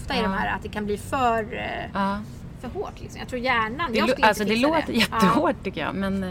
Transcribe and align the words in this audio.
ofta 0.00 0.16
i 0.18 0.22
de 0.22 0.32
här 0.32 0.56
att 0.56 0.62
det 0.62 0.68
kan 0.68 0.86
bli 0.86 0.96
för, 0.96 1.54
eh, 1.54 1.90
Ja. 1.94 2.18
för 2.60 2.68
hårt. 2.68 3.00
Liksom. 3.00 3.18
Jag 3.20 3.28
tror 3.28 3.40
hjärnan... 3.40 3.92
Det, 3.92 3.98
jag 3.98 4.10
skulle 4.10 4.26
alltså, 4.26 4.42
inte 4.42 4.54
det 4.54 4.60
fixa 4.60 4.76
låter 4.76 4.92
jättehårt 4.92 5.64
tycker 5.64 5.80
jag. 5.80 5.94
Men 5.94 6.24
eh, 6.24 6.30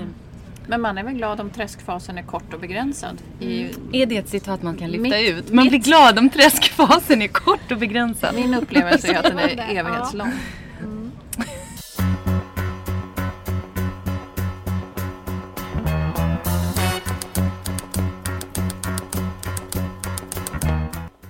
Men 0.67 0.81
man 0.81 0.97
är 0.97 1.03
väl 1.03 1.13
glad 1.13 1.41
om 1.41 1.49
träskfasen 1.49 2.17
är 2.17 2.23
kort 2.23 2.53
och 2.53 2.59
begränsad. 2.59 3.17
I, 3.39 3.69
är 3.91 4.05
det 4.05 4.17
ett 4.17 4.29
citat 4.29 4.63
man 4.63 4.77
kan 4.77 4.89
lyfta 4.91 5.01
Mitt- 5.17 5.29
ut? 5.29 5.51
Man 5.53 5.67
blir 5.67 5.79
glad 5.79 6.19
om 6.19 6.29
träskfasen 6.29 7.21
är 7.21 7.27
kort 7.27 7.71
och 7.71 7.77
begränsad. 7.77 8.35
min 8.35 8.53
upplevelse 8.53 9.07
är 9.13 9.17
att 9.17 9.23
den 9.23 9.39
är 9.39 9.77
evighetslång. 9.77 10.31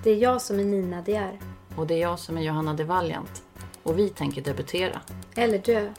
Det 0.04 0.10
är 0.12 0.16
jag 0.16 0.42
som 0.42 0.60
är 0.60 0.64
Nina 0.64 1.02
De 1.02 1.16
är. 1.16 1.40
Och 1.78 1.88
det 1.88 1.94
är 1.94 2.02
jag 2.02 2.20
som 2.20 2.38
är 2.38 2.42
Johanna 2.42 2.74
de 2.74 2.84
Valiant. 2.84 3.44
Och 3.84 4.00
vi 4.00 4.10
tänker 4.10 4.42
debutera. 4.42 5.02
Eller 5.36 5.58
dö. 5.58 5.94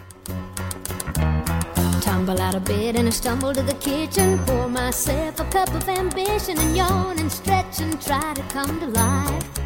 Tumble 2.03 2.47
out 2.47 2.55
of 2.55 2.65
bed 2.65 2.97
and 2.97 3.09
I 3.09 3.11
stumble 3.11 3.55
to 3.55 3.63
the 3.63 3.75
kitchen. 3.75 4.39
Pour 4.47 4.69
myself 4.69 5.41
a 5.41 5.45
cup 5.45 5.75
of 5.75 5.89
ambition 5.89 6.59
and 6.59 6.77
yawn 6.77 7.19
and 7.19 7.33
stretch 7.33 7.81
and 7.81 8.01
try 8.01 8.35
to 8.35 8.43
come 8.53 8.81
to 8.81 8.87
life. 8.87 9.65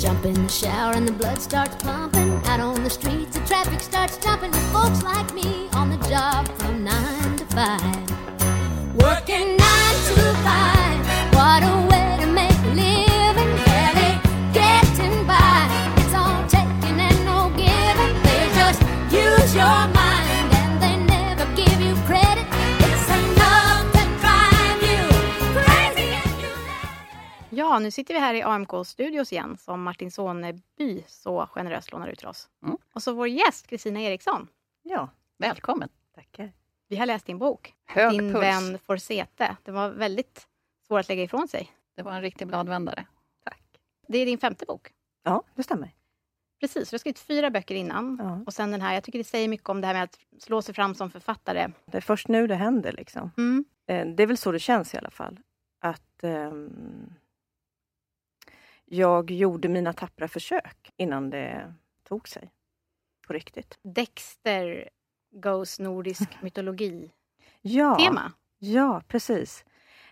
Jump 0.00 0.24
in 0.24 0.34
the 0.34 0.48
shower 0.48 0.94
and 0.94 1.08
the 1.08 1.12
blood 1.12 1.40
starts 1.40 1.76
pumping. 1.76 2.32
Out 2.46 2.60
on 2.60 2.82
the 2.84 2.90
streets, 2.90 3.38
the 3.38 3.46
traffic 3.46 3.80
starts 3.80 4.18
jumping. 4.18 4.50
With 4.50 4.72
folks 4.72 5.02
like 5.02 5.32
me 5.32 5.68
on 5.74 5.90
the 5.90 6.08
job 6.08 6.48
from 6.58 6.84
nine 6.84 7.36
to 7.36 7.44
five. 7.46 8.01
Ja, 27.72 27.78
nu 27.78 27.90
sitter 27.90 28.14
vi 28.14 28.20
här 28.20 28.34
i 28.34 28.42
AMK-studios 28.42 29.32
igen 29.32 29.56
som 29.58 29.82
Martin 29.82 30.10
Soneby 30.10 31.04
så 31.06 31.46
generöst 31.46 31.92
lånar 31.92 32.08
ut 32.08 32.18
till 32.18 32.28
oss. 32.28 32.48
Mm. 32.64 32.76
Och 32.92 33.02
så 33.02 33.12
vår 33.12 33.28
gäst 33.28 33.66
Kristina 33.66 34.00
Eriksson. 34.00 34.48
Ja, 34.82 35.08
välkommen. 35.38 35.88
Tackar. 36.14 36.52
Vi 36.88 36.96
har 36.96 37.06
läst 37.06 37.26
din 37.26 37.38
bok, 37.38 37.74
Hög 37.84 38.10
Din 38.10 38.32
puls. 38.32 38.42
vän 38.44 38.78
Forsete. 38.78 39.56
Det 39.62 39.70
var 39.70 39.88
väldigt 39.90 40.46
svårt 40.86 41.00
att 41.00 41.08
lägga 41.08 41.22
ifrån 41.22 41.48
sig. 41.48 41.70
Det 41.96 42.02
var 42.02 42.12
en 42.12 42.22
riktig 42.22 42.46
bladvändare. 42.46 43.06
Tack. 43.44 43.62
Det 44.08 44.18
är 44.18 44.26
din 44.26 44.38
femte 44.38 44.64
bok. 44.66 44.88
Ja, 45.22 45.42
det 45.54 45.62
stämmer. 45.62 45.90
Precis, 46.60 46.90
du 46.90 46.94
har 46.94 46.98
skrivit 46.98 47.18
fyra 47.18 47.50
böcker 47.50 47.74
innan. 47.74 48.18
Ja. 48.22 48.40
Och 48.46 48.54
sen 48.54 48.70
den 48.70 48.80
här, 48.80 48.94
jag 48.94 49.04
tycker 49.04 49.18
det 49.18 49.24
säger 49.24 49.48
mycket 49.48 49.68
om 49.68 49.80
det 49.80 49.86
här 49.86 49.94
med 49.94 50.02
att 50.02 50.18
slå 50.38 50.62
sig 50.62 50.74
fram 50.74 50.94
som 50.94 51.10
författare. 51.10 51.68
Det 51.86 51.96
är 51.96 52.00
först 52.00 52.28
nu 52.28 52.46
det 52.46 52.54
händer. 52.54 52.92
Liksom. 52.92 53.30
Mm. 53.36 53.64
Eh, 53.86 54.06
Det 54.06 54.22
är 54.22 54.26
väl 54.26 54.36
så 54.36 54.52
det 54.52 54.58
känns 54.58 54.94
i 54.94 54.98
alla 54.98 55.10
fall. 55.10 55.40
Att 55.80 56.24
ehm, 56.24 57.14
jag 58.92 59.30
gjorde 59.30 59.68
mina 59.68 59.92
tappra 59.92 60.28
försök 60.28 60.90
innan 60.96 61.30
det 61.30 61.74
tog 62.08 62.28
sig. 62.28 62.50
På 63.26 63.32
riktigt. 63.32 63.78
Dexter 63.82 64.88
goes 65.30 65.80
nordisk 65.80 66.28
mytologi-tema. 66.42 67.12
Ja, 67.62 68.32
ja 68.58 69.02
precis. 69.08 69.64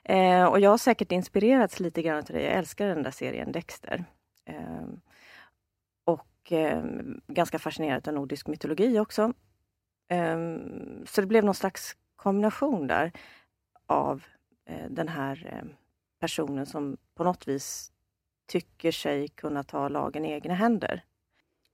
Eh, 0.04 0.44
och 0.44 0.60
jag 0.60 0.70
har 0.70 0.78
säkert 0.78 1.12
inspirerats 1.12 1.80
lite 1.80 2.02
grann 2.02 2.24
till 2.24 2.34
det. 2.34 2.42
Jag 2.42 2.52
älskar 2.52 2.86
den 2.86 3.02
där 3.02 3.10
serien 3.10 3.52
Dexter. 3.52 4.04
Eh, 4.44 4.86
och 6.04 6.52
eh, 6.52 6.82
ganska 7.26 7.58
fascinerad 7.58 8.08
av 8.08 8.14
nordisk 8.14 8.46
mytologi 8.46 8.98
också. 8.98 9.32
Eh, 10.08 10.38
så 11.06 11.20
det 11.20 11.26
blev 11.26 11.44
någon 11.44 11.54
slags 11.54 11.96
kombination 12.16 12.86
där 12.86 13.12
av 13.86 14.24
eh, 14.64 14.90
den 14.90 15.08
här 15.08 15.50
eh, 15.52 15.68
personen 16.20 16.66
som 16.66 16.96
på 17.14 17.24
något 17.24 17.48
vis 17.48 17.92
tycker 18.50 18.92
sig 18.92 19.28
kunna 19.28 19.62
ta 19.62 19.88
lagen 19.88 20.24
i 20.24 20.32
egna 20.32 20.54
händer. 20.54 21.04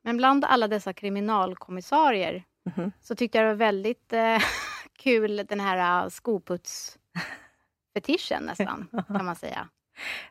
Men 0.03 0.17
bland 0.17 0.45
alla 0.45 0.69
dessa 0.69 0.93
kriminalkommissarier 0.93 2.45
Mhm. 2.77 2.93
så 3.01 3.15
tyckte 3.15 3.39
jag 3.39 3.45
det 3.45 3.49
var 3.49 3.55
väldigt 3.57 4.13
eh, 4.13 4.39
kul 4.99 5.37
den 5.49 5.61
här 5.61 6.05
uh, 6.05 6.09
skoputs-fetischen 6.11 8.43
nästan, 8.47 8.89
kan 9.09 9.25
man 9.25 9.37
säga. 9.37 9.69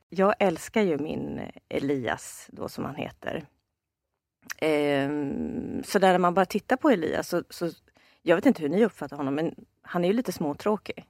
Jag 0.10 0.34
älskar 0.40 0.82
ju 0.82 0.98
min 0.98 1.42
Elias, 1.70 2.48
då 2.52 2.70
som 2.70 2.86
han 2.86 2.96
heter. 2.96 3.46
Ehm, 4.58 5.84
så 5.84 6.00
där 6.00 6.12
när 6.12 6.20
man 6.20 6.34
bara 6.34 6.46
tittar 6.46 6.76
på 6.78 6.90
Elias, 6.90 7.30
så, 7.30 7.44
så, 7.50 7.70
jag 8.22 8.36
vet 8.36 8.46
inte 8.46 8.62
hur 8.62 8.70
ni 8.70 8.86
uppfattar 8.86 9.18
honom, 9.18 9.36
men 9.36 9.56
han 9.82 10.04
är 10.04 10.08
ju 10.08 10.14
lite 10.14 10.32
småtråkig. 10.32 11.06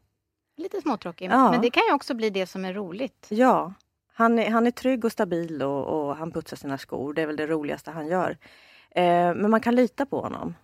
Lite 0.57 0.81
småtråkig, 0.81 1.31
Ja. 1.31 1.51
men 1.51 1.61
det 1.61 1.69
kan 1.69 1.83
ju 1.89 1.93
också 1.93 2.13
bli 2.13 2.29
det 2.29 2.47
som 2.47 2.65
är 2.65 2.73
roligt. 2.73 3.27
Ja, 3.29 3.73
han 4.17 4.39
är, 4.39 4.49
han 4.49 4.67
är 4.67 4.71
trygg 4.71 5.05
och 5.05 5.11
stabil 5.11 5.61
och, 5.61 5.85
och 5.85 6.15
han 6.15 6.31
putsar 6.31 6.57
sina 6.57 6.77
skor. 6.77 7.13
Det 7.13 7.21
är 7.21 7.27
väl 7.27 7.35
det 7.35 7.47
roligaste 7.47 7.91
han 7.91 8.07
gör. 8.07 8.37
Eh, 8.91 9.35
men 9.35 9.51
man 9.51 9.61
kan 9.61 9.75
lita 9.75 10.05
på 10.05 10.21
honom. 10.21 10.55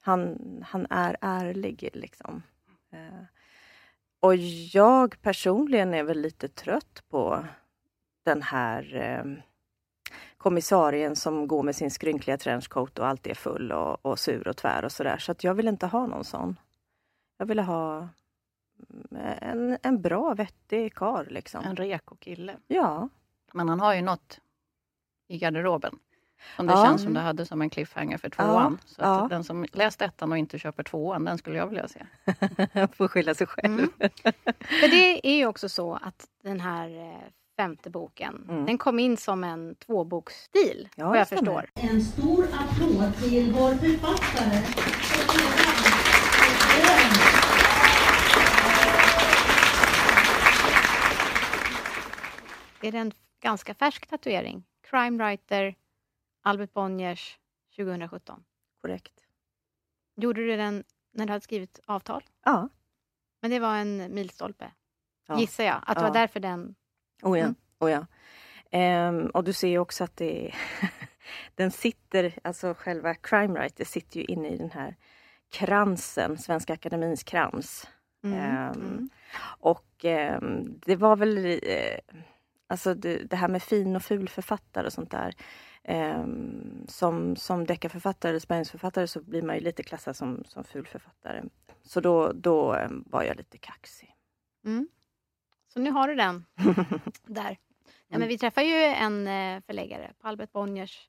Han, 0.00 0.38
han 0.66 0.86
är 0.90 1.16
ärlig 1.20 1.88
liksom. 1.92 2.42
Eh, 2.92 3.24
och 4.20 4.36
jag 4.72 5.22
personligen 5.22 5.94
är 5.94 6.02
väl 6.02 6.20
lite 6.20 6.48
trött 6.48 7.04
på 7.10 7.44
den 8.24 8.42
här 8.42 8.96
eh, 8.96 9.42
kommissarien 10.36 11.16
som 11.16 11.48
går 11.48 11.62
med 11.62 11.76
sin 11.76 11.90
skrynkliga 11.90 12.38
trenchcoat 12.38 12.98
och 12.98 13.06
alltid 13.06 13.30
är 13.30 13.34
full 13.34 13.72
och, 13.72 14.06
och 14.06 14.18
sur 14.18 14.48
och 14.48 14.56
tvär 14.56 14.84
och 14.84 14.92
sådär. 14.92 15.18
Så 15.18 15.32
att 15.32 15.44
jag 15.44 15.54
vill 15.54 15.68
inte 15.68 15.86
ha 15.86 16.06
någon 16.06 16.24
sån. 16.24 16.60
Jag 17.38 17.46
ville 17.46 17.62
ha 17.62 18.08
en, 19.40 19.78
en 19.82 20.02
bra, 20.02 20.34
vettig 20.34 20.94
karl 20.94 21.26
liksom. 21.30 21.64
En 21.64 21.76
reko 21.76 22.16
kille. 22.16 22.56
Ja, 22.66 23.08
Men 23.52 23.68
han 23.68 23.80
har 23.80 23.94
ju 23.94 24.02
något 24.02 24.40
i 25.28 25.38
garderoben. 25.38 25.98
Som 26.56 26.66
det 26.66 26.72
Ja. 26.72 26.84
känns 26.84 27.02
som 27.02 27.14
det 27.14 27.20
hade 27.20 27.46
som 27.46 27.62
en 27.62 27.70
cliffhanger 27.70 28.18
för 28.18 28.28
tvåan. 28.30 28.78
Så 28.86 29.02
ja. 29.02 29.20
att 29.24 29.30
den 29.30 29.44
som 29.44 29.66
läst 29.72 30.02
ettan 30.02 30.32
och 30.32 30.38
inte 30.38 30.58
köper 30.58 30.82
tvåan, 30.82 31.24
den 31.24 31.38
skulle 31.38 31.58
jag 31.58 31.66
vilja 31.66 31.88
se. 31.88 32.06
får 32.96 33.08
skylla 33.08 33.34
sig 33.34 33.46
själv. 33.46 33.72
Mm. 33.78 33.90
För 34.80 34.90
det 34.90 35.26
är 35.28 35.36
ju 35.36 35.46
också 35.46 35.68
så 35.68 35.94
att 35.94 36.26
den 36.42 36.60
här 36.60 36.88
eh, 37.12 37.18
femte 37.56 37.90
boken, 37.90 38.46
Mm. 38.48 38.66
den 38.66 38.78
kom 38.78 38.98
in 38.98 39.16
som 39.16 39.44
en 39.44 39.74
tvåboksstil, 39.74 40.88
Ja, 40.96 41.08
vad 41.08 41.18
jag 41.18 41.28
förstår. 41.28 41.70
En 41.74 42.00
stor 42.00 42.44
applåd 42.44 43.16
till 43.16 43.52
vår 43.52 43.74
författare. 43.74 44.64
Är 52.82 52.92
det 52.92 52.98
en 52.98 53.12
ganska 53.40 53.74
färsk 53.74 54.06
tatuering? 54.06 54.64
Crime 54.90 55.24
Writer, 55.24 55.74
Albert 56.42 56.72
Bonniers, 56.72 57.38
2017. 57.76 58.44
Korrekt. 58.82 59.12
Gjorde 60.16 60.40
du 60.46 60.56
den 60.56 60.84
när 61.12 61.26
du 61.26 61.32
hade 61.32 61.44
skrivit 61.44 61.80
avtal? 61.86 62.24
Ja. 62.44 62.68
Men 63.40 63.50
det 63.50 63.58
var 63.58 63.76
en 63.76 64.14
milstolpe, 64.14 64.72
ja. 65.28 65.40
gissar 65.40 65.64
jag. 65.64 65.76
Att 65.86 65.96
det 65.96 66.02
Ja. 66.02 66.08
var 66.08 66.14
därför 66.14 66.40
den... 66.40 66.74
Oh 67.22 67.38
ja. 67.38 67.44
Mm. 67.44 67.54
Oh 67.78 67.90
ja. 67.90 68.06
Ehm, 68.70 69.26
och 69.26 69.44
du 69.44 69.52
ser 69.52 69.68
ju 69.68 69.78
också 69.78 70.04
att 70.04 70.16
det 70.16 70.54
den 71.54 71.70
sitter, 71.70 72.38
alltså 72.44 72.74
själva 72.74 73.14
crime 73.14 73.60
writer 73.60 73.84
sitter 73.84 74.20
ju 74.20 74.24
inne 74.26 74.48
i 74.48 74.56
den 74.56 74.70
här 74.70 74.96
kransen, 75.50 76.38
Svenska 76.38 76.72
Akademins 76.72 77.22
krans. 77.22 77.88
Mm. 78.24 78.38
Ehm, 78.38 78.72
Mm. 78.80 79.08
Och 79.58 80.04
ehm, 80.04 80.78
det 80.86 80.96
var 80.96 81.16
väl, 81.16 81.46
eh, 81.62 81.98
alltså 82.70 82.94
det, 82.94 83.16
det 83.16 83.36
här 83.36 83.48
med 83.48 83.62
fin 83.62 83.96
och 83.96 84.02
ful 84.02 84.28
författare 84.28 84.86
och 84.86 84.92
sånt 84.92 85.10
där. 85.10 85.34
ehm, 85.84 86.86
som 86.88 87.36
som 87.36 87.66
deckarförfattare 87.66 88.30
eller 88.30 88.40
spänningsförfattare 88.40 89.06
så 89.06 89.22
blir 89.22 89.42
man 89.42 89.56
ju 89.56 89.60
lite 89.60 89.82
klassad 89.82 90.16
som, 90.16 90.44
som 90.44 90.64
ful 90.64 90.86
författare. 90.86 91.42
Så 91.82 92.00
då, 92.00 92.32
då 92.32 92.74
ehm, 92.74 93.04
var 93.06 93.22
jag 93.22 93.36
lite 93.36 93.58
kaxig. 93.58 94.14
Mm. 94.64 94.88
Så 95.68 95.80
nu 95.80 95.90
har 95.90 96.08
du 96.08 96.14
den 96.14 96.44
där. 97.26 97.58
Ja, 98.08 98.18
men 98.18 98.28
vi 98.28 98.38
träffade 98.38 98.66
ju 98.66 98.84
en 98.84 99.26
eh, 99.26 99.62
förläggare 99.66 100.12
på 100.18 100.28
Albert 100.28 100.52
Bonniers 100.52 101.08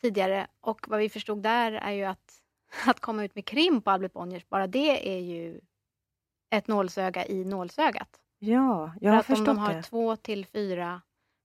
tidigare 0.00 0.46
och 0.60 0.88
vad 0.88 0.98
vi 0.98 1.08
förstod 1.08 1.42
där 1.42 1.72
är 1.72 1.92
ju 1.92 2.04
att, 2.04 2.42
att 2.86 3.00
komma 3.00 3.24
ut 3.24 3.34
med 3.34 3.44
krim 3.44 3.82
på 3.82 3.90
Albert 3.90 4.12
Bonniers, 4.12 4.48
bara 4.48 4.66
det 4.66 5.16
är 5.16 5.20
ju 5.20 5.60
ett 6.50 6.66
nålsöga 6.68 7.26
i 7.26 7.44
nålsögat. 7.44 8.20
Ja, 8.42 8.92
jag 9.00 9.12
har 9.12 9.18
att 9.18 9.30
om 9.30 9.36
förstått 9.36 9.46
de 9.46 9.58
har 9.58 9.74
det. 9.74 9.82
två 9.82 10.16
till 10.16 10.46
fyra 10.46 11.00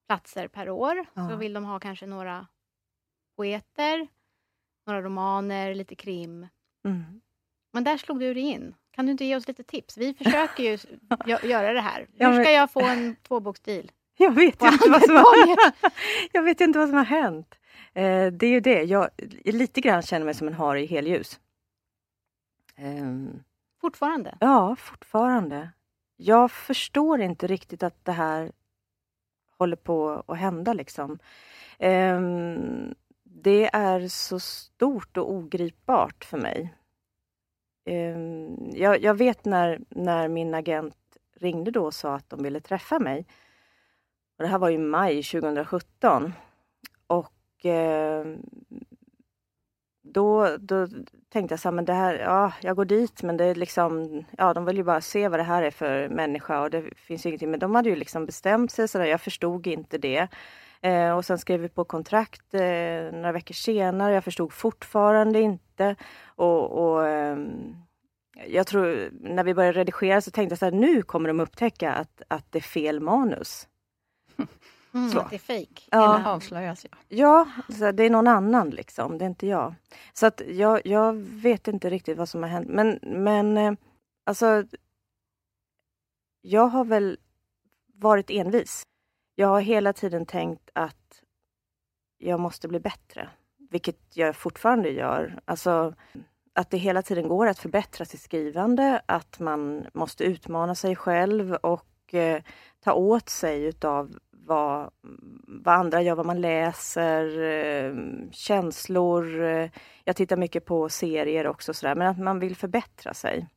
platser 0.07 0.47
per 0.47 0.69
år 0.69 1.05
så 1.13 1.19
Ja. 1.31 1.35
vill 1.35 1.53
de 1.53 1.65
ha 1.65 1.79
kanske 1.79 2.05
några 2.05 2.47
poeter, 3.37 4.07
några 4.87 5.01
romaner, 5.01 5.75
lite 5.75 5.95
krim. 5.95 6.47
Mm. 6.85 7.21
Men 7.73 7.83
där 7.83 7.97
slog 7.97 8.19
du 8.19 8.33
dig 8.33 8.43
in. 8.43 8.75
Kan 8.91 9.05
du 9.05 9.11
inte 9.11 9.25
ge 9.25 9.35
oss 9.35 9.47
lite 9.47 9.63
tips? 9.63 9.97
Vi 9.97 10.13
försöker 10.13 10.63
ju 10.63 10.75
gö- 11.09 11.45
göra 11.45 11.73
det 11.73 11.81
här. 11.81 12.07
Hur 12.13 12.43
ska 12.43 12.51
jag 12.51 12.71
få 12.71 12.81
en 12.81 13.15
tvåboksstil? 13.15 13.91
Jag 14.17 14.31
vet 14.31 14.63
ju 14.63 14.67
inte 14.67 14.89
vad 14.89 15.01
som 15.03 15.15
har, 15.15 15.57
jag 16.31 16.43
vet 16.43 16.61
inte 16.61 16.79
vad 16.79 16.87
som 16.89 16.97
har 16.97 17.05
hänt. 17.05 17.55
Eh, 17.93 18.27
det 18.31 18.45
är 18.45 18.51
ju 18.51 18.59
det, 18.59 18.83
jag 18.83 19.09
lite 19.45 19.81
grann 19.81 20.01
känner 20.01 20.25
mig 20.25 20.33
som 20.33 20.47
en 20.47 20.53
hare 20.53 20.81
i 20.81 20.85
helljus. 20.85 21.39
Ehm, 22.75 23.43
Fortfarande? 23.81 24.37
ja, 24.39 24.75
fortfarande. 24.75 25.69
Jag 26.17 26.51
förstår 26.51 27.21
inte 27.21 27.47
riktigt 27.47 27.83
att 27.83 28.05
det 28.05 28.11
här 28.11 28.51
håller 29.57 29.75
på 29.75 30.23
att 30.27 30.37
hända 30.37 30.73
liksom. 30.73 31.19
Um, 31.79 32.95
det 33.23 33.69
är 33.73 34.07
så 34.07 34.39
stort 34.39 35.17
och 35.17 35.31
ogripbart 35.31 36.25
för 36.25 36.37
mig. 36.37 36.73
Um, 37.89 38.69
jag, 38.73 39.01
jag 39.01 39.13
vet 39.13 39.45
när, 39.45 39.79
när 39.89 40.27
min 40.27 40.53
agent 40.53 41.17
ringde 41.35 41.71
då 41.71 41.85
och 41.85 41.93
sa 41.93 42.15
att 42.15 42.29
de 42.29 42.43
ville 42.43 42.59
träffa 42.59 42.99
mig. 42.99 43.25
Och 44.37 44.43
det 44.43 44.47
här 44.47 44.59
var 44.59 44.69
i 44.69 44.77
maj 44.77 45.23
2017. 45.23 46.33
Och 47.07 47.65
um, 47.65 48.41
då, 50.15 50.57
då 50.59 50.87
tänkte 51.29 51.53
jag 51.53 51.59
så 51.59 51.67
här, 51.67 51.73
men 51.73 51.85
det 51.85 51.93
här, 51.93 52.15
ja, 52.15 52.51
jag 52.61 52.75
går 52.75 52.85
dit 52.85 53.23
men 53.23 53.37
det 53.37 53.45
är 53.45 53.55
liksom, 53.55 54.23
ja 54.37 54.53
de 54.53 54.65
vill 54.65 54.77
ju 54.77 54.83
bara 54.83 55.01
se 55.01 55.27
vad 55.27 55.39
det 55.39 55.43
här 55.43 55.63
är 55.63 55.71
för 55.71 56.09
människa 56.09 56.61
och 56.61 56.69
det 56.69 56.83
finns 56.95 57.25
ju 57.25 57.29
ingenting. 57.29 57.51
Men 57.51 57.59
de 57.59 57.75
hade 57.75 57.89
ju 57.89 57.95
liksom 57.95 58.25
bestämt 58.25 58.71
sig 58.71 58.87
så 58.87 58.97
där, 58.97 59.05
jag 59.05 59.21
förstod 59.21 59.67
inte 59.67 59.97
det. 59.97 60.27
Eh, 60.81 61.11
och 61.17 61.25
sen 61.25 61.37
skrev 61.37 61.59
vi 61.59 61.69
på 61.69 61.83
kontrakt 61.85 62.53
eh, 62.53 63.11
några 63.13 63.31
veckor 63.31 63.53
senare, 63.53 64.13
jag 64.13 64.23
förstod 64.23 64.53
fortfarande 64.53 65.39
inte. 65.39 65.95
Och, 66.25 66.71
och 66.71 67.07
eh, 67.07 67.37
jag 68.47 68.67
tror, 68.67 69.09
när 69.11 69.43
vi 69.43 69.53
började 69.53 69.79
redigera 69.79 70.21
så 70.21 70.31
tänkte 70.31 70.51
jag 70.51 70.59
så 70.59 70.65
här, 70.65 70.71
nu 70.71 71.01
kommer 71.01 71.27
de 71.27 71.39
upptäcka 71.39 71.93
att, 71.93 72.21
att 72.27 72.51
det 72.51 72.59
är 72.59 72.63
fel 72.63 72.99
manus. 72.99 73.67
Mm, 74.95 75.09
Så. 75.09 75.19
att 75.19 75.29
det 75.29 75.35
är 75.35 75.39
fejk. 75.39 75.87
Ja. 75.91 76.17
Det 76.17 76.29
avslöjas 76.29 76.85
ja. 76.91 76.97
Ja, 77.07 77.47
så 77.73 77.91
det 77.91 78.03
är 78.03 78.09
någon 78.09 78.27
annan 78.27 78.69
liksom, 78.69 79.17
det 79.17 79.25
är 79.25 79.29
inte 79.29 79.47
jag. 79.47 79.75
Så 80.13 80.25
att 80.25 80.41
jag, 80.47 80.81
jag 80.85 81.13
vet 81.15 81.67
inte 81.67 81.89
riktigt 81.89 82.17
vad 82.17 82.29
som 82.29 82.43
har 82.43 82.49
hänt. 82.49 82.67
Men, 82.69 82.99
men 83.01 83.57
eh, 83.57 83.73
alltså, 84.23 84.63
jag 86.41 86.67
har 86.67 86.85
väl 86.85 87.17
varit 87.93 88.29
envis. 88.29 88.83
Jag 89.35 89.47
har 89.47 89.61
hela 89.61 89.93
tiden 89.93 90.25
tänkt 90.25 90.69
att 90.73 91.21
jag 92.17 92.39
måste 92.39 92.67
bli 92.67 92.79
bättre, 92.79 93.29
vilket 93.69 93.99
jag 94.13 94.35
fortfarande 94.35 94.89
gör. 94.89 95.39
Alltså, 95.45 95.95
att 96.53 96.69
det 96.69 96.77
hela 96.77 97.01
tiden 97.01 97.27
går 97.27 97.47
att 97.47 97.59
förbättra 97.59 98.05
sitt 98.05 98.21
skrivande, 98.21 99.01
att 99.05 99.39
man 99.39 99.85
måste 99.93 100.23
utmana 100.23 100.75
sig 100.75 100.95
själv 100.95 101.53
och 101.53 102.13
eh, 102.13 102.41
ta 102.79 102.93
åt 102.93 103.29
sig 103.29 103.63
utav 103.63 104.19
vad, 104.45 104.91
vad 105.47 105.75
andra 105.75 106.01
gör, 106.01 106.15
vad 106.15 106.25
man 106.25 106.41
läser, 106.41 107.41
eh, 107.41 107.93
känslor. 108.31 109.41
Jag 110.03 110.15
tittar 110.15 110.37
mycket 110.37 110.65
på 110.65 110.89
serier 110.89 111.47
också, 111.47 111.73
så 111.73 111.87
där, 111.87 111.95
men 111.95 112.07
att 112.07 112.19
man 112.19 112.39
vill 112.39 112.55
förbättra 112.55 113.13
sig. 113.13 113.47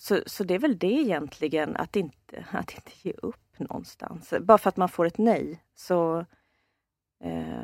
Så, 0.00 0.20
så 0.26 0.44
det 0.44 0.54
är 0.54 0.58
väl 0.58 0.78
det 0.78 0.92
egentligen, 0.92 1.76
att 1.76 1.96
inte, 1.96 2.44
att 2.50 2.74
inte 2.74 2.92
ge 3.08 3.12
upp 3.12 3.58
någonstans. 3.58 4.34
Bara 4.40 4.58
för 4.58 4.68
att 4.68 4.76
man 4.76 4.88
får 4.88 5.06
ett 5.06 5.18
nej, 5.18 5.62
så... 5.74 6.18
Eh, 7.24 7.60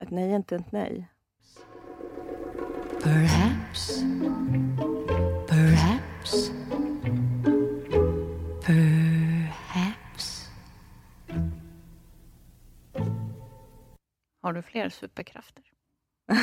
ett 0.00 0.10
nej 0.10 0.30
är 0.30 0.36
inte 0.36 0.56
ett 0.56 0.72
nej. 0.72 1.10
Perhaps, 3.02 4.02
perhaps. 5.48 6.63
Har 14.44 14.52
du 14.52 14.62
fler 14.62 14.88
superkrafter? 14.88 15.64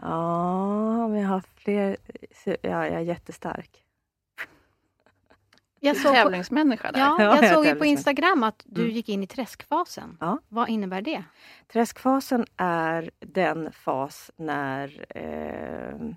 ja, 0.00 1.08
men 1.08 1.20
jag 1.20 1.28
har 1.28 1.40
fler... 1.54 1.96
Ja, 2.44 2.56
jag 2.62 2.86
är 2.86 3.00
jättestark. 3.00 3.82
Jag 5.80 5.96
såg 5.96 6.14
tävlingsmänniska 6.14 6.92
där. 6.92 7.00
ja, 7.00 7.16
Ja, 7.18 7.24
jag 7.36 7.44
jag 7.44 7.54
såg 7.54 7.66
ju 7.66 7.74
på. 7.74 7.84
Instagram 7.84 8.42
att 8.42 8.62
du 8.66 8.80
Mm. 8.82 8.94
gick 8.94 9.08
in 9.08 9.22
i 9.22 9.26
träskfasen. 9.26 10.16
Ja. 10.20 10.38
Vad 10.48 10.68
innebär 10.68 11.02
det? 11.02 11.24
Träskfasen 11.68 12.46
är 12.56 13.10
den 13.18 13.72
fas 13.72 14.30
när 14.36 15.06
eh, 15.16 16.10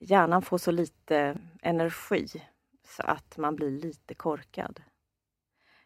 hjärnan 0.00 0.42
får 0.42 0.58
så 0.58 0.70
lite 0.70 1.36
energi 1.62 2.26
så 2.88 3.02
att 3.02 3.36
man 3.36 3.56
blir 3.56 3.70
lite 3.70 4.14
korkad. 4.14 4.82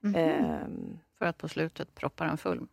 Mhm. 0.00 0.14
Ehm, 0.16 0.98
För 1.24 1.28
att 1.28 1.38
på 1.38 1.48
slutet 1.48 1.94
proppa 1.94 2.24
den 2.24 2.36
full. 2.38 2.66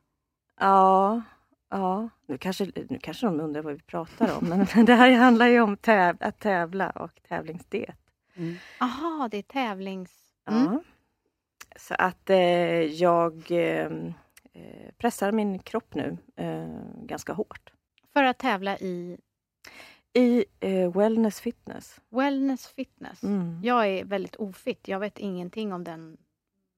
ja, 0.59 1.21
ja. 1.69 2.09
Nu, 2.25 2.37
kanske, 2.37 2.71
nu 2.89 2.99
kanske 3.01 3.25
de 3.25 3.39
undrar 3.39 3.61
vad 3.61 3.73
vi 3.73 3.79
pratar 3.79 4.37
om, 4.37 4.45
men 4.49 4.85
det 4.85 4.93
här 4.93 5.11
handlar 5.11 5.47
ju 5.47 5.61
om 5.61 5.77
täv 5.77 6.17
att 6.19 6.39
tävla 6.39 6.89
och 6.89 7.21
tävlingsdiet. 7.27 7.97
Aha, 8.79 9.27
det 9.31 9.37
är 9.37 9.41
tävlings... 9.41 10.11
Mm. 10.49 10.63
Ja. 10.63 10.81
Så 11.75 11.95
att 11.97 12.29
eh, 12.29 12.37
jag 12.81 13.51
eh, 13.51 13.91
eh, 14.53 14.91
pressar 14.97 15.31
min 15.31 15.59
kropp 15.59 15.95
nu 15.95 16.17
eh, 16.35 16.67
ganska 16.95 17.33
hårt. 17.33 17.73
För 18.13 18.23
att 18.23 18.37
tävla 18.37 18.77
i 18.77 19.17
I 20.13 20.45
eh, 20.59 20.91
wellness 20.97 21.41
fitness. 21.41 22.01
wellness 22.09 22.67
fitness. 22.67 23.23
Mm. 23.23 23.59
Jag 23.63 23.87
är 23.87 24.05
väldigt 24.05 24.35
ofit. 24.35 24.87
Jag 24.87 24.99
vet 24.99 25.19
ingenting 25.19 25.73
om 25.73 25.83
den 25.83 26.17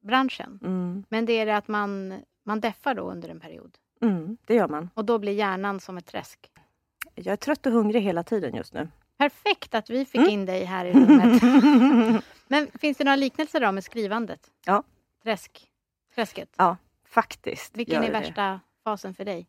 branschen. 0.04 0.60
Mm. 0.64 1.04
Men 1.10 1.26
det 1.26 1.34
är 1.34 1.46
det 1.46 1.58
att 1.58 1.68
man, 1.68 2.22
man 2.46 2.60
deffar 2.60 2.96
då 2.96 3.12
under 3.12 3.30
en 3.30 3.40
period. 3.40 3.78
Mm, 4.02 4.38
det 4.46 4.56
gör 4.56 4.68
man. 4.68 4.90
Och 4.94 5.06
då 5.06 5.20
blir 5.20 5.34
hjärnan 5.34 5.80
som 5.80 5.98
ett 5.98 6.06
träsk. 6.06 6.52
Jag 7.16 7.28
är 7.34 7.36
trött 7.36 7.66
och 7.66 7.72
hungrig 7.72 8.02
hela 8.02 8.24
tiden 8.24 8.56
just 8.56 8.74
nu. 8.74 8.88
Perfekt 9.18 9.76
att 9.76 9.90
vi 9.90 10.06
fick 10.06 10.16
Mm. 10.22 10.30
in 10.30 10.46
dig 10.46 10.64
här 10.64 10.86
i 10.86 10.94
rummet. 10.94 11.42
Men 12.48 12.68
finns 12.74 12.98
det 12.98 13.04
några 13.04 13.16
liknelser 13.16 13.60
då 13.60 13.72
med 13.72 13.84
skrivandet? 13.84 14.52
Ja. 14.66 14.84
Träsk. 15.24 15.68
Träsket. 16.16 16.50
Ja, 16.58 16.78
faktiskt. 17.08 17.78
Vilken 17.78 18.04
är 18.04 18.08
det. 18.08 18.14
värsta 18.14 18.60
fasen 18.84 19.14
för 19.14 19.26
dig? 19.26 19.48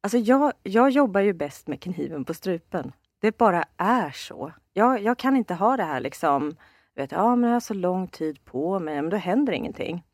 Alltså 0.00 0.18
jag, 0.18 0.52
jag 0.62 0.90
jobbar 0.90 1.20
ju 1.20 1.32
bäst 1.32 1.66
med 1.68 1.80
kniven 1.80 2.24
på 2.24 2.34
strupen. 2.34 2.92
Det 3.18 3.38
bara 3.38 3.64
är 3.76 4.10
så. 4.10 4.52
Jag, 4.72 5.02
jag 5.02 5.18
kan 5.18 5.36
inte 5.36 5.54
ha 5.54 5.76
det 5.76 5.84
här 5.84 6.00
liksom, 6.00 6.56
vet, 7.02 7.12
ja 7.12 7.36
men 7.36 7.48
jag 7.50 7.54
har 7.56 7.60
så 7.60 7.74
lång 7.74 8.08
tid 8.08 8.44
på 8.44 8.78
mig, 8.78 8.94
men 8.94 9.10
då 9.10 9.16
händer 9.16 9.52
ingenting. 9.52 10.04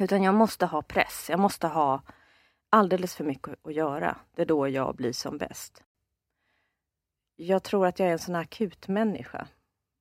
Utan 0.00 0.22
jag 0.22 0.34
måste 0.34 0.66
ha 0.66 0.82
press, 0.82 1.26
jag 1.30 1.40
måste 1.40 1.66
ha 1.68 2.02
alldeles 2.70 3.16
för 3.16 3.24
mycket 3.24 3.66
att 3.66 3.74
göra. 3.74 4.16
Det 4.34 4.42
är 4.42 4.46
då 4.46 4.68
jag 4.68 4.96
blir 4.96 5.12
som 5.12 5.38
bäst. 5.38 5.84
Jag 7.36 7.62
tror 7.62 7.86
att 7.86 7.98
jag 7.98 8.08
är 8.08 8.12
en 8.12 8.18
sån 8.18 8.34
akutmänniska. 8.34 9.48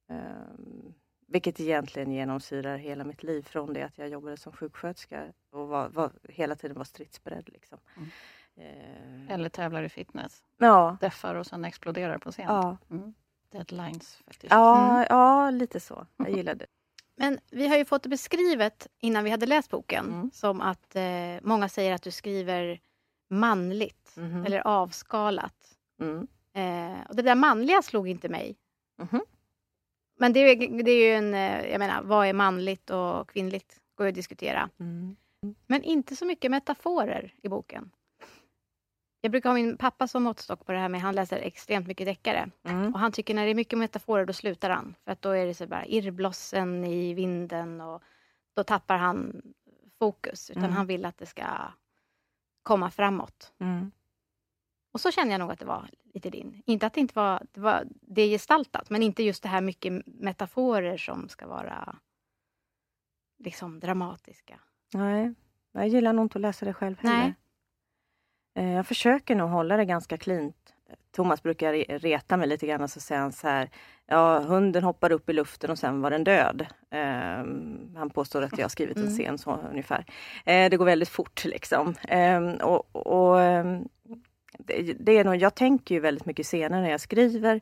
Um, 0.10 0.94
vilket 1.27 1.60
egentligen 1.60 2.12
genomsyrar 2.12 2.77
hela 2.77 3.04
mitt 3.04 3.24
liv 3.24 3.42
från 3.42 3.74
det 3.74 3.84
att 3.84 3.98
jag 3.98 4.10
jobbade 4.10 4.38
som 4.38 4.54
sjuksköterska 4.54 5.24
och 5.51 5.68
var, 5.68 5.89
var, 5.89 6.12
hela 6.30 6.56
tiden 6.56 6.77
var 6.77 6.84
stridsberedd. 6.84 7.50
Liksom. 7.50 7.77
Mm. 7.98 8.10
Eh, 8.56 9.32
Eller 9.34 9.50
tävlar 9.50 9.84
i 9.84 9.89
fitness. 9.89 10.44
Ja, 10.58 10.98
Deffar 11.01 11.36
och 11.36 11.48
sen 11.48 11.66
exploderar 11.66 12.18
på 12.18 12.32
scen. 12.32 12.46
ja, 12.46 12.77
Mm. 12.89 13.13
Deadlines. 13.51 14.16
fetisch. 14.27 14.51
ja, 14.51 14.89
Mm. 14.96 15.06
ja, 15.10 15.50
lite 15.51 15.80
så. 15.80 16.06
Jag 16.18 16.30
gillar 16.32 16.56
det. 16.56 16.66
Men 17.16 17.39
vi 17.51 17.68
har 17.68 17.77
ju 17.77 17.86
fått 17.86 18.04
det 18.04 18.10
beskrivet 18.10 18.88
innan 19.00 19.24
vi 19.24 19.30
hade 19.30 19.46
läst 19.46 19.70
boken 19.70 20.06
Mm. 20.06 20.32
som 20.34 20.62
att 20.62 20.96
eh, 20.96 21.04
många 21.42 21.70
säger 21.70 21.94
att 21.94 22.01
du 22.04 22.12
skriver 22.12 22.80
manligt 23.30 24.13
Mhm. 24.16 24.46
eller 24.46 24.68
avskalat. 24.68 25.77
Mm. 26.01 26.27
Eh, 26.54 27.08
och 27.10 27.16
det 27.16 27.22
där 27.22 27.36
manliga 27.36 27.82
slog 27.82 28.08
inte 28.08 28.30
mig. 28.30 28.56
Mhm. 29.01 29.22
Men 30.20 30.34
det 30.34 30.39
är, 30.39 30.84
det 30.84 30.92
är 30.92 31.10
ju 31.10 31.13
en, 31.13 31.34
eh, 31.34 31.66
jag 31.72 31.80
menar, 31.80 32.01
vad 32.04 32.27
är 32.27 32.34
manligt 32.34 32.89
och 32.89 33.30
kvinnligt? 33.30 33.80
går 33.96 34.06
ju 34.06 34.10
att 34.10 34.16
diskutera. 34.16 34.70
Mm. 34.80 35.16
Men 35.68 35.84
inte 35.84 36.16
så 36.16 36.25
mycket 36.25 36.51
metaforer 36.51 37.34
i 37.42 37.50
boken. 37.50 37.92
Jag 39.21 39.31
brukar 39.31 39.50
ha 39.50 39.53
min 39.55 39.77
pappa 39.77 40.07
som 40.07 40.24
måttstock 40.24 40.65
på 40.65 40.71
det 40.71 40.77
här 40.77 40.89
med, 40.89 41.01
han 41.01 41.15
läser 41.15 41.38
extremt 41.38 41.88
mycket 41.88 42.07
deckare. 42.07 42.50
Mm. 42.63 42.93
Och 42.93 43.00
han 43.00 43.12
tycker 43.12 43.33
när 43.33 43.45
det 43.45 43.51
är 43.51 43.55
mycket 43.55 43.79
metaforer 43.79 44.25
då 44.25 44.33
slutar 44.33 44.69
han. 44.69 44.95
För 45.03 45.12
att 45.12 45.21
då 45.21 45.29
är 45.29 45.45
det 45.45 45.53
så 45.53 45.67
bara 45.67 45.86
irrblossen 45.86 46.83
i 46.86 47.13
vinden 47.13 47.81
och 47.81 48.03
då 48.53 48.63
tappar 48.63 48.97
han 48.97 49.41
fokus. 50.00 50.50
Utan 50.50 50.63
Mm. 50.63 50.75
han 50.75 50.88
vill 50.88 51.05
att 51.05 51.17
det 51.17 51.25
ska 51.25 51.45
komma 52.63 52.91
framåt. 52.91 53.53
Mm. 53.59 53.91
Och 54.91 55.01
så 55.01 55.12
känner 55.12 55.31
jag 55.31 55.39
nog 55.39 55.51
att 55.51 55.59
det 55.59 55.65
var 55.65 55.89
lite 56.13 56.29
din. 56.29 56.63
Inte 56.65 56.88
att 56.88 56.93
det 56.93 57.00
inte 57.01 57.15
var 57.15 57.43
det, 57.51 57.59
var, 57.59 57.83
det 57.89 58.21
är 58.21 58.27
gestaltat, 58.29 58.89
men 58.89 59.03
inte 59.03 59.24
just 59.24 59.43
det 59.43 59.50
här 59.50 59.62
mycket 59.62 59.93
metaforer 60.05 60.97
som 60.97 61.29
ska 61.29 61.47
vara 61.47 61.95
liksom 63.38 63.79
dramatiska. 63.79 64.59
Nej, 64.93 65.33
jag 65.71 65.88
gillar 65.88 66.13
nog 66.13 66.25
inte 66.25 66.38
att 66.38 66.41
läsa 66.41 66.65
det 66.65 66.74
själv 66.74 67.00
heller. 67.00 67.17
Nej. 67.17 67.33
Eh, 68.58 68.72
Jag 68.74 68.88
försöker 68.88 69.36
nog 69.36 69.50
hålla 69.50 69.78
det 69.78 69.86
ganska 69.86 70.18
cleant 70.18 70.56
Thomas 71.12 71.44
brukar 71.44 71.74
re- 71.74 72.00
reta 72.00 72.38
mig 72.38 72.48
lite 72.48 72.68
grann 72.68 72.82
och 72.82 72.90
så 72.90 73.00
säger 73.00 73.22
han 73.22 73.32
så 73.32 73.48
här, 73.48 73.70
ja 74.06 74.40
hunden 74.40 74.84
hoppar 74.84 75.12
upp 75.12 75.30
i 75.30 75.34
luften 75.34 75.70
och 75.72 75.80
sen 75.80 76.02
var 76.02 76.10
den 76.12 76.24
död. 76.24 76.66
Ehm, 76.92 77.96
han 77.98 78.10
påstår 78.10 78.42
att 78.42 78.58
jag 78.58 78.64
har 78.64 78.70
skrivit 78.70 78.98
en 78.98 79.04
Mm. 79.04 79.14
scen 79.16 79.38
så 79.38 79.60
ungefär. 79.72 80.06
Eh, 80.46 80.70
det 80.70 80.78
går 80.78 80.86
väldigt 80.86 81.10
fort 81.10 81.46
liksom. 81.46 81.96
Ehm, 82.08 82.54
och, 82.56 82.96
och, 82.96 83.42
ehm, 83.42 83.88
det, 84.60 84.94
det 85.00 85.18
är 85.18 85.24
nog, 85.24 85.36
jag 85.36 85.56
tänker 85.56 85.96
ju 85.96 86.02
väldigt 86.02 86.26
mycket 86.26 86.46
scener 86.46 86.82
när 86.82 86.90
jag 86.90 87.02
skriver. 87.02 87.62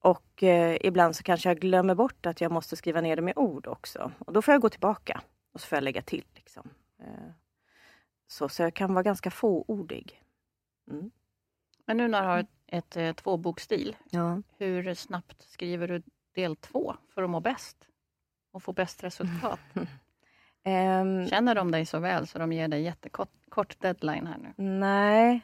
Och 0.00 0.42
eh, 0.42 0.76
ibland 0.80 1.16
så 1.16 1.22
kanske 1.22 1.48
jag 1.48 1.58
glömmer 1.58 1.94
bort 1.94 2.26
att 2.26 2.40
jag 2.40 2.52
måste 2.52 2.76
skriva 2.76 3.00
ner 3.00 3.16
det 3.16 3.22
med 3.22 3.34
ord 3.38 3.66
också. 3.66 4.12
Och 4.18 4.32
då 4.32 4.42
får 4.42 4.54
jag 4.54 4.60
gå 4.60 4.68
tillbaka 4.68 5.20
och 5.54 5.60
så 5.60 5.66
får 5.66 5.76
jag 5.76 5.82
lägga 5.84 6.02
till. 6.02 6.24
Liksom. 6.34 6.70
Eh, 7.00 7.30
så, 8.26 8.48
så 8.48 8.62
jag 8.62 8.74
kan 8.74 8.94
vara 8.94 9.02
ganska 9.02 9.30
fåordig. 9.30 10.22
Mm. 10.90 11.10
Men 11.86 11.96
nu 11.96 12.08
när 12.08 12.22
du 12.22 12.28
har 12.28 12.38
ett, 12.38 12.48
ett 12.66 12.96
eh, 12.96 13.12
tvåboksstil, 13.12 13.96
Ja. 14.10 14.42
hur 14.58 14.94
snabbt 14.94 15.42
skriver 15.42 15.88
du 15.88 16.02
del 16.34 16.56
två 16.56 16.96
för 17.14 17.22
att 17.22 17.30
må 17.30 17.40
bäst? 17.40 17.88
Och 18.52 18.62
få 18.62 18.72
bäst 18.72 19.04
resultat? 19.04 19.60
Ehm, 20.64 21.26
Känner 21.28 21.54
de 21.54 21.70
dig 21.70 21.86
så 21.86 21.98
väl 21.98 22.26
så 22.26 22.38
de 22.38 22.52
ger 22.52 22.68
dig 22.68 22.82
jättekort 22.82 23.30
kort 23.48 23.80
deadline 23.80 24.26
här 24.26 24.38
nu? 24.38 24.52
Nej. 24.64 25.40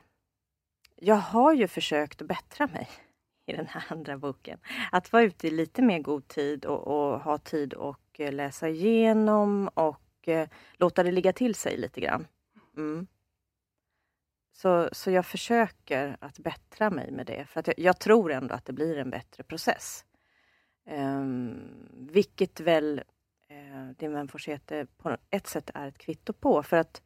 Jag 0.96 1.14
har 1.16 1.52
ju 1.54 1.68
försökt 1.68 2.22
att 2.22 2.28
bättra 2.28 2.66
mig 2.66 2.88
i 3.46 3.52
den 3.52 3.66
här 3.66 3.84
andra 3.88 4.18
boken. 4.18 4.58
Att 4.92 5.12
vara 5.12 5.22
ute 5.22 5.46
i 5.46 5.50
lite 5.50 5.82
mer 5.82 5.98
god 5.98 6.28
tid 6.28 6.64
och, 6.64 6.86
och 6.86 7.20
ha 7.20 7.38
tid 7.38 7.74
och 7.74 8.20
eh, 8.20 8.32
läsa 8.32 8.68
igenom 8.68 9.68
och 9.74 10.28
eh, 10.28 10.48
låta 10.74 11.02
det 11.02 11.12
ligga 11.12 11.32
till 11.32 11.54
sig 11.54 11.76
lite 11.76 12.00
grann. 12.00 12.26
Mm. 12.76 13.06
Så, 14.56 14.88
så 14.92 15.10
jag 15.10 15.26
försöker 15.26 16.16
att 16.20 16.38
bättra 16.38 16.90
mig 16.90 17.10
med 17.10 17.26
det, 17.26 17.46
för 17.48 17.60
att 17.60 17.66
jag, 17.66 17.78
jag 17.78 17.98
tror 17.98 18.32
ändå 18.32 18.54
att 18.54 18.64
det 18.64 18.72
blir 18.72 18.98
en 18.98 19.10
bättre 19.10 19.42
process. 19.42 20.04
Um, 20.90 21.88
vilket 21.90 22.60
väl 22.60 23.02
uh, 23.50 23.90
Din 23.96 24.12
vän 24.12 24.28
Forsete 24.28 24.86
på 24.96 25.16
ett 25.30 25.46
sätt 25.46 25.70
är 25.74 25.88
ett 25.88 25.98
kvitto 25.98 26.32
på, 26.32 26.62
för 26.62 26.76
att 26.76 27.02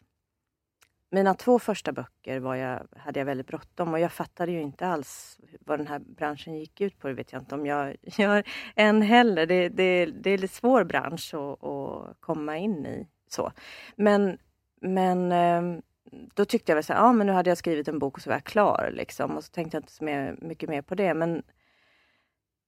mina 1.10 1.34
två 1.34 1.58
första 1.58 1.92
böcker 1.92 2.40
var 2.40 2.54
jag, 2.54 2.86
hade 2.96 3.20
jag 3.20 3.24
väldigt 3.26 3.46
bråttom 3.46 3.92
och 3.92 4.00
jag 4.00 4.12
fattade 4.12 4.52
ju 4.52 4.60
inte 4.60 4.86
alls 4.86 5.40
vad 5.60 5.78
den 5.78 5.86
här 5.86 5.98
branschen 5.98 6.58
gick 6.58 6.80
ut 6.80 6.98
på. 6.98 7.08
Det 7.08 7.14
vet 7.14 7.32
jag 7.32 7.42
inte 7.42 7.54
om 7.54 7.66
jag 7.66 7.96
gör 8.02 8.42
än 8.76 9.02
heller. 9.02 9.46
Det, 9.46 9.68
det, 9.68 10.06
det 10.06 10.30
är 10.30 10.42
en 10.42 10.48
svår 10.48 10.84
bransch 10.84 11.34
att, 11.34 11.64
att 11.64 12.20
komma 12.20 12.56
in 12.56 12.86
i. 12.86 13.08
så. 13.28 13.52
Men, 13.96 14.38
men 14.80 15.32
ehm, 15.32 15.82
då 16.34 16.44
tyckte 16.44 16.72
jag 16.72 16.74
väl 16.76 16.84
så 16.84 16.92
här, 16.92 17.00
ja 17.00 17.12
men 17.12 17.26
nu 17.26 17.32
hade 17.32 17.50
jag 17.50 17.58
skrivit 17.58 17.88
en 17.88 17.98
bok 17.98 18.14
och 18.16 18.22
så 18.22 18.30
var 18.30 18.36
jag 18.36 18.44
klar. 18.44 18.90
Liksom. 18.94 19.36
Och 19.36 19.44
så 19.44 19.50
tänkte 19.52 19.76
jag 19.76 19.82
inte 19.82 19.92
så 19.92 20.04
mer, 20.04 20.36
mycket 20.40 20.68
mer 20.68 20.82
på 20.82 20.94
det. 20.94 21.14
Men 21.14 21.42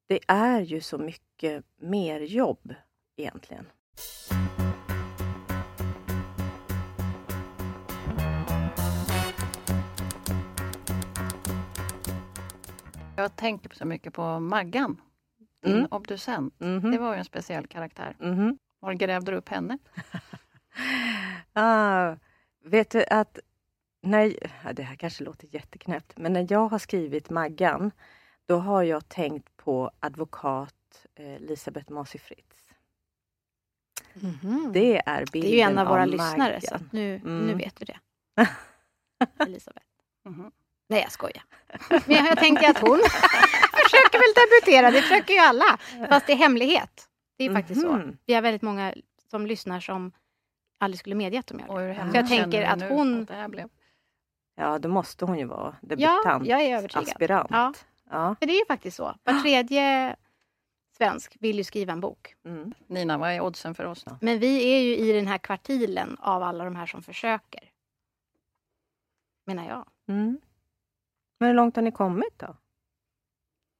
det 0.06 0.18
är 0.28 0.60
ju 0.60 0.80
så 0.80 0.98
mycket 0.98 1.64
mer 1.78 2.20
jobb 2.20 2.74
egentligen. 3.16 3.66
Jag 13.16 13.36
tänker 13.36 13.74
så 13.74 13.84
mycket 13.84 14.12
på 14.14 14.40
Maggan, 14.40 15.00
din 15.62 15.74
Mm. 15.74 15.86
obducent. 15.90 16.54
Mhm. 16.60 16.90
Det 16.90 16.98
var 16.98 17.12
ju 17.12 17.18
en 17.18 17.24
speciell 17.24 17.66
karaktär. 17.66 18.16
Mhm. 18.18 18.58
Var 18.80 18.92
grävde 18.92 19.32
du 19.32 19.36
upp 19.38 19.48
henne? 19.48 19.78
Ah, 21.52 22.16
vet 22.64 22.90
du 22.90 23.04
att... 23.10 23.38
Nej, 24.02 24.38
ja, 24.64 24.72
det 24.72 24.82
här 24.82 24.94
kanske 24.96 25.24
låter 25.24 25.54
jätteknäppt, 25.54 26.18
men 26.18 26.32
när 26.32 26.46
jag 26.50 26.68
har 26.68 26.78
skrivit 26.78 27.30
Maggan, 27.30 27.90
då 28.46 28.56
har 28.58 28.82
jag 28.82 29.08
tänkt 29.08 29.56
på 29.56 29.90
advokat 30.00 31.06
eh, 31.14 31.34
Elisabeth 31.34 31.92
Masi 31.92 32.18
Fritz. 32.18 32.56
Mhm. 34.14 34.70
Det 34.72 35.02
är 35.06 35.20
Det 35.24 35.30
bilden 35.32 35.50
är 35.50 35.54
ju 35.54 35.60
en 35.60 35.78
av 35.78 35.86
våra 35.86 35.98
Maggan. 36.06 36.10
lyssnare, 36.10 36.60
så 36.60 36.74
att 36.74 36.92
nu, 36.92 37.14
Mm. 37.16 37.46
nu 37.46 37.54
vet 37.54 37.76
du 37.76 37.84
det. 37.84 37.98
Elisabeth. 39.46 39.86
Mhm. 40.24 40.50
Nej, 40.88 41.00
jag 41.02 41.12
skojar. 41.12 41.42
Men 42.06 42.24
jag, 42.26 42.38
tänkte 42.38 42.68
att 42.70 42.78
hon 42.78 42.98
försöker 43.84 44.18
väl 44.18 44.34
debutera, 44.48 44.90
det 44.90 45.02
försöker 45.02 45.34
ju 45.34 45.40
alla. 45.40 45.78
Fast 46.08 46.26
det 46.26 46.32
är 46.32 46.36
hemlighet. 46.36 47.08
Det 47.38 47.44
är 47.44 47.54
faktiskt 47.54 47.80
så. 47.80 47.92
Mhm. 47.92 48.16
Vi 48.26 48.34
har 48.34 48.42
väldigt 48.42 48.62
många 48.62 48.94
som 49.30 49.46
lyssnar 49.46 49.80
som 49.80 50.12
aldrig 50.80 50.98
skulle 50.98 51.14
om 51.54 51.60
jag 51.60 51.70
Och 51.70 51.80
hur 51.80 51.86
det. 51.88 51.92
hemskt 51.92 52.12
Så 52.12 52.16
jag 52.18 52.28
tänker 52.28 52.62
att 52.62 52.82
hon... 52.88 53.24
det 53.24 53.34
här 53.34 53.48
blev? 53.48 53.68
Ja, 54.54 54.78
då 54.78 54.88
måste 54.88 55.24
hon 55.24 55.38
ju 55.38 55.44
vara 55.44 55.76
Ja, 55.80 55.88
debutant, 55.88 56.46
jag 56.46 56.60
är 56.62 56.76
övertygad. 56.78 57.08
aspirant. 57.08 57.50
Ja. 57.50 57.72
Ja. 58.10 58.34
För 58.38 58.46
det 58.46 58.52
är 58.52 58.58
ju 58.58 58.66
faktiskt 58.66 58.96
så. 58.96 59.14
Var 59.24 59.40
tredje 59.42 60.16
svensk 60.96 61.36
vill 61.40 61.56
ju 61.58 61.64
skriva 61.64 61.92
en 61.92 62.00
bok. 62.00 62.34
Mm. 62.44 62.74
Nina, 62.86 63.18
vad 63.18 63.30
är 63.30 63.40
oddsen 63.40 63.74
för 63.74 63.84
oss? 63.84 64.04
Men 64.20 64.38
vi 64.38 64.74
är 64.74 64.80
ju 64.80 64.96
i 64.96 65.12
den 65.12 65.26
här 65.26 65.38
kvartilen 65.38 66.16
av 66.20 66.42
alla 66.42 66.64
de 66.64 66.76
här 66.76 66.86
som 66.86 67.02
försöker. 67.02 67.70
Menar 69.46 69.68
jag. 69.68 69.86
Mm. 70.08 70.40
Men 71.40 71.46
hur 71.48 71.54
långt 71.54 71.76
har 71.76 71.82
ni 71.82 71.92
kommit 71.92 72.38
då? 72.38 72.56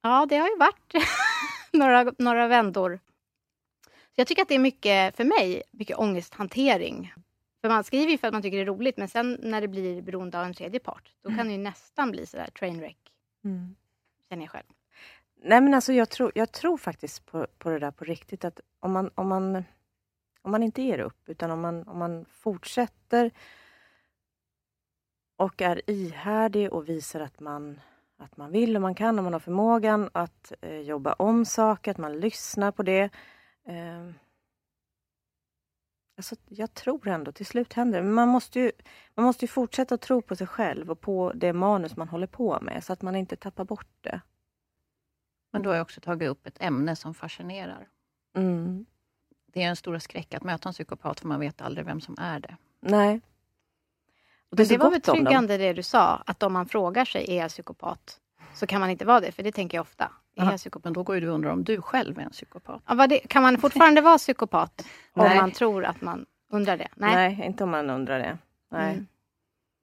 Ja, 0.01 0.25
det 0.29 0.37
har 0.37 0.49
ju 0.49 0.57
varit 0.57 0.93
några, 1.73 2.13
några 2.17 2.47
vändor. 2.47 2.99
Jag 4.21 4.27
tycker 4.27 4.41
att 4.41 4.47
det 4.47 4.55
är 4.55 4.59
mycket, 4.59 5.15
för 5.15 5.23
mig, 5.23 5.63
mycket 5.71 5.97
ångesthantering. 5.97 7.13
För 7.61 7.69
man 7.69 7.83
skriver 7.83 8.11
ju 8.11 8.17
för 8.17 8.27
att 8.27 8.33
man 8.33 8.41
tycker 8.41 8.57
det 8.57 8.63
är 8.63 8.65
roligt, 8.65 8.97
men 8.97 9.07
sen 9.07 9.37
när 9.41 9.61
det 9.61 9.67
blir 9.67 10.01
beroende 10.01 10.39
av 10.39 10.45
en 10.45 10.53
tredje 10.53 10.79
part, 10.79 11.13
då 11.21 11.29
kan 11.29 11.47
det 11.47 11.51
ju 11.51 11.57
nästan 11.57 12.11
bli 12.11 12.25
sådär 12.25 12.49
trainwreck, 12.59 12.97
Mm. 13.43 13.75
känner 14.29 14.43
jag 14.43 14.51
själv. 14.51 14.65
Nej 15.43 15.61
men 15.61 15.73
alltså 15.73 15.93
jag 15.93 16.09
tror, 16.09 16.31
jag 16.35 16.51
tror 16.51 16.77
faktiskt 16.77 17.25
på, 17.25 17.47
på 17.57 17.69
det 17.69 17.79
där 17.79 17.91
på 17.91 18.03
riktigt 18.05 18.45
att 18.45 18.59
om 18.79 18.91
man, 18.91 19.11
om 19.15 19.27
man, 19.27 19.63
om 20.41 20.51
man 20.51 20.63
inte 20.63 20.81
ger 20.81 20.99
upp 20.99 21.29
utan 21.29 21.51
om 21.51 21.61
man, 21.61 21.87
om 21.87 21.99
man 21.99 22.25
fortsätter 22.25 23.31
och 25.35 25.61
är 25.61 25.89
ihärdig 25.89 26.73
och 26.73 26.89
visar 26.89 27.19
att 27.19 27.39
man, 27.39 27.79
att 28.17 28.37
man 28.37 28.51
vill 28.51 28.75
och 28.75 28.81
man 28.81 28.95
kan 28.95 29.17
och 29.17 29.23
man 29.23 29.33
har 29.33 29.39
förmågan 29.39 30.09
att 30.13 30.53
eh, 30.61 30.79
jobba 30.79 31.13
om 31.13 31.45
saker, 31.45 31.91
att 31.91 31.97
man 31.97 32.19
lyssnar 32.19 32.71
på 32.71 32.83
det. 32.83 33.09
Eh, 33.67 34.09
alltså, 36.17 36.35
jag 36.49 36.73
tror 36.73 37.07
ändå 37.07 37.31
till 37.31 37.45
slut 37.45 37.73
händer 37.73 37.99
det. 37.99 38.03
Men 38.03 38.13
man 38.13 38.27
måste, 38.27 38.59
ju, 38.59 38.71
man 39.15 39.25
måste 39.25 39.45
ju 39.45 39.49
fortsätta 39.49 39.95
att 39.95 40.01
tro 40.01 40.21
på 40.21 40.35
sig 40.35 40.47
själv 40.47 40.91
och 40.91 41.01
på 41.01 41.31
det 41.35 41.53
manus 41.53 41.95
man 41.95 42.09
håller 42.09 42.27
på 42.27 42.59
med 42.61 42.83
så 42.83 42.93
att 42.93 43.01
man 43.01 43.15
inte 43.15 43.35
tappar 43.35 43.65
bort 43.65 43.97
det. 44.01 44.21
Men 45.51 45.61
du 45.61 45.69
har 45.69 45.75
ju 45.75 45.81
också 45.81 46.01
tagit 46.01 46.29
upp 46.29 46.47
ett 46.47 46.61
ämne 46.61 46.95
som 46.95 47.13
fascinerar. 47.13 47.87
Mm. 48.35 48.85
Det 49.53 49.63
är 49.63 49.67
en 49.67 49.75
stora 49.75 49.99
skräck 49.99 50.33
att 50.33 50.43
möta 50.43 50.69
en 50.69 50.73
psykopat, 50.73 51.19
för 51.19 51.27
man 51.27 51.39
vet 51.39 51.61
aldrig 51.61 51.85
vem 51.85 52.01
som 52.01 52.15
är 52.19 52.39
det. 52.39 52.57
Nej. 52.79 53.21
Så 54.49 54.55
det 54.55 54.77
var 54.77 54.91
betryggande 54.91 55.57
det 55.57 55.73
du 55.73 55.83
sa, 55.83 56.23
att 56.25 56.43
om 56.43 56.53
man 56.53 56.65
frågar 56.65 57.05
sig, 57.05 57.25
är 57.31 57.35
jag 57.41 57.49
psykopat? 57.49 58.19
Så 58.53 58.67
kan 58.67 58.79
man 58.79 58.89
inte 58.89 59.05
vara 59.05 59.19
det, 59.19 59.31
för 59.31 59.43
det 59.43 59.51
tänker 59.51 59.77
jag 59.77 59.81
ofta. 59.81 60.11
Är 60.37 60.57
psykopat? 60.57 60.83
Men 60.83 60.93
då 60.93 61.03
går 61.03 61.15
ju 61.15 61.21
du 61.21 61.29
och 61.29 61.35
undrar 61.35 61.51
om 61.51 61.63
du 61.63 61.81
själv 61.81 62.19
är 62.19 62.23
en 62.23 62.29
psykopat. 62.29 62.81
Ja, 62.87 63.07
det, 63.07 63.19
kan 63.19 63.43
man 63.43 63.57
fortfarande 63.57 64.01
vara 64.01 64.17
psykopat 64.17 64.85
om 65.13 65.25
Nej. 65.27 65.37
man 65.37 65.51
tror 65.51 65.85
att 65.85 66.01
man 66.01 66.25
undrar 66.51 66.77
det? 66.77 66.87
Nej. 66.95 67.15
Nej. 67.15 67.45
inte 67.47 67.63
om 67.63 67.69
man 67.69 67.89
undrar 67.89 68.19
det. 68.19 68.37
Nej. 68.71 68.91
Mm. 68.93 69.07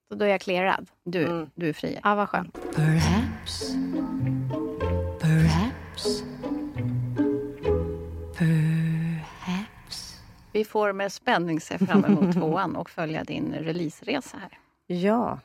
Så 0.09 0.15
då 0.15 0.25
är 0.25 0.29
jag 0.29 0.41
clearad. 0.41 0.91
Du, 1.05 1.25
Mm. 1.25 1.51
du 1.55 1.69
är 1.69 1.73
fri. 1.73 1.99
Ja, 2.05 2.15
vad 2.15 2.29
skönt. 2.29 2.59
Perhaps. 2.75 3.73
Perhaps. 5.21 6.23
Perhaps. 8.89 10.21
Vi 10.53 10.65
får 10.65 10.93
med 10.93 11.13
spänning 11.13 11.61
se 11.61 11.79
fram 11.79 12.05
emot 12.05 12.33
tvåan 12.37 12.77
och 12.77 12.91
följa 12.91 13.25
din 13.25 13.53
releaseresa 13.55 14.37
här. 14.39 14.59
Ja, 14.87 15.39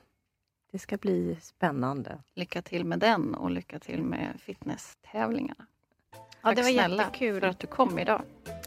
det 0.74 0.80
ska 0.80 0.98
bli 0.98 1.38
spännande. 1.42 2.18
Lycka 2.36 2.62
till 2.62 2.86
med 2.86 3.00
den 3.00 3.36
och 3.36 3.52
lycka 3.52 3.80
till 3.80 4.04
med 4.04 4.40
fitnesstävlingarna. 4.40 5.66
Ja, 6.12 6.20
Tack 6.42 6.56
det 6.56 6.62
var 6.62 6.70
snälla 6.70 7.04
jättekul. 7.04 7.40
för 7.42 7.48
att 7.48 7.60
du 7.60 7.68
kom 7.68 8.00
idag. 8.00 8.22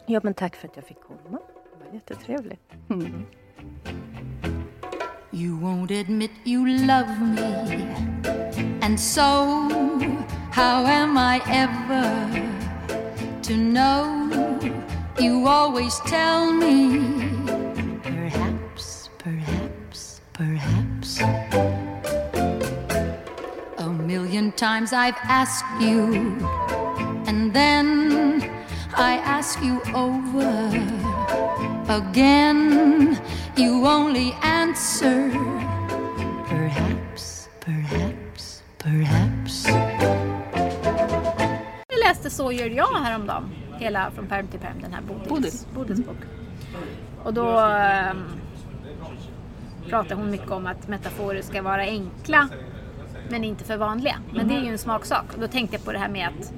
Ja, 0.07 0.21
men 0.23 0.35
tack 0.35 0.57
för 0.57 0.69
att 0.69 0.77
jag 0.77 0.85
fick 0.85 1.01
komma. 1.01 1.39
Det 1.79 1.85
var 1.87 1.95
jättetrevligt. 1.95 2.73
Mm. 2.91 3.27
You 5.33 5.61
won't 5.61 6.01
admit 6.01 6.31
you 6.45 6.67
love 6.67 7.19
me. 7.21 7.87
And 8.83 9.01
so, 9.01 9.23
how 10.53 10.87
am 10.87 11.19
I 11.19 11.41
ever 11.51 12.31
to 13.43 13.53
know? 13.55 14.31
You 15.21 15.49
always 15.49 16.01
tell 16.11 16.53
me. 16.53 17.01
Million 24.37 24.53
times 24.53 24.93
I've 24.93 25.17
asked 25.23 25.65
you, 25.81 26.13
and 27.27 27.55
then 27.55 28.43
I 28.95 29.17
ask 29.25 29.63
you 29.63 29.81
over 29.95 30.69
again. 31.89 33.19
You 33.57 33.87
only 33.87 34.33
answer, 34.43 35.31
perhaps, 36.49 37.49
perhaps, 37.61 38.63
perhaps. 38.79 39.67
läste 42.05 42.31
Så 42.31 42.53
gör 42.53 42.71
jag 42.71 43.01
häromdagen. 43.03 43.51
Hela 43.79 44.11
Från 44.11 44.27
perm 44.27 44.47
till 44.47 44.61
perm, 44.61 44.81
den 44.83 44.93
här 44.93 45.03
Bodils, 45.03 45.29
Bodil. 45.29 45.53
Bodils 45.75 46.07
bok. 46.07 46.17
Och 47.25 47.35
då 47.35 47.59
ehm, 47.59 48.25
pratar 49.89 50.17
hon 50.17 50.31
mycket 50.31 50.51
om 50.51 50.67
att 50.67 50.89
metaforer 50.89 51.43
ska 51.43 51.63
vara 51.63 51.83
enkla 51.83 52.49
men 53.31 53.45
inte 53.45 53.65
för 53.65 53.77
vanliga. 53.77 54.17
Men 54.35 54.49
det 54.49 54.55
är 54.55 54.61
ju 54.61 54.69
en 54.69 54.79
smaksak. 54.79 55.35
Och 55.35 55.41
då 55.41 55.49
tänkte 55.49 55.77
jag 55.77 55.85
på 55.85 55.93
det 55.93 55.99
här 55.99 56.09
med 56.09 56.29
att 56.29 56.53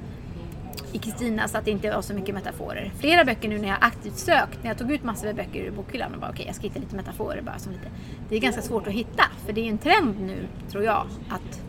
i 0.91 0.97
Kristinas 0.97 1.55
att 1.55 1.65
det 1.65 1.71
inte 1.71 1.91
var 1.91 2.01
så 2.01 2.13
mycket 2.13 2.35
metaforer. 2.35 2.91
Flera 2.99 3.25
böcker 3.25 3.49
nu 3.49 3.57
när 3.59 3.67
jag 3.67 3.77
aktivt 3.81 4.17
sökt, 4.17 4.63
när 4.63 4.69
jag 4.69 4.77
tog 4.77 4.91
ut 4.91 5.03
massor 5.03 5.27
med 5.27 5.35
böcker 5.35 5.59
ur 5.59 5.71
bokhyllan 5.71 6.13
och 6.13 6.19
bara 6.19 6.31
okej 6.31 6.45
jag 6.45 6.55
ska 6.55 6.63
hitta 6.63 6.79
lite 6.79 6.95
metaforer 6.95 7.41
bara 7.41 7.59
som 7.59 7.71
lite. 7.71 7.87
Det 8.29 8.35
är 8.35 8.39
ganska 8.39 8.61
svårt 8.61 8.87
att 8.87 8.93
hitta 8.93 9.23
för 9.45 9.53
det 9.53 9.61
är 9.61 9.69
en 9.69 9.77
trend 9.77 10.19
nu 10.19 10.37
tror 10.71 10.83
jag 10.83 11.05
att 11.29 11.61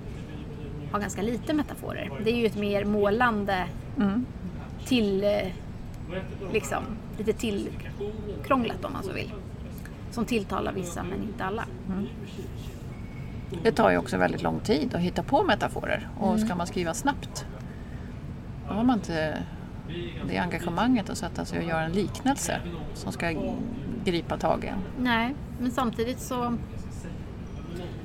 ha 0.92 0.98
ganska 0.98 1.22
lite 1.22 1.54
metaforer. 1.54 2.10
Det 2.24 2.30
är 2.30 2.36
ju 2.36 2.46
ett 2.46 2.56
mer 2.56 2.84
målande 2.84 3.66
till 4.86 5.24
eh, 5.24 5.30
liksom 6.52 6.82
lite 7.18 7.32
tillkrånglat 7.32 8.84
om 8.84 8.92
man 8.92 9.02
så 9.02 9.12
vill. 9.12 9.32
Som 10.10 10.24
tilltalar 10.24 10.72
vissa 10.72 11.02
men 11.02 11.22
inte 11.22 11.44
alla. 11.44 11.64
Det 13.62 13.72
tar 13.72 13.90
ju 13.90 13.98
också 13.98 14.16
väldigt 14.16 14.42
lång 14.42 14.60
tid 14.60 14.94
att 14.94 15.00
hitta 15.00 15.22
på 15.22 15.42
metaforer 15.42 16.08
och 16.18 16.28
Mm. 16.34 16.46
ska 16.46 16.54
man 16.54 16.66
skriva 16.66 16.94
snabbt 16.94 17.46
då 18.68 18.74
har 18.74 18.84
man 18.84 18.98
inte 18.98 19.42
det 20.28 20.38
engagemanget 20.38 21.10
att 21.10 21.18
sätta 21.18 21.44
sig 21.44 21.58
och 21.58 21.64
göra 21.64 21.82
en 21.82 21.92
liknelse 21.92 22.60
som 22.94 23.12
ska 23.12 23.34
gripa 24.04 24.36
tag 24.38 24.64
i 24.64 24.66
en. 24.66 24.78
Nej, 24.98 25.34
men 25.60 25.70
samtidigt 25.70 26.20
så 26.20 26.56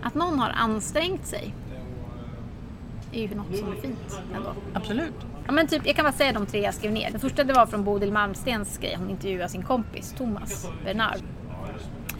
att 0.04 0.16
någon 0.16 0.40
har 0.40 0.50
ansträngt 0.50 1.26
sig 1.26 1.54
är 3.12 3.22
ju 3.22 3.36
något 3.36 3.58
som 3.58 3.72
är 3.72 3.76
fint 3.76 4.22
ändå. 4.36 4.50
Absolut. 4.74 5.14
Ja, 5.46 5.52
men 5.52 5.68
typ, 5.68 5.82
jag 5.86 5.96
kan 5.96 6.04
bara 6.06 6.14
säga 6.14 6.34
de 6.34 6.46
tre 6.46 6.62
jag 6.62 6.74
skrev 6.74 6.92
ner. 6.92 7.12
Den 7.12 7.20
första 7.20 7.44
det 7.44 7.54
var 7.54 7.66
från 7.66 7.84
Bodil 7.84 8.12
Malmstens 8.12 8.78
grej. 8.78 8.96
Hon 9.00 9.10
intervjuade 9.10 9.50
sin 9.50 9.64
kompis 9.64 10.14
Thomas 10.18 10.68
Bernard. 10.86 11.20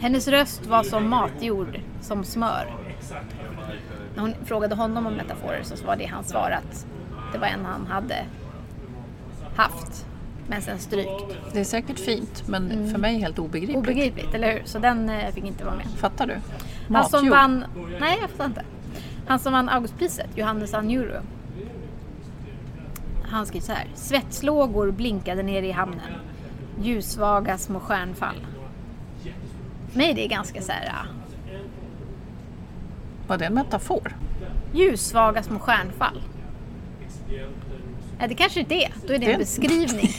Hennes 0.00 0.28
röst 0.28 0.66
var 0.66 0.82
som 0.82 1.08
matjord, 1.08 1.80
som 2.00 2.24
smör. 2.24 2.74
När 4.14 4.22
hon 4.22 4.34
frågade 4.44 4.74
honom 4.74 5.06
om 5.06 5.14
metaforer 5.14 5.62
så 5.62 5.84
var 5.84 5.96
det 5.96 6.06
hans 6.06 6.28
svar 6.28 6.50
att 6.50 6.86
det 7.32 7.38
var 7.38 7.46
en 7.46 7.64
han 7.64 7.86
hade 7.86 8.24
haft, 9.56 10.06
men 10.48 10.62
sen 10.62 10.78
strykt. 10.78 11.36
Det 11.52 11.60
är 11.60 11.64
säkert 11.64 11.98
fint 11.98 12.48
men 12.48 12.90
för 12.90 12.98
mig 12.98 13.18
helt 13.18 13.38
obegripligt. 13.38 13.78
Obegripligt, 13.78 14.34
eller 14.34 14.52
hur? 14.52 14.62
Så 14.64 14.78
den 14.78 15.08
eh, 15.08 15.30
fick 15.34 15.44
inte 15.44 15.64
vara 15.64 15.76
med. 15.76 15.86
Fattar 15.86 16.26
du? 16.26 16.34
Han 16.94 17.08
som 17.08 17.18
Matjord. 17.18 17.30
vann... 17.30 17.64
Nej, 18.00 18.18
jag 18.20 18.30
fattar 18.30 18.44
inte. 18.44 18.62
Han 19.26 19.38
som 19.38 19.52
vann 19.52 19.68
Augustpriset, 19.68 20.30
Johannes 20.34 20.74
Anjuru. 20.74 21.20
Han 23.22 23.46
skrev 23.46 23.60
så 23.60 23.72
här. 23.72 23.86
Svetslågor 23.94 24.90
blinkade 24.90 25.42
nere 25.42 25.66
i 25.66 25.70
hamnen. 25.70 26.12
Ljussvaga 26.82 27.58
små 27.58 27.80
stjärnfall. 27.80 28.46
mig 29.92 30.14
det 30.14 30.24
är 30.24 30.28
ganska 30.28 30.62
så 30.62 30.72
här... 30.72 30.92
Var 33.26 33.36
det 33.38 33.44
en 33.44 33.54
metafor? 33.54 34.16
Ljussvaga 34.72 35.42
små 35.42 35.58
stjärnfall. 35.58 36.22
Nej, 38.18 38.28
det 38.28 38.34
kanske 38.34 38.60
inte 38.60 38.74
är. 38.74 38.92
Då 39.06 39.12
är 39.12 39.18
det 39.18 39.32
en 39.32 39.38
beskrivning. 39.38 40.10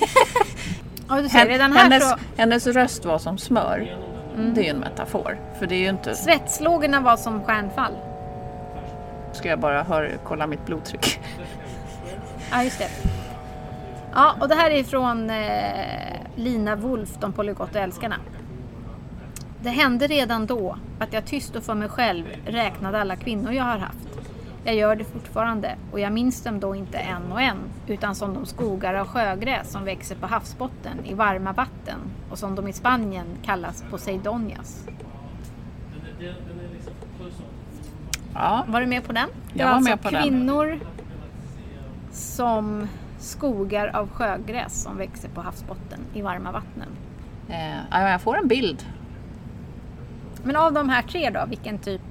Ja, 1.09 1.21
du 1.21 1.29
ser, 1.29 1.45
redan 1.45 1.71
här 1.73 1.83
hennes, 1.83 2.03
så... 2.03 2.13
Mm. 2.13 2.25
hennes 2.37 2.67
röst 2.67 3.05
var 3.05 3.17
som 3.19 3.37
smör. 3.37 3.97
Det 4.37 4.61
är 4.61 4.63
ju 4.63 4.69
en 4.69 4.79
metafor. 4.79 5.39
För 5.59 5.67
det 5.67 5.75
är 5.75 5.79
ju 5.79 5.89
inte... 5.89 6.15
Svetslågorna 6.15 7.01
var 7.01 7.17
som 7.17 7.43
stjärnfall. 7.43 7.91
Ska 9.33 9.49
jag 9.49 9.59
bara 9.59 9.83
höra, 9.83 10.09
kolla 10.23 10.47
mitt 10.47 10.65
blodtryck? 10.65 11.19
Ja, 12.51 12.63
just 12.63 12.79
det. 12.79 12.89
Ja, 14.13 14.35
och 14.41 14.47
det 14.47 14.55
här 14.55 14.71
är 14.71 14.83
från 14.83 15.29
eh, 15.29 15.35
Lina 16.35 16.75
Wolf, 16.75 17.09
De 17.19 17.33
polygotta 17.33 17.79
älskarna. 17.79 18.15
Det 19.61 19.69
hände 19.69 20.07
redan 20.07 20.45
då 20.45 20.77
att 20.99 21.13
jag 21.13 21.25
tyst 21.25 21.55
och 21.55 21.63
för 21.63 21.73
mig 21.75 21.89
själv 21.89 22.25
räknade 22.45 23.01
alla 23.01 23.15
kvinnor 23.15 23.51
jag 23.53 23.63
har 23.63 23.77
haft. 23.77 23.97
Jag 24.63 24.75
gör 24.75 24.95
det 24.95 25.03
fortfarande 25.03 25.75
och 25.91 25.99
jag 25.99 26.13
minns 26.13 26.43
dem 26.43 26.59
då 26.59 26.75
inte 26.75 26.97
en 26.97 27.31
och 27.31 27.41
en 27.41 27.57
utan 27.87 28.15
som 28.15 28.33
de 28.33 28.45
skogar 28.45 28.93
av 28.93 29.07
sjögräs 29.07 29.71
som 29.71 29.83
växer 29.85 30.15
på 30.15 30.27
havsbotten 30.27 31.05
i 31.05 31.13
varma 31.13 31.53
vatten 31.53 31.99
och 32.31 32.37
som 32.39 32.55
de 32.55 32.67
i 32.67 32.73
Spanien 32.73 33.25
kallas 33.43 33.83
Poseidonias. 33.89 34.87
Ja, 38.33 38.63
Var 38.67 38.81
du 38.81 38.87
med 38.87 39.03
på 39.03 39.13
den? 39.13 39.29
Det 39.53 39.59
Jag 39.59 39.65
var 39.65 39.71
var 39.71 39.75
alltså 39.77 39.89
med 39.89 40.01
på 40.01 40.09
den. 40.09 40.23
kvinnor 40.23 40.79
som 42.11 42.87
skogar 43.19 43.87
av 43.95 44.09
sjögräs 44.09 44.83
som 44.83 44.97
växer 44.97 45.29
på 45.29 45.41
havsbotten 45.41 45.99
i 46.13 46.21
varma 46.21 46.51
vattnen. 46.51 46.87
eh, 47.49 47.77
ja, 47.91 48.09
jag 48.09 48.21
får 48.21 48.37
en 48.37 48.47
bild. 48.47 48.85
Men 50.43 50.55
av 50.55 50.73
de 50.73 50.89
här 50.89 51.01
tre 51.01 51.29
då, 51.29 51.45
vilken 51.49 51.77
typ? 51.77 52.01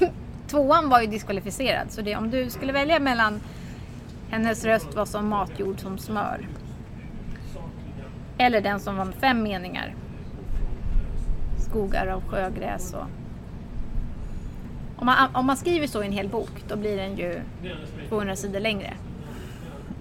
Tvåan 0.48 0.88
var 0.88 1.00
ju 1.00 1.06
diskvalificerad 1.06 1.90
så 1.90 2.02
det, 2.02 2.16
om 2.16 2.30
du 2.30 2.50
skulle 2.50 2.72
välja 2.72 3.00
mellan 3.00 3.40
hennes 4.30 4.64
röst 4.64 4.94
var 4.94 5.04
som 5.04 5.28
matjord 5.28 5.80
som 5.80 5.98
smör. 5.98 6.48
Eller 8.38 8.60
den 8.60 8.80
som 8.80 8.96
var 8.96 9.04
med 9.04 9.14
fem 9.14 9.42
meningar. 9.42 9.94
Skogar 11.58 12.06
av 12.06 12.22
sjögräs 12.28 12.94
och... 12.94 13.06
Om 14.96 15.06
man, 15.06 15.34
om 15.34 15.46
man 15.46 15.56
skriver 15.56 15.86
så 15.86 16.02
i 16.02 16.06
en 16.06 16.12
hel 16.12 16.28
bok 16.28 16.64
då 16.68 16.76
blir 16.76 16.96
den 16.96 17.16
ju 17.16 17.40
200 18.08 18.36
sidor 18.36 18.60
längre. 18.60 18.94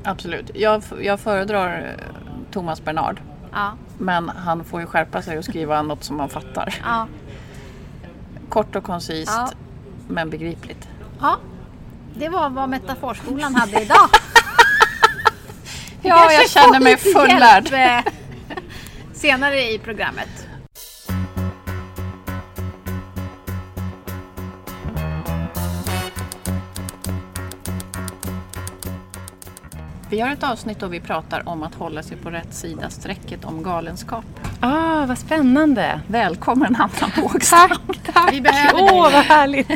Absolut. 0.03 0.51
Jag, 0.55 0.83
jag 1.01 1.19
föredrar 1.19 1.95
Thomas 2.51 2.83
Bernard. 2.83 3.21
Ja, 3.51 3.73
Men 3.97 4.29
han 4.29 4.63
får 4.63 4.81
ju 4.81 4.87
skärpa 4.87 5.21
sig 5.21 5.37
och 5.37 5.45
skriva 5.45 5.81
något 5.81 6.03
som 6.03 6.17
man 6.17 6.29
fattar. 6.29 6.75
ja, 6.83 7.07
Kort 8.49 8.75
och 8.75 8.83
koncist, 8.83 9.31
Ja. 9.35 9.51
men 10.07 10.29
begripligt. 10.29 10.87
ja. 11.19 11.37
Det 12.15 12.29
var 12.29 12.49
vad 12.49 12.69
Metaforskolan 12.69 13.55
hade 13.55 13.81
idag. 13.81 14.09
Ja, 16.03 16.31
jag 16.31 16.49
känner 16.49 16.79
mig 16.79 16.97
fullärd. 16.97 17.73
eh, 17.73 18.11
Senare 19.13 19.71
i 19.71 19.77
programmet. 19.79 20.47
Vi 30.11 30.19
har 30.19 30.31
ett 30.31 30.43
avsnitt 30.43 30.79
då 30.79 30.87
vi 30.87 30.99
pratar 30.99 31.49
om 31.49 31.63
att 31.63 31.75
hålla 31.75 32.03
sig 32.03 32.17
på 32.17 32.29
rätt 32.29 32.53
sida 32.53 32.89
strecket 32.89 33.45
om 33.45 33.63
galenskap. 33.63 34.25
Ah, 34.59 35.05
vad 35.05 35.17
spännande! 35.17 36.01
Välkommen 36.07 36.75
Anna 36.75 37.11
Bågström. 37.21 37.69
Tack, 37.69 38.13
tack! 38.13 38.33
Vi 38.33 38.41
behöver 38.41 38.73
Åh, 38.81 38.87
dig. 39.03 39.13
vad 39.13 39.23
härligt! 39.25 39.67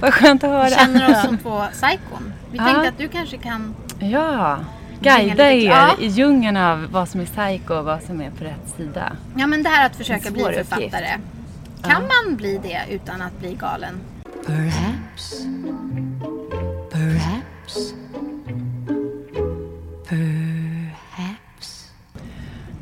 vad 0.00 0.14
skönt 0.14 0.44
att 0.44 0.50
höra. 0.50 0.68
känner 0.70 1.10
oss 1.10 1.22
som 1.22 1.38
på 1.38 1.66
Psykon. 1.72 2.32
Vi 2.50 2.58
Ja. 2.58 2.64
tänkte 2.64 2.88
att 2.88 2.98
du 2.98 3.08
kanske 3.08 3.36
kan... 3.38 3.74
Ja, 3.98 4.58
guida 5.00 5.52
er 5.52 5.66
Ja. 5.70 5.96
i 6.00 6.06
djungeln 6.06 6.56
av 6.56 6.86
vad 6.90 7.08
som 7.08 7.20
är 7.20 7.24
psycho 7.26 7.74
och 7.74 7.84
vad 7.84 8.02
som 8.02 8.20
är 8.20 8.30
på 8.30 8.44
rätt 8.44 8.74
sida. 8.76 9.12
Ja 9.36 9.46
men 9.46 9.62
det 9.62 9.68
här 9.68 9.86
att 9.86 9.96
försöka 9.96 10.30
bli 10.30 10.42
författare. 10.42 11.18
Kan 11.82 12.02
man 12.02 12.36
bli 12.36 12.60
det 12.62 12.80
utan 12.90 13.22
att 13.22 13.38
bli 13.40 13.54
galen? 13.54 14.00
Perhaps. 14.46 15.42
Perhaps. 16.92 16.92
Perhaps. 16.92 17.94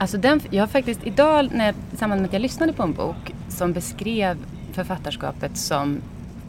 Alltså 0.01 0.19
den, 0.19 0.41
jag 0.51 0.63
har 0.63 0.69
faktiskt 0.69 1.07
idag, 1.07 1.49
när 1.53 1.67
jag, 1.67 1.75
i 1.93 1.97
samband 1.97 2.21
med 2.21 2.29
att 2.29 2.33
jag 2.33 2.43
lyssnade 2.43 2.73
på 2.73 2.83
en 2.83 2.93
bok 2.93 3.35
som 3.49 3.73
beskrev 3.73 4.37
författarskapet 4.73 5.57
som 5.57 6.01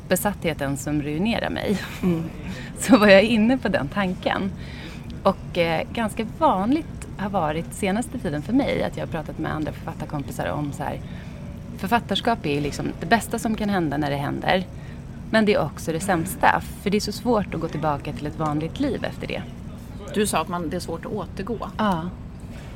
besattheten 0.08 0.78
som 0.78 1.02
ruinerar 1.02 1.50
mig, 1.50 1.78
så 2.80 2.98
var 2.98 3.08
jag 3.08 3.24
inne 3.24 3.58
på 3.58 3.68
den 3.68 3.88
tanken. 3.88 4.52
Och 5.24 5.58
eh, 5.58 5.88
ganska 5.94 6.26
vanligt 6.38 7.08
har 7.18 7.30
varit 7.30 7.74
senaste 7.74 8.20
tiden 8.20 8.42
för 8.42 8.54
mig 8.54 8.84
att 8.84 8.98
jag 8.98 9.06
har 9.06 9.12
pratat 9.12 9.40
med 9.40 9.54
andra 9.54 9.72
författarkompisar 9.72 10.52
om 10.52 10.72
så 10.72 10.84
här, 10.84 11.00
författarskap 11.78 12.46
är 12.46 12.62
liksom 12.62 12.86
det 13.00 13.06
bästa 13.06 13.40
som 13.40 13.56
kan 13.56 13.70
hända 13.70 13.98
när 13.98 14.10
det 14.10 14.18
händer. 14.18 14.68
Men 15.32 15.46
det 15.46 15.54
är 15.54 15.62
också 15.62 15.92
det 15.92 16.00
sämsta, 16.00 16.62
för 16.82 16.90
det 16.90 16.98
är 16.98 17.02
så 17.02 17.12
svårt 17.12 17.54
att 17.54 17.62
gå 17.62 17.68
tillbaka 17.68 18.14
till 18.14 18.28
ett 18.28 18.40
vanligt 18.40 18.80
liv 18.80 19.06
efter 19.06 19.28
det. 19.28 19.42
Du 20.14 20.28
sa 20.28 20.42
att 20.42 20.48
man, 20.48 20.70
det 20.70 20.76
är 20.76 20.80
svårt 20.80 21.06
att 21.06 21.12
återgå. 21.12 21.70
Ja. 21.78 22.10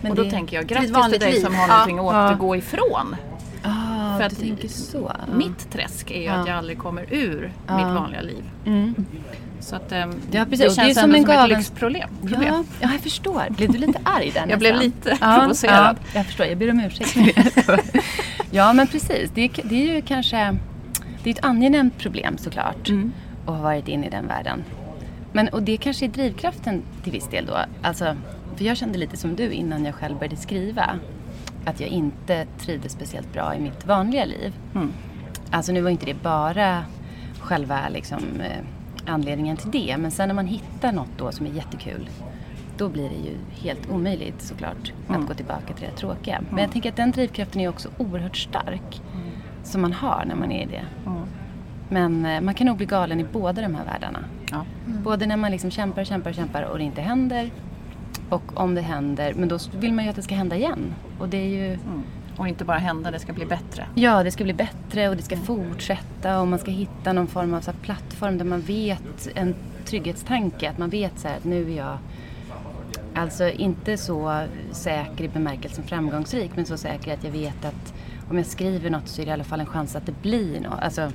Men 0.06 0.12
och 0.12 0.18
då 0.18 0.24
det... 0.24 0.30
tänker 0.32 0.56
jag 0.56 0.63
ett 0.63 0.70
grattis 0.70 1.12
till 1.12 1.20
dig 1.20 1.32
liv. 1.34 1.41
som 1.41 1.56
har 1.56 1.68
Ja. 1.68 1.74
någonting 1.74 2.00
att 2.00 2.06
återgå 2.06 2.56
ifrån. 2.56 3.15
Ah, 3.63 4.18
För 4.18 4.24
att 4.24 4.72
så. 4.72 5.12
Mitt 5.36 5.72
träsk 5.72 6.12
är 6.12 6.22
ju 6.22 6.28
att 6.28 6.48
jag 6.48 6.58
aldrig 6.58 6.78
kommer 6.78 7.13
ur 7.13 7.52
mitt 7.78 7.86
vanliga 7.86 8.22
liv. 8.22 8.44
Mm. 8.65 8.96
Så 9.60 9.76
att, 9.76 9.91
ehm, 9.91 10.13
Ja, 10.32 10.46
precis. 10.46 10.60
det 10.60 10.68
Och 10.70 10.76
det 10.76 10.82
är 10.82 10.86
känns 10.86 11.00
som 11.00 11.04
ändå 11.04 11.18
en 11.18 11.24
som 11.24 11.32
ett 11.32 11.38
galen- 11.38 11.58
lyxproblem. 11.58 12.10
Problem. 12.22 12.44
Ja, 12.54 12.63
ja, 12.80 12.89
jag 12.91 13.02
förstår. 13.02 13.44
Blev 13.50 13.72
du 13.72 13.78
lite 13.78 14.00
arg 14.04 14.32
där 14.34 14.46
Jag 14.50 14.60
blev 14.60 14.76
lite 14.76 15.18
ja, 15.22 15.38
provocerad. 15.39 15.98
Ja, 16.02 16.10
jag 16.15 16.26
förstår. 16.26 16.46
Jag 16.46 16.58
ber 16.58 16.72
om 16.72 16.80
ursäkt 16.80 17.15
ja, 18.52 18.74
men 18.74 18.88
precis. 18.88 19.32
Det 19.34 19.41
är, 19.41 19.50
det 19.63 19.76
är 19.89 19.96
ju 19.96 20.02
kanske... 20.02 20.58
Det 21.24 21.30
är 21.30 21.34
ett 21.34 21.46
angenämt 21.46 21.98
problem 21.98 22.38
såklart. 22.38 22.89
Mm. 22.89 23.12
Och 23.46 23.54
ha 23.56 23.62
varit 23.63 23.88
inne 23.88 24.08
i 24.08 24.10
den 24.10 24.28
världen. 24.28 24.63
Men, 25.34 25.48
och 25.48 25.63
det 25.63 25.78
kanske 25.78 26.06
är 26.06 26.10
drivkraften 26.10 26.82
till 27.04 27.12
viss 27.12 27.28
del 27.28 27.46
då. 27.46 27.58
Alltså, 27.82 28.15
för 28.58 28.65
jag 28.65 28.78
kände 28.78 28.98
lite 28.98 29.18
som 29.18 29.36
du 29.36 29.52
innan 29.52 29.86
jag 29.86 29.96
själv 29.96 30.15
började 30.18 30.36
skriva. 30.36 31.00
Att 31.65 31.80
jag 31.80 31.89
inte 31.89 32.46
trivdes 32.60 32.91
speciellt 32.91 33.34
bra 33.34 33.56
i 33.56 33.60
mitt 33.60 33.86
vanliga 33.86 34.26
liv. 34.26 34.54
Mm. 34.76 34.94
Alltså 35.52 35.72
nu 35.72 35.82
var 35.82 35.89
inte 35.89 36.06
det 36.06 36.24
bara 36.24 36.86
själva 37.39 37.89
liksom, 37.89 38.20
eh, 38.39 38.65
anledningen 39.06 39.58
till 39.58 39.72
det. 39.72 39.98
Men 39.98 40.12
sen 40.12 40.28
när 40.28 40.36
man 40.36 40.48
hittar 40.48 40.91
något 40.91 41.10
då 41.18 41.32
som 41.32 41.46
är 41.46 41.50
jättekul. 41.50 42.10
Då 42.78 42.89
blir 42.89 43.10
det 43.10 43.15
ju 43.15 43.36
helt 43.70 43.89
omöjligt 43.91 44.41
såklart 44.41 44.91
Mm. 45.10 45.22
att 45.22 45.28
gå 45.28 45.34
tillbaka 45.34 45.74
till 45.74 45.86
det 45.86 45.96
tråkiga. 45.98 46.41
Men 46.50 46.60
jag 46.63 46.72
tänker 46.72 46.89
att 46.89 46.96
den 46.96 47.12
drivkraften 47.12 47.62
är 47.62 47.70
också 47.70 47.89
oerhört 47.98 48.38
stark. 48.38 49.02
Som 49.63 49.82
man 49.82 49.94
har 49.94 50.26
när 50.28 50.36
man 50.36 50.52
är 50.52 50.62
i 50.62 50.65
det. 50.65 50.86
Mm. 51.06 51.22
Men 51.89 52.26
eh, 52.26 52.41
man 52.41 52.54
kan 52.54 52.68
nog 52.68 52.78
bli 52.78 52.86
galen 52.86 53.20
i 53.20 53.24
båda 53.24 53.62
de 53.62 53.76
här 53.76 53.86
världarna. 53.86 54.20
Ja. 54.52 54.65
Både 54.86 55.26
när 55.26 55.38
man 55.38 55.52
liksom 55.52 55.72
kämpar 55.72 56.02
och 56.02 56.08
kämpar 56.08 56.30
och 56.30 56.36
kämpar 56.36 56.63
och 56.63 56.78
det 56.78 56.84
inte 56.84 57.02
händer. 57.02 57.52
Och 58.29 58.57
om 58.59 58.75
det 58.75 58.81
händer, 58.81 59.33
men 59.33 59.49
då 59.49 59.57
vill 59.77 59.93
man 59.93 60.03
ju 60.03 60.09
att 60.09 60.15
det 60.15 60.21
ska 60.21 60.35
hända 60.35 60.55
igen. 60.55 60.93
Och 61.19 61.29
det 61.29 61.38
är 61.38 61.49
ju, 61.49 61.73
Mm. 61.73 62.03
Och 62.38 62.47
inte 62.47 62.65
bara 62.65 62.77
hända, 62.77 63.11
det 63.11 63.19
ska 63.19 63.33
bli 63.33 63.45
bättre. 63.45 63.85
ja 63.95 64.23
det 64.23 64.31
ska 64.31 64.43
bli 64.43 64.53
bättre 64.53 65.09
och 65.09 65.15
det 65.15 65.21
ska 65.23 65.38
fortsätta 65.38 66.39
och 66.41 66.47
man 66.47 66.59
ska 66.59 66.71
hitta 66.71 67.13
någon 67.13 67.27
form 67.27 67.53
av 67.53 67.61
så 67.61 67.71
plattform 67.73 68.38
där 68.38 68.45
man 68.45 68.61
vet 68.61 69.27
en 69.35 69.55
trygghetstanke. 69.85 70.69
Att 70.69 70.77
man 70.77 70.89
vet 70.89 71.19
så 71.19 71.27
här 71.27 71.38
att 71.38 71.43
nu 71.43 71.71
är 71.71 71.77
jag 71.77 71.97
Alltså 73.15 73.49
inte 73.49 73.97
så 73.97 74.45
säker 74.71 75.23
i 75.23 75.27
bemärkelsen 75.27 75.83
framgångsrik 75.83 76.51
men 76.55 76.65
så 76.65 76.77
säker 76.77 77.13
att 77.13 77.23
jag 77.23 77.31
vet 77.31 77.65
att 77.65 77.93
om 78.29 78.38
jag 78.38 78.45
skriver 78.45 78.89
något 78.89 79.07
så 79.07 79.21
är 79.21 79.25
det 79.25 79.29
i 79.29 79.33
alla 79.33 79.43
fall 79.43 79.59
en 79.59 79.65
chans 79.65 79.95
att 79.95 80.05
det 80.05 80.21
blir 80.21 80.61
något. 80.61 80.79
Alltså, 80.79 81.11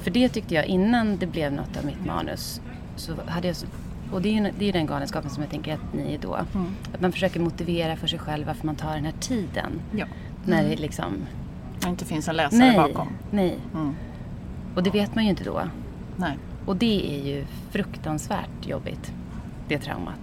för 0.00 0.10
det 0.10 0.28
tyckte 0.28 0.54
jag 0.54 0.66
innan 0.66 1.16
det 1.16 1.26
blev 1.26 1.52
något 1.52 1.76
av 1.78 1.84
mitt 1.84 2.06
manus. 2.06 2.60
Så 2.96 3.12
hade 3.26 3.46
jag 3.46 3.56
så, 3.56 3.66
och 4.12 4.22
det 4.22 4.28
är 4.28 4.32
ju 4.32 4.52
det 4.58 4.68
är 4.68 4.72
den 4.72 4.86
galenskapen 4.86 5.30
som 5.30 5.42
jag 5.42 5.50
tänker 5.50 5.74
att 5.74 5.92
ni 5.94 6.14
är 6.14 6.18
då. 6.18 6.34
Att 6.34 7.00
man 7.00 7.12
försöker 7.12 7.40
motivera 7.40 7.96
för 7.96 8.06
sig 8.06 8.18
själv 8.18 8.46
varför 8.46 8.66
man 8.66 8.76
tar 8.76 8.94
den 8.94 9.04
här 9.04 9.14
tiden. 9.20 9.80
Ja. 9.96 10.06
När 10.44 10.62
det 10.68 10.76
liksom... 10.76 11.12
Det 11.80 11.88
inte 11.88 12.04
finns 12.04 12.28
en 12.28 12.36
läsare 12.36 12.58
Nej, 12.58 12.76
bakom. 12.76 13.08
nej. 13.30 13.58
Mm. 13.74 13.94
Och 14.74 14.82
det 14.82 14.90
vet 14.90 15.14
man 15.14 15.24
ju 15.24 15.30
inte 15.30 15.44
då. 15.44 15.62
Nej. 16.16 16.38
Och 16.66 16.76
det 16.76 17.18
är 17.20 17.26
ju 17.26 17.44
fruktansvärt 17.70 18.66
jobbigt. 18.66 19.12
Det 19.68 19.78
traumat. 19.78 20.14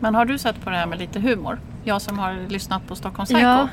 Men 0.00 0.14
har 0.14 0.24
du 0.24 0.38
sett 0.38 0.60
på 0.64 0.70
det 0.70 0.76
här 0.76 0.86
med 0.86 0.98
lite 0.98 1.20
humor? 1.20 1.60
Jag 1.84 2.02
som 2.02 2.18
har 2.18 2.48
lyssnat 2.48 2.86
på 2.88 2.94
Stockholm 2.96 3.26
Psycho. 3.26 3.40
Ja. 3.40 3.68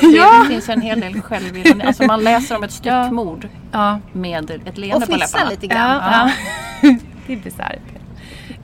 Det 0.00 0.48
finns 0.48 0.68
en 0.68 0.80
hel 0.80 1.00
del 1.00 1.20
självironi. 1.20 1.84
Alltså 1.84 2.04
man 2.04 2.24
läser 2.24 2.56
om 2.56 2.62
ett 2.64 2.80
Ja. 2.84 3.02
styckmord 3.04 3.48
Ja. 3.72 3.98
med 4.12 4.50
ett 4.64 4.78
leende 4.78 4.96
Och 4.96 5.02
på 5.02 5.16
fnissar 5.16 5.38
läpparna. 5.38 5.50
lite 5.50 5.66
grann. 5.66 6.02
Ja, 6.12 6.30
ja. 6.82 6.96
det 7.26 7.32
är 7.32 7.36
bisarrt. 7.36 7.78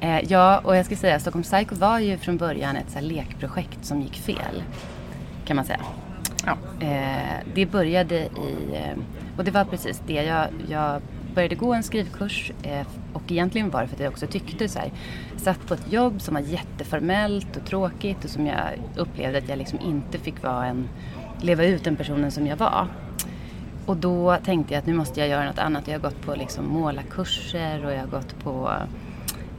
Eh, 0.00 0.20
ja, 0.28 0.58
och 0.58 0.76
jag 0.76 0.86
ska 0.86 0.96
säga 0.96 1.20
Stockholm 1.20 1.42
Psycho 1.42 1.74
var 1.74 1.98
ju 1.98 2.16
från 2.16 2.36
början 2.36 2.76
ett 2.76 2.90
så 2.90 2.98
här 2.98 3.06
lekprojekt 3.06 3.84
som 3.84 4.00
gick 4.00 4.16
fel. 4.16 4.62
Kan 5.44 5.56
man 5.56 5.64
säga. 5.64 5.80
Ja. 6.46 6.56
Eh, 6.86 7.46
det 7.54 7.66
började 7.66 8.16
i, 8.16 8.56
eh, 8.72 8.98
och 9.36 9.44
det 9.44 9.50
var 9.50 9.64
precis 9.64 10.02
det. 10.06 10.12
Jag, 10.12 10.46
jag 10.68 11.02
började 11.34 11.54
gå 11.54 11.74
en 11.74 11.82
skrivkurs 11.82 12.52
eh, 12.62 12.86
och 13.12 13.22
egentligen 13.32 13.70
var 13.70 13.82
det 13.82 13.88
för 13.88 13.94
att 13.94 14.00
jag 14.00 14.12
också 14.12 14.26
tyckte 14.26 14.68
så 14.68 14.78
här. 14.78 14.92
Satt 15.36 15.66
på 15.66 15.74
ett 15.74 15.92
jobb 15.92 16.20
som 16.20 16.34
var 16.34 16.40
jätteformellt 16.40 17.56
och 17.56 17.64
tråkigt 17.66 18.24
och 18.24 18.30
som 18.30 18.46
jag 18.46 18.58
upplevde 18.96 19.38
att 19.38 19.48
jag 19.48 19.58
liksom 19.58 19.80
inte 19.80 20.18
fick 20.18 20.42
vara 20.42 20.66
en, 20.66 20.88
leva 21.40 21.64
ut 21.64 21.84
den 21.84 21.96
personen 21.96 22.30
som 22.30 22.46
jag 22.46 22.56
var. 22.56 22.86
Och 23.86 23.96
då 23.96 24.36
tänkte 24.44 24.74
jag 24.74 24.78
att 24.78 24.86
nu 24.86 24.94
måste 24.94 25.20
jag 25.20 25.28
göra 25.28 25.44
något 25.44 25.58
annat. 25.58 25.88
Jag 25.88 25.94
har 25.94 26.00
gått 26.00 26.22
på 26.22 26.34
liksom 26.34 26.66
målarkurser 26.66 27.84
och 27.86 27.92
jag 27.92 27.98
har 27.98 28.06
gått 28.06 28.44
på 28.44 28.72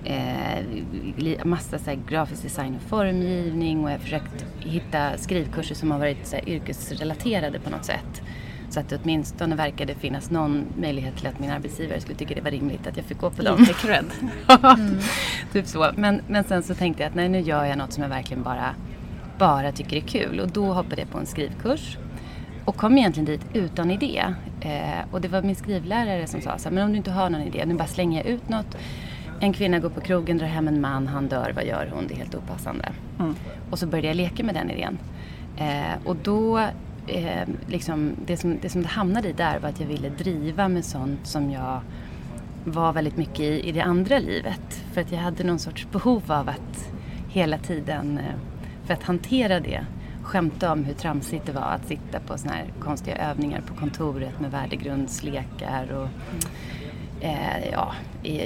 eh, 0.03 1.45
massa 1.45 1.79
så 1.79 1.89
här, 1.89 1.99
grafisk 2.09 2.43
design 2.43 2.75
och 2.75 2.89
formgivning 2.89 3.83
och 3.83 3.89
jag 3.89 3.95
har 3.95 3.99
försökt 3.99 4.45
hitta 4.59 5.17
skrivkurser 5.17 5.75
som 5.75 5.91
har 5.91 5.99
varit 5.99 6.27
så 6.27 6.35
här, 6.35 6.49
yrkesrelaterade 6.49 7.59
på 7.59 7.69
något 7.69 7.85
sätt. 7.85 8.21
Så 8.69 8.79
att 8.79 8.89
det 8.89 8.99
åtminstone 9.03 9.55
verkade 9.55 9.95
finnas 9.95 10.31
någon 10.31 10.65
möjlighet 10.77 11.17
till 11.17 11.27
att 11.27 11.39
min 11.39 11.49
arbetsgivare 11.49 12.01
skulle 12.01 12.17
tycka 12.17 12.35
det 12.35 12.41
var 12.41 12.51
rimligt 12.51 12.87
att 12.87 12.97
jag 12.97 13.05
fick 13.05 13.19
gå 13.19 13.29
på 13.29 13.41
dem. 13.41 13.59
Lite 13.59 13.73
cred. 13.73 14.05
typ 15.53 15.67
så. 15.67 15.91
Men, 15.95 16.21
men 16.27 16.43
sen 16.43 16.63
så 16.63 16.75
tänkte 16.75 17.03
jag 17.03 17.09
att 17.09 17.15
nej, 17.15 17.29
nu 17.29 17.39
gör 17.39 17.65
jag 17.65 17.77
något 17.77 17.93
som 17.93 18.03
jag 18.03 18.09
verkligen 18.09 18.43
bara, 18.43 18.75
bara 19.37 19.71
tycker 19.71 19.97
är 19.97 20.01
kul. 20.01 20.39
Och 20.39 20.47
då 20.51 20.73
hoppade 20.73 21.01
jag 21.01 21.09
på 21.09 21.17
en 21.17 21.25
skrivkurs. 21.25 21.97
Och 22.65 22.75
kom 22.75 22.97
egentligen 22.97 23.25
dit 23.25 23.45
utan 23.53 23.91
idé. 23.91 24.23
Eh, 24.61 25.05
och 25.11 25.21
det 25.21 25.27
var 25.27 25.41
min 25.41 25.55
skrivlärare 25.55 26.27
som 26.27 26.41
sa 26.41 26.57
så 26.57 26.69
här, 26.69 26.75
men 26.75 26.83
om 26.83 26.91
du 26.91 26.97
inte 26.97 27.11
har 27.11 27.29
någon 27.29 27.41
idé, 27.41 27.65
nu 27.65 27.73
bara 27.73 27.87
slänger 27.87 28.23
jag 28.23 28.33
ut 28.33 28.49
något. 28.49 28.77
En 29.43 29.53
kvinna 29.53 29.79
går 29.79 29.89
på 29.89 30.01
krogen, 30.01 30.37
drar 30.37 30.47
hem 30.47 30.67
en 30.67 30.81
man, 30.81 31.07
han 31.07 31.27
dör, 31.27 31.51
vad 31.55 31.65
gör 31.65 31.91
hon? 31.93 32.07
Det 32.07 32.13
är 32.13 32.17
helt 32.17 32.35
opassande. 32.35 32.89
Mm. 33.19 33.35
Och 33.69 33.79
så 33.79 33.87
började 33.87 34.07
jag 34.07 34.17
leka 34.17 34.43
med 34.43 34.55
den 34.55 34.71
idén. 34.71 34.97
Eh, 35.57 36.05
och 36.05 36.15
då, 36.15 36.59
eh, 37.07 37.47
liksom, 37.67 38.11
det, 38.25 38.37
som, 38.37 38.57
det 38.61 38.69
som 38.69 38.81
det 38.81 38.87
hamnade 38.87 39.29
i 39.29 39.33
där 39.33 39.59
var 39.59 39.69
att 39.69 39.79
jag 39.79 39.87
ville 39.87 40.09
driva 40.09 40.67
med 40.67 40.85
sånt 40.85 41.27
som 41.27 41.51
jag 41.51 41.81
var 42.65 42.93
väldigt 42.93 43.17
mycket 43.17 43.39
i, 43.39 43.69
i 43.69 43.71
det 43.71 43.81
andra 43.81 44.19
livet. 44.19 44.83
För 44.93 45.01
att 45.01 45.11
jag 45.11 45.19
hade 45.19 45.43
någon 45.43 45.59
sorts 45.59 45.87
behov 45.91 46.23
av 46.27 46.49
att 46.49 46.93
hela 47.29 47.57
tiden, 47.57 48.17
eh, 48.17 48.35
för 48.85 48.93
att 48.93 49.03
hantera 49.03 49.59
det, 49.59 49.85
skämta 50.23 50.71
om 50.71 50.83
hur 50.83 50.93
tramsigt 50.93 51.45
det 51.45 51.51
var 51.51 51.61
att 51.61 51.87
sitta 51.87 52.19
på 52.19 52.37
såna 52.37 52.53
här 52.53 52.65
konstiga 52.79 53.17
övningar 53.17 53.61
på 53.61 53.73
kontoret 53.73 54.39
med 54.39 54.51
värdegrundslekar 54.51 55.91
och 55.91 56.07
eh, 57.21 57.69
ja, 57.71 57.93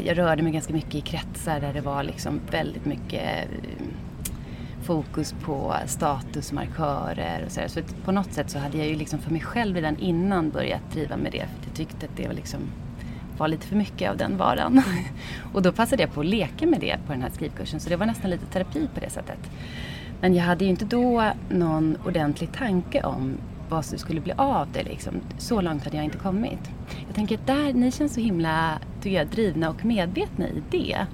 jag 0.06 0.18
rörde 0.18 0.44
mig 0.44 0.52
ganska 0.52 0.74
mycket 0.74 0.96
i 0.96 1.02
kretsar 1.02 1.60
där 1.60 1.74
det 1.74 1.82
var 1.82 2.04
liksom 2.04 2.40
väldigt 2.52 2.86
mycket 2.86 3.24
eh, 3.24 3.86
fokus 4.84 5.36
på 5.44 5.76
statusmarkörer 5.86 7.44
och 7.46 7.52
sådär. 7.52 7.68
Så 7.68 7.80
på 8.06 8.12
något 8.12 8.34
sätt 8.34 8.50
så 8.50 8.60
hade 8.60 8.78
jag 8.78 8.88
ju 8.88 8.96
liksom 8.96 9.20
för 9.20 9.32
mig 9.32 9.42
själv 9.42 9.76
redan 9.76 9.98
innan 9.98 10.50
börjat 10.50 10.92
driva 10.92 11.18
med 11.18 11.32
det. 11.32 11.46
För 11.60 11.68
jag 11.68 11.76
tyckte 11.76 12.06
att 12.06 12.18
det 12.18 12.28
var 12.28 12.34
liksom 12.34 12.60
var 13.38 13.48
lite 13.48 13.68
för 13.68 13.76
mycket 13.76 14.12
av 14.12 14.18
den 14.18 14.38
varan. 14.38 14.82
Och 15.54 15.62
då 15.62 15.72
passade 15.72 16.04
jag 16.04 16.14
på 16.14 16.20
att 16.20 16.26
leka 16.26 16.68
med 16.68 16.80
det 16.80 16.98
på 17.08 17.14
den 17.14 17.22
här 17.22 17.30
skrivkursen. 17.30 17.80
Så 17.80 17.90
det 17.90 17.96
var 17.96 18.06
nästan 18.06 18.32
lite 18.32 18.46
terapi 18.46 18.90
på 18.94 19.00
det 19.00 19.10
sättet. 19.10 19.40
Men 20.22 20.34
jag 20.34 20.44
hade 20.44 20.64
ju 20.64 20.70
inte 20.70 20.86
då 20.86 21.32
någon 21.50 21.98
ordentlig 22.06 22.52
tanke 22.52 23.04
om 23.04 23.38
vad 23.70 23.86
som 23.86 23.98
skulle 23.98 24.22
bli 24.22 24.34
av 24.38 24.68
det. 24.74 24.84
Liksom. 24.84 25.14
Så 25.38 25.62
långt 25.62 25.84
hade 25.84 25.96
jag 25.96 26.06
inte 26.06 26.18
kommit. 26.18 26.60
Jag 27.08 27.16
tänker 27.16 27.36
att 27.36 27.48
där, 27.48 27.74
ni 27.74 27.92
känns 27.92 28.14
så 28.14 28.20
himla 28.20 28.80
tycker 29.02 29.18
jag, 29.18 29.28
drivna 29.28 29.70
och 29.70 29.86
medvetna 29.86 30.48
i 30.48 30.64
det. 30.72 31.06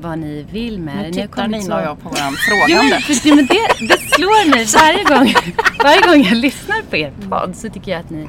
Vad 0.00 0.18
ni 0.18 0.46
vill 0.52 0.80
med 0.80 0.96
det. 0.96 1.02
Nu 1.02 1.12
tittar 1.12 1.48
Nina 1.48 1.76
och 1.76 1.82
jag 1.82 2.00
på 2.00 2.08
varandra 2.08 2.38
Jo, 2.50 2.56
frågande. 2.66 2.90
men, 2.90 3.00
för, 3.00 3.36
men 3.36 3.46
det, 3.46 3.88
det 3.94 4.00
slår 4.00 4.50
mig 4.50 4.66
varje 4.74 5.04
gång, 5.04 5.34
varje 5.82 6.00
gång 6.00 6.24
jag 6.24 6.36
lyssnar 6.36 6.82
på 6.90 6.96
er 6.96 7.12
podd 7.28 7.56
så 7.56 7.68
tycker 7.68 7.92
jag 7.92 8.00
att 8.00 8.10
ni 8.10 8.28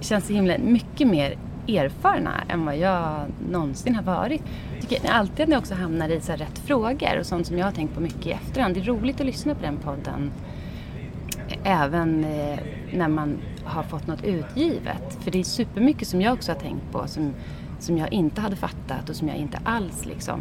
känns 0.00 0.26
så 0.26 0.32
himla 0.32 0.58
mycket 0.58 1.08
mer 1.08 1.38
erfarna 1.68 2.44
än 2.48 2.64
vad 2.64 2.76
jag 2.76 3.26
någonsin 3.50 3.94
har 3.94 4.02
varit. 4.02 4.42
Jag 4.80 4.88
tycker 4.88 5.10
alltid 5.10 5.42
att 5.42 5.48
ni 5.48 5.56
också 5.56 5.74
hamnar 5.74 6.08
i 6.08 6.20
så 6.20 6.32
rätt 6.32 6.58
frågor 6.66 7.18
och 7.20 7.26
sånt 7.26 7.46
som 7.46 7.58
jag 7.58 7.66
har 7.66 7.72
tänkt 7.72 7.94
på 7.94 8.00
mycket 8.00 8.26
i 8.26 8.30
efterhand. 8.30 8.74
Det 8.74 8.80
är 8.80 8.84
roligt 8.84 9.20
att 9.20 9.26
lyssna 9.26 9.54
på 9.54 9.62
den 9.62 9.76
podden 9.76 10.30
även 11.66 12.24
eh, 12.24 12.58
när 12.92 13.08
man 13.08 13.38
har 13.64 13.82
fått 13.82 14.06
något 14.06 14.24
utgivet. 14.24 15.18
För 15.20 15.30
det 15.30 15.40
är 15.40 15.44
supermycket 15.44 16.08
som 16.08 16.22
jag 16.22 16.32
också 16.32 16.52
har 16.52 16.58
tänkt 16.58 16.92
på 16.92 17.06
som, 17.06 17.34
som 17.78 17.98
jag 17.98 18.12
inte 18.12 18.40
hade 18.40 18.56
fattat 18.56 19.10
och 19.10 19.16
som 19.16 19.28
jag 19.28 19.36
inte 19.36 19.58
alls 19.64 20.06
liksom 20.06 20.40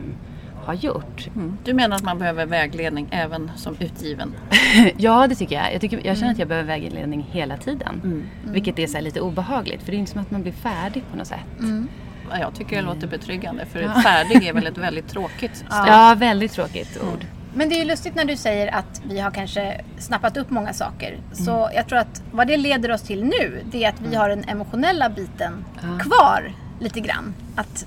har 0.65 0.73
gjort. 0.73 1.27
Mm. 1.35 1.57
Du 1.63 1.73
menar 1.73 1.95
att 1.95 2.03
man 2.03 2.19
behöver 2.19 2.45
vägledning 2.45 3.07
även 3.11 3.51
som 3.55 3.75
utgiven? 3.79 4.33
Ja, 4.97 5.27
det 5.27 5.35
tycker 5.35 5.55
jag. 5.55 5.73
Jag, 5.73 5.81
tycker, 5.81 6.01
jag 6.07 6.17
känner 6.17 6.31
att 6.31 6.39
jag 6.39 6.47
behöver 6.47 6.67
vägledning 6.67 7.27
hela 7.31 7.57
tiden. 7.57 8.23
Vilket 8.43 8.79
är 8.79 8.87
så 8.87 8.93
här 8.93 9.01
lite 9.01 9.21
obehagligt 9.21 9.83
för 9.83 9.91
det 9.91 9.97
är 9.97 9.99
inte 9.99 10.11
som 10.11 10.21
att 10.21 10.31
man 10.31 10.41
blir 10.41 10.51
färdig 10.51 11.03
på 11.11 11.17
något 11.17 11.27
sätt. 11.27 11.39
Ja, 12.31 12.37
Jag 12.39 12.55
tycker 12.55 12.75
det 12.75 12.81
låter 12.81 13.07
betryggande 13.07 13.65
för 13.65 14.01
färdig 14.03 14.47
är 14.47 14.53
väl 14.53 14.67
ett 14.67 14.77
väldigt 14.87 15.07
tråkigt 15.07 15.55
ställe. 15.55 15.87
Ja, 15.87 16.15
väldigt 16.17 16.51
tråkigt 16.51 16.99
ord. 17.13 17.25
Men 17.57 17.69
det 17.69 17.75
är 17.75 17.79
ju 17.79 17.85
lustigt 17.85 18.15
när 18.15 18.25
du 18.25 18.37
säger 18.37 18.75
att 18.75 19.01
vi 19.03 19.19
har 19.19 19.31
kanske 19.31 19.81
snappat 19.97 20.37
upp 20.37 20.49
många 20.49 20.73
saker. 20.73 21.17
Så 21.33 21.69
jag 21.75 21.87
tror 21.87 21.99
att 21.99 22.21
vad 22.31 22.47
det 22.47 22.57
leder 22.57 22.91
oss 22.91 23.01
till 23.01 23.23
nu, 23.23 23.63
det 23.71 23.83
är 23.83 23.89
att 23.89 24.01
vi 24.01 24.15
har 24.15 24.29
den 24.29 24.43
emotionella 24.43 25.09
biten 25.09 25.65
kvar 25.99 26.53
lite 26.79 26.99
grann. 26.99 27.33
Att 27.55 27.85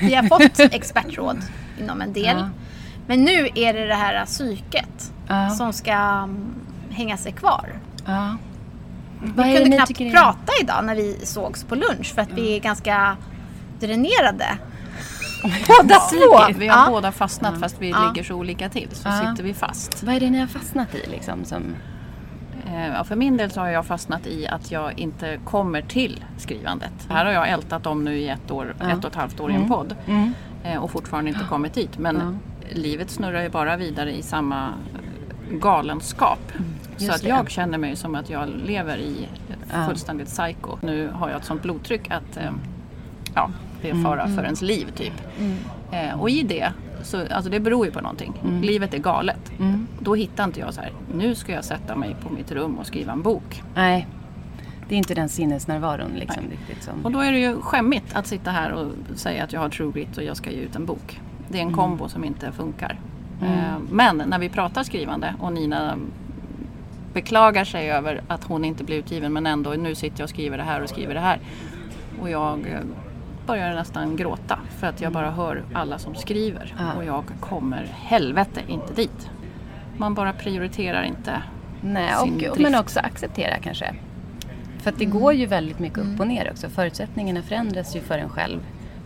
vi 0.00 0.14
har 0.14 0.22
fått 0.22 0.58
expertråd 0.74 1.38
inom 1.80 2.00
en 2.00 2.12
del. 2.12 2.36
Ja. 2.36 2.48
Men 3.06 3.24
nu 3.24 3.48
är 3.54 3.72
det 3.74 3.86
det 3.86 3.94
här 3.94 4.26
psyket 4.26 5.12
Ja. 5.28 5.50
som 5.50 5.72
ska 5.72 5.92
mm, 5.92 6.54
hänga 6.90 7.16
sig 7.16 7.32
kvar. 7.32 7.72
Ja. 8.06 8.36
Vi 9.22 9.56
kunde 9.56 9.76
knappt 9.76 9.98
prata 10.12 10.52
idag 10.62 10.84
när 10.84 10.94
vi 10.94 11.20
sågs 11.26 11.64
på 11.64 11.74
lunch 11.74 12.14
för 12.14 12.22
att 12.22 12.32
vi 12.32 12.56
är 12.56 12.60
ganska 12.60 13.16
dränerade. 13.80 14.58
Båda 15.68 15.94
två! 15.98 16.58
Vi 16.58 16.68
har 16.68 16.84
Ja. 16.84 16.90
båda 16.90 17.12
fastnat 17.12 17.60
fast 17.60 17.76
vi 17.82 17.90
Ja. 17.90 18.06
ligger 18.12 18.24
så 18.28 18.34
olika 18.34 18.68
till. 18.68 18.88
Så 18.92 19.08
Ja. 19.08 19.12
sitter 19.30 19.44
vi 19.44 19.54
fast. 19.54 20.02
Vad 20.02 20.14
är 20.14 20.20
det 20.20 20.30
ni 20.30 20.38
har 20.40 20.46
fastnat 20.46 20.94
i 20.94 21.10
liksom? 21.10 21.44
Som... 21.44 21.62
Eh, 22.66 22.86
Ja, 22.88 23.04
för 23.04 23.16
min 23.16 23.36
del 23.36 23.50
så 23.50 23.60
har 23.60 23.68
jag 23.68 23.86
fastnat 23.86 24.26
i 24.26 24.46
att 24.48 24.70
jag 24.70 24.98
inte 24.98 25.38
kommer 25.44 25.82
till 25.82 26.24
skrivandet. 26.38 26.92
Här 27.08 27.24
har 27.24 27.32
jag 27.32 27.48
ältat 27.48 27.86
om 27.86 28.04
nu 28.04 28.18
i 28.18 28.28
ett, 28.28 28.50
år, 28.50 28.74
Ja. 28.80 28.90
ett 28.90 28.98
och 29.04 29.10
ett 29.10 29.16
halvt 29.16 29.40
år 29.40 29.50
i 29.50 29.54
en 29.54 29.68
podd. 29.68 29.94
Mm. 30.06 30.32
eh, 30.64 30.76
och 30.82 30.90
fortfarande 30.90 31.30
inte 31.30 31.44
kommit 31.48 31.74
dit. 31.74 31.98
Men 31.98 32.38
livet 32.70 33.10
snurrar 33.10 33.42
ju 33.42 33.48
bara 33.48 33.76
vidare 33.76 34.16
i 34.16 34.22
samma 34.22 34.68
galenskap. 35.50 36.38
Så 36.52 36.58
Mm, 36.58 36.70
just 36.98 37.14
att 37.14 37.22
det. 37.22 37.28
jag 37.28 37.50
känner 37.50 37.78
mig 37.78 37.96
som 37.96 38.14
att 38.14 38.30
jag 38.30 38.48
lever 38.48 38.96
i 38.98 39.28
ett 39.50 39.58
Ja. 39.74 39.86
fullständigt 39.86 40.28
psycho. 40.28 40.76
Nu 40.80 41.10
har 41.14 41.28
jag 41.28 41.38
ett 41.38 41.44
sånt 41.44 41.62
blodtryck 41.62 42.10
att 42.10 42.36
eh, 42.36 42.50
ja, 43.34 43.50
det 43.86 43.90
är 43.90 43.94
Mm. 43.94 44.04
fara 44.04 44.28
för 44.28 44.42
ens 44.44 44.62
liv 44.62 44.86
typ. 44.96 45.12
Eh, 45.92 46.20
och 46.20 46.30
i 46.30 46.42
det, 46.42 46.72
så, 47.02 47.26
alltså 47.30 47.50
det 47.50 47.60
beror 47.60 47.86
ju 47.86 47.92
på 47.92 48.00
någonting. 48.00 48.32
Livet 48.62 48.94
är 48.94 48.98
galet. 48.98 49.52
Mm. 49.58 49.86
Då 50.00 50.14
hittar 50.14 50.44
inte 50.44 50.60
jag 50.60 50.74
så 50.74 50.80
här, 50.80 50.92
nu 51.14 51.34
ska 51.34 51.52
jag 51.52 51.64
sätta 51.64 51.96
mig 51.96 52.16
på 52.22 52.32
mitt 52.34 52.52
rum 52.52 52.78
och 52.78 52.86
skriva 52.86 53.12
en 53.12 53.22
bok. 53.22 53.62
Nej, 53.74 54.06
det 54.88 54.94
är 54.94 54.98
inte 54.98 55.14
den 55.14 55.28
sinnesnärvaron 55.28 56.10
liksom 56.14 56.42
riktigt 56.50 56.82
som... 56.82 57.04
Och 57.04 57.12
då 57.12 57.20
är 57.20 57.32
det 57.32 57.38
ju 57.38 57.60
skämmigt 57.60 58.16
att 58.16 58.26
sitta 58.26 58.50
här 58.50 58.72
och 58.72 58.86
säga 59.14 59.44
att 59.44 59.52
jag 59.52 59.60
har 59.60 59.68
true 59.68 59.92
grit 59.92 60.16
och 60.18 60.22
jag 60.24 60.36
ska 60.36 60.50
ge 60.50 60.60
ut 60.60 60.76
en 60.76 60.86
bok. 60.86 61.20
Det 61.48 61.58
är 61.58 61.62
en 61.62 61.72
kombo 61.72 62.08
som 62.08 62.24
inte 62.24 62.52
funkar. 62.52 62.98
Eh, 63.42 63.78
Men 63.90 64.22
när 64.26 64.38
vi 64.38 64.48
pratar 64.48 64.82
skrivande 64.82 65.34
och 65.40 65.52
Nina 65.52 65.96
beklagar 67.12 67.64
sig 67.64 67.90
över 67.90 68.20
att 68.28 68.44
hon 68.44 68.64
inte 68.64 68.84
blir 68.84 68.96
utgiven 68.96 69.32
men 69.32 69.46
ändå 69.46 69.70
nu 69.70 69.94
sitter 69.94 70.20
jag 70.20 70.24
och 70.24 70.30
skriver 70.30 70.56
det 70.56 70.62
här 70.64 70.82
och 70.82 70.88
skriver 70.88 71.14
det 71.14 71.20
här. 71.20 71.38
Och 72.20 72.30
jag 72.30 72.58
eh, 72.58 72.80
börjar 73.46 73.74
nästan 73.74 74.16
gråta 74.16 74.58
för 74.78 74.86
att 74.86 75.00
jag 75.00 75.12
bara 75.12 75.30
hör 75.30 75.64
alla 75.72 75.98
som 75.98 76.14
skriver 76.14 76.74
Ja. 76.78 76.92
och 76.92 77.04
jag 77.04 77.24
kommer 77.40 77.88
helvete 77.94 78.60
inte 78.68 78.92
dit. 78.92 79.30
Man 79.96 80.14
bara 80.14 80.32
prioriterar 80.32 81.02
inte 81.02 81.42
Nej, 81.80 82.10
sin 82.22 82.32
och, 82.34 82.38
drift. 82.38 82.58
men 82.58 82.74
också 82.74 83.00
acceptera 83.00 83.58
kanske. 83.58 83.94
För 84.78 84.90
att 84.90 84.98
det 84.98 85.04
går 85.04 85.32
ju 85.34 85.46
väldigt 85.46 85.78
mycket 85.78 85.98
upp 85.98 86.20
och 86.20 86.26
ner 86.26 86.50
också. 86.50 86.68
Förutsättningarna 86.68 87.42
förändras 87.42 87.96
ju 87.96 88.00
för 88.00 88.18
en 88.18 88.28
själv 88.28 88.58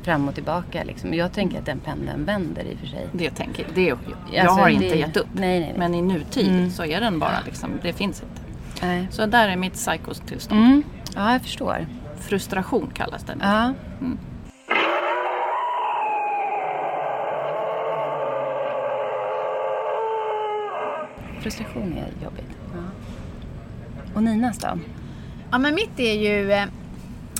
fram 0.02 0.28
och 0.28 0.34
tillbaka. 0.34 0.84
Liksom. 0.84 1.14
Jag 1.14 1.32
tänker 1.32 1.58
att 1.58 1.66
den 1.66 1.78
pendeln 1.78 2.24
vänder 2.24 2.62
i 2.64 2.74
och 2.74 2.78
för 2.78 2.86
sig. 2.86 3.06
Det 3.12 3.30
tänker 3.30 3.66
det, 3.74 3.84
jag. 3.84 3.98
Jag 4.32 4.46
Alltså, 4.46 4.60
har 4.60 4.66
det- 4.68 4.74
inte 4.74 4.98
gett 4.98 5.16
upp. 5.16 5.26
Nej, 5.32 5.60
nej, 5.60 5.68
nej. 5.68 5.74
Men 5.78 5.94
i 5.94 6.02
nutid 6.02 6.48
Mm. 6.50 6.70
så 6.70 6.84
är 6.84 7.00
den 7.00 7.18
bara 7.18 7.40
liksom, 7.46 7.70
det 7.82 7.92
finns 7.92 8.22
inte. 8.22 8.40
Nej. 8.86 9.08
Så 9.10 9.26
där 9.26 9.48
är 9.48 9.56
mitt 9.56 9.74
psykostillstånd. 9.74 10.60
Mm. 10.60 10.82
Ja, 11.16 11.32
jag 11.32 11.42
förstår. 11.42 11.86
Frustration 12.20 12.90
kallas 12.94 13.22
det. 13.24 13.36
Ja. 13.40 13.72
Mm. 14.00 14.18
Frustration 21.40 21.92
är 21.98 22.24
jobbigt. 22.24 22.50
Ja. 22.74 22.80
Och 24.14 24.22
Ninas 24.22 24.58
då? 24.58 24.78
Ja 25.50 25.58
men 25.58 25.74
mitt 25.74 25.98
är 26.00 26.12
ju... 26.14 26.52
eh, 26.52 26.64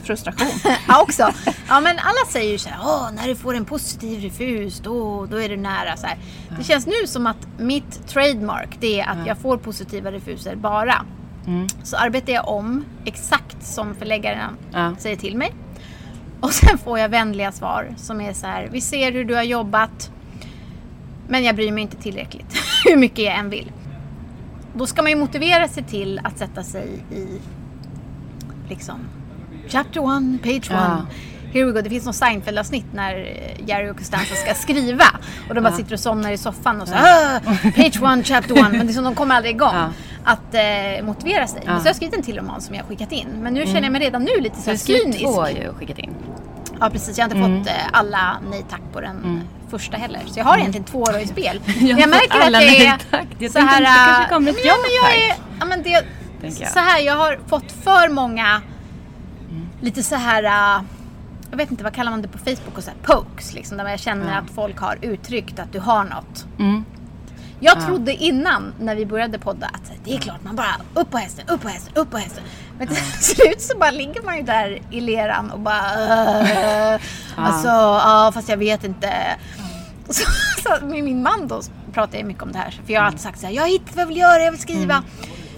Frustration. 0.05 0.49
Ja 0.89 1.03
också. 1.03 1.23
Ja 1.69 1.81
men 1.81 1.99
alla 1.99 2.31
säger 2.33 2.53
ju 2.53 2.59
så 2.59 2.69
här, 2.69 3.13
när 3.13 3.29
du 3.29 3.37
får 3.37 3.55
en 3.55 3.65
positiv 3.65 4.21
refus 4.21 4.81
då, 4.81 5.27
då 5.27 5.37
är 5.43 5.49
du 5.49 5.57
nära. 5.57 5.97
Så 5.97 6.07
här. 6.07 6.19
Det 6.59 6.65
känns 6.65 6.87
nu 6.87 7.07
som 7.07 7.27
att 7.27 7.47
mitt 7.59 8.09
trademark 8.09 8.77
det 8.81 9.01
är 9.01 9.09
att 9.09 9.27
jag 9.27 9.39
får 9.39 9.57
positiva 9.57 10.13
refuser 10.13 10.57
bara. 10.57 11.05
Mm. 11.47 11.67
Så 11.83 11.97
arbetar 11.97 12.33
jag 12.33 12.49
om 12.49 12.85
exakt 13.05 13.67
som 13.67 13.95
förläggaren 13.95 14.57
Ja. 14.73 14.95
säger 14.99 15.17
till 15.17 15.37
mig. 15.37 15.53
Och 16.41 16.53
sen 16.53 16.79
får 16.79 16.99
jag 16.99 17.09
vänliga 17.09 17.53
svar 17.53 17.89
som 17.97 18.21
är 18.21 18.33
så 18.33 18.47
här, 18.47 18.69
vi 18.73 18.81
ser 18.81 19.13
hur 19.13 19.25
du 19.25 19.35
har 19.35 19.43
jobbat. 19.43 20.11
Men 21.29 21.45
jag 21.45 21.57
bryr 21.57 21.73
mig 21.73 21.83
inte 21.83 21.97
tillräckligt. 21.97 22.57
hur 22.85 22.97
mycket 22.97 23.19
jag 23.25 23.35
än 23.39 23.51
vill. 23.51 23.73
Då 24.75 24.87
ska 24.87 25.03
man 25.03 25.11
ju 25.11 25.17
motivera 25.17 25.69
sig 25.69 25.83
till 25.83 26.21
att 26.25 26.39
sätta 26.39 26.63
sig 26.63 26.89
i 27.11 27.27
liksom 28.69 28.99
Chapter 29.69 30.01
one, 30.01 30.39
page 30.43 30.69
Ja. 30.71 30.77
one. 30.87 31.07
Here 31.53 31.65
we 31.65 31.73
go. 31.73 31.81
Det 31.81 31.91
finns 31.91 32.07
något 32.07 32.15
Seinfeld-avsnitt 32.17 32.85
när 32.95 33.15
eh, 33.17 33.69
Jerry 33.69 33.91
och 33.91 33.99
Costanza 33.99 34.35
ska 34.35 34.55
skriva. 34.55 35.05
Och 35.49 35.55
de 35.55 35.61
bara 35.61 35.73
sitter 35.77 35.93
och 35.93 36.01
somnar 36.01 36.33
i 36.33 36.37
soffan 36.39 36.81
och 36.81 36.89
så 36.89 36.95
"Ah, 36.95 37.41
Page 37.77 38.03
one, 38.03 38.23
chapter 38.25 38.53
one. 38.59 38.69
Men 38.79 38.87
det 38.87 38.93
är 38.93 38.95
som 38.95 39.05
de 39.05 39.15
kommer 39.15 39.35
aldrig 39.35 39.55
igång. 39.55 39.75
Ja. 39.75 39.89
Att 40.25 40.55
eh, 40.55 41.05
motivera 41.07 41.47
sig. 41.47 41.63
Men 41.67 41.77
så 41.77 41.81
har 41.83 41.87
jag 41.89 41.97
skrivit 41.97 42.17
en 42.17 42.23
till 42.23 42.37
roman 42.39 42.61
som 42.61 42.75
jag 42.75 42.83
har 42.83 42.89
skickat 42.89 43.13
in. 43.13 43.27
Men 43.43 43.55
nu 43.55 43.67
känner 43.67 43.83
jag 43.83 43.93
mig 43.93 44.01
redan 44.01 44.23
nu 44.23 44.41
lite 44.41 44.57
så 44.57 44.61
Du 44.63 44.67
här 44.67 44.73
har 44.73 44.77
skrivit 44.79 45.03
cynisk. 45.03 45.25
två 45.25 45.49
ju 45.49 45.73
skickat 45.79 45.99
in. 45.99 46.15
Ja 46.81 46.91
precis, 46.91 47.19
jag 47.19 47.29
har 47.29 47.37
inte 47.37 47.49
fått 47.67 47.77
eh, 47.77 47.83
alla 47.93 48.37
nej 48.51 48.65
tack 48.71 48.83
på 48.93 49.01
den 49.01 49.41
första 49.71 49.97
heller. 49.97 50.21
Så 50.27 50.39
jag 50.39 50.45
har 50.45 50.59
egentligen 50.59 50.87
två 50.87 50.99
år 50.99 51.19
i 51.19 51.27
spel. 51.27 51.61
Men 51.67 51.87
Jag 51.87 52.01
jag 52.01 52.11
märker 52.11 52.41
att 52.41 52.53
det 52.53 52.87
är. 52.87 52.99
Jag 53.39 53.53
så 53.53 53.59
här... 53.59 53.81
det 53.81 53.87
kanske 53.87 54.35
kommer 54.35 54.51
ett 54.51 54.65
ja 54.65 54.75
men 54.83 54.91
jag 55.03 55.29
är, 55.29 55.37
ja, 55.61 55.65
men 55.65 55.83
det, 55.83 56.05
jag. 56.61 56.73
Så 56.73 56.79
här, 56.79 57.01
jag 57.01 57.17
har 57.17 57.39
fått 57.47 57.73
för 57.73 58.09
många 58.09 58.63
lite 59.81 60.03
så 60.03 60.17
här... 60.17 60.43
äh, 60.43 60.83
jag 61.51 61.57
vet 61.57 61.71
inte, 61.71 61.85
vad 61.85 61.95
kallar 61.95 62.11
man 62.11 62.23
det 62.23 62.29
på 62.29 62.39
Facebook? 62.39 62.77
Och 62.77 62.85
så 62.85 62.91
här, 62.91 62.99
pokes, 63.03 63.55
liksom, 63.55 63.77
där 63.77 63.89
jag 63.89 64.01
känner 64.01 64.39
att 64.39 64.51
folk 64.55 64.79
har 64.79 64.99
uttryckt 65.03 65.59
att 65.59 65.73
du 65.73 65.81
har 65.81 66.05
något. 66.05 66.47
Mm. 66.59 66.85
Jag 67.63 67.87
trodde 67.87 68.15
innan, 68.15 68.75
när 68.81 68.97
vi 68.97 69.07
började 69.07 69.39
podda, 69.39 69.67
att 69.67 69.93
det 70.05 70.15
är 70.15 70.19
klart 70.19 70.45
man 70.45 70.57
bara 70.57 70.75
upp 70.95 71.11
på 71.11 71.19
hästen, 71.19 71.49
upp 71.49 71.63
på 71.63 71.69
hästen, 71.69 71.93
upp 71.97 72.11
på 72.11 72.17
hästen. 72.17 72.43
Men 72.79 72.87
till 72.87 72.97
slut 73.21 73.61
så 73.61 73.79
bara 73.79 73.91
ligger 73.91 74.23
man 74.23 74.37
ju 74.37 74.43
där 74.43 74.83
i 74.91 75.01
leran 75.01 75.51
och 75.51 75.61
bara 75.61 76.95
uh, 76.95 77.01
Alltså, 77.37 77.69
ja 77.69 78.31
fast 78.35 78.49
jag 78.49 78.57
vet 78.57 78.85
inte. 78.85 79.13
Och 80.11 80.15
Så, 80.17 80.25
så 80.63 80.87
med 80.87 81.05
min 81.05 81.23
man 81.23 81.49
då 81.49 81.61
pratar 81.93 82.19
jag 82.19 82.27
mycket 82.27 82.43
om 82.43 82.53
det 82.53 82.59
här. 82.59 82.71
För 82.87 82.93
jag 82.93 83.01
har 83.01 83.07
alltid 83.07 83.21
sagt 83.21 83.39
så 83.41 83.47
här, 83.47 83.53
jag 83.55 83.63
har 83.63 83.69
hittat 83.69 83.95
vad 83.97 84.03
jag 84.03 84.07
vill 84.07 84.17
göra, 84.17 84.43
jag 84.43 84.51
vill 84.51 84.61
skriva. 84.61 85.03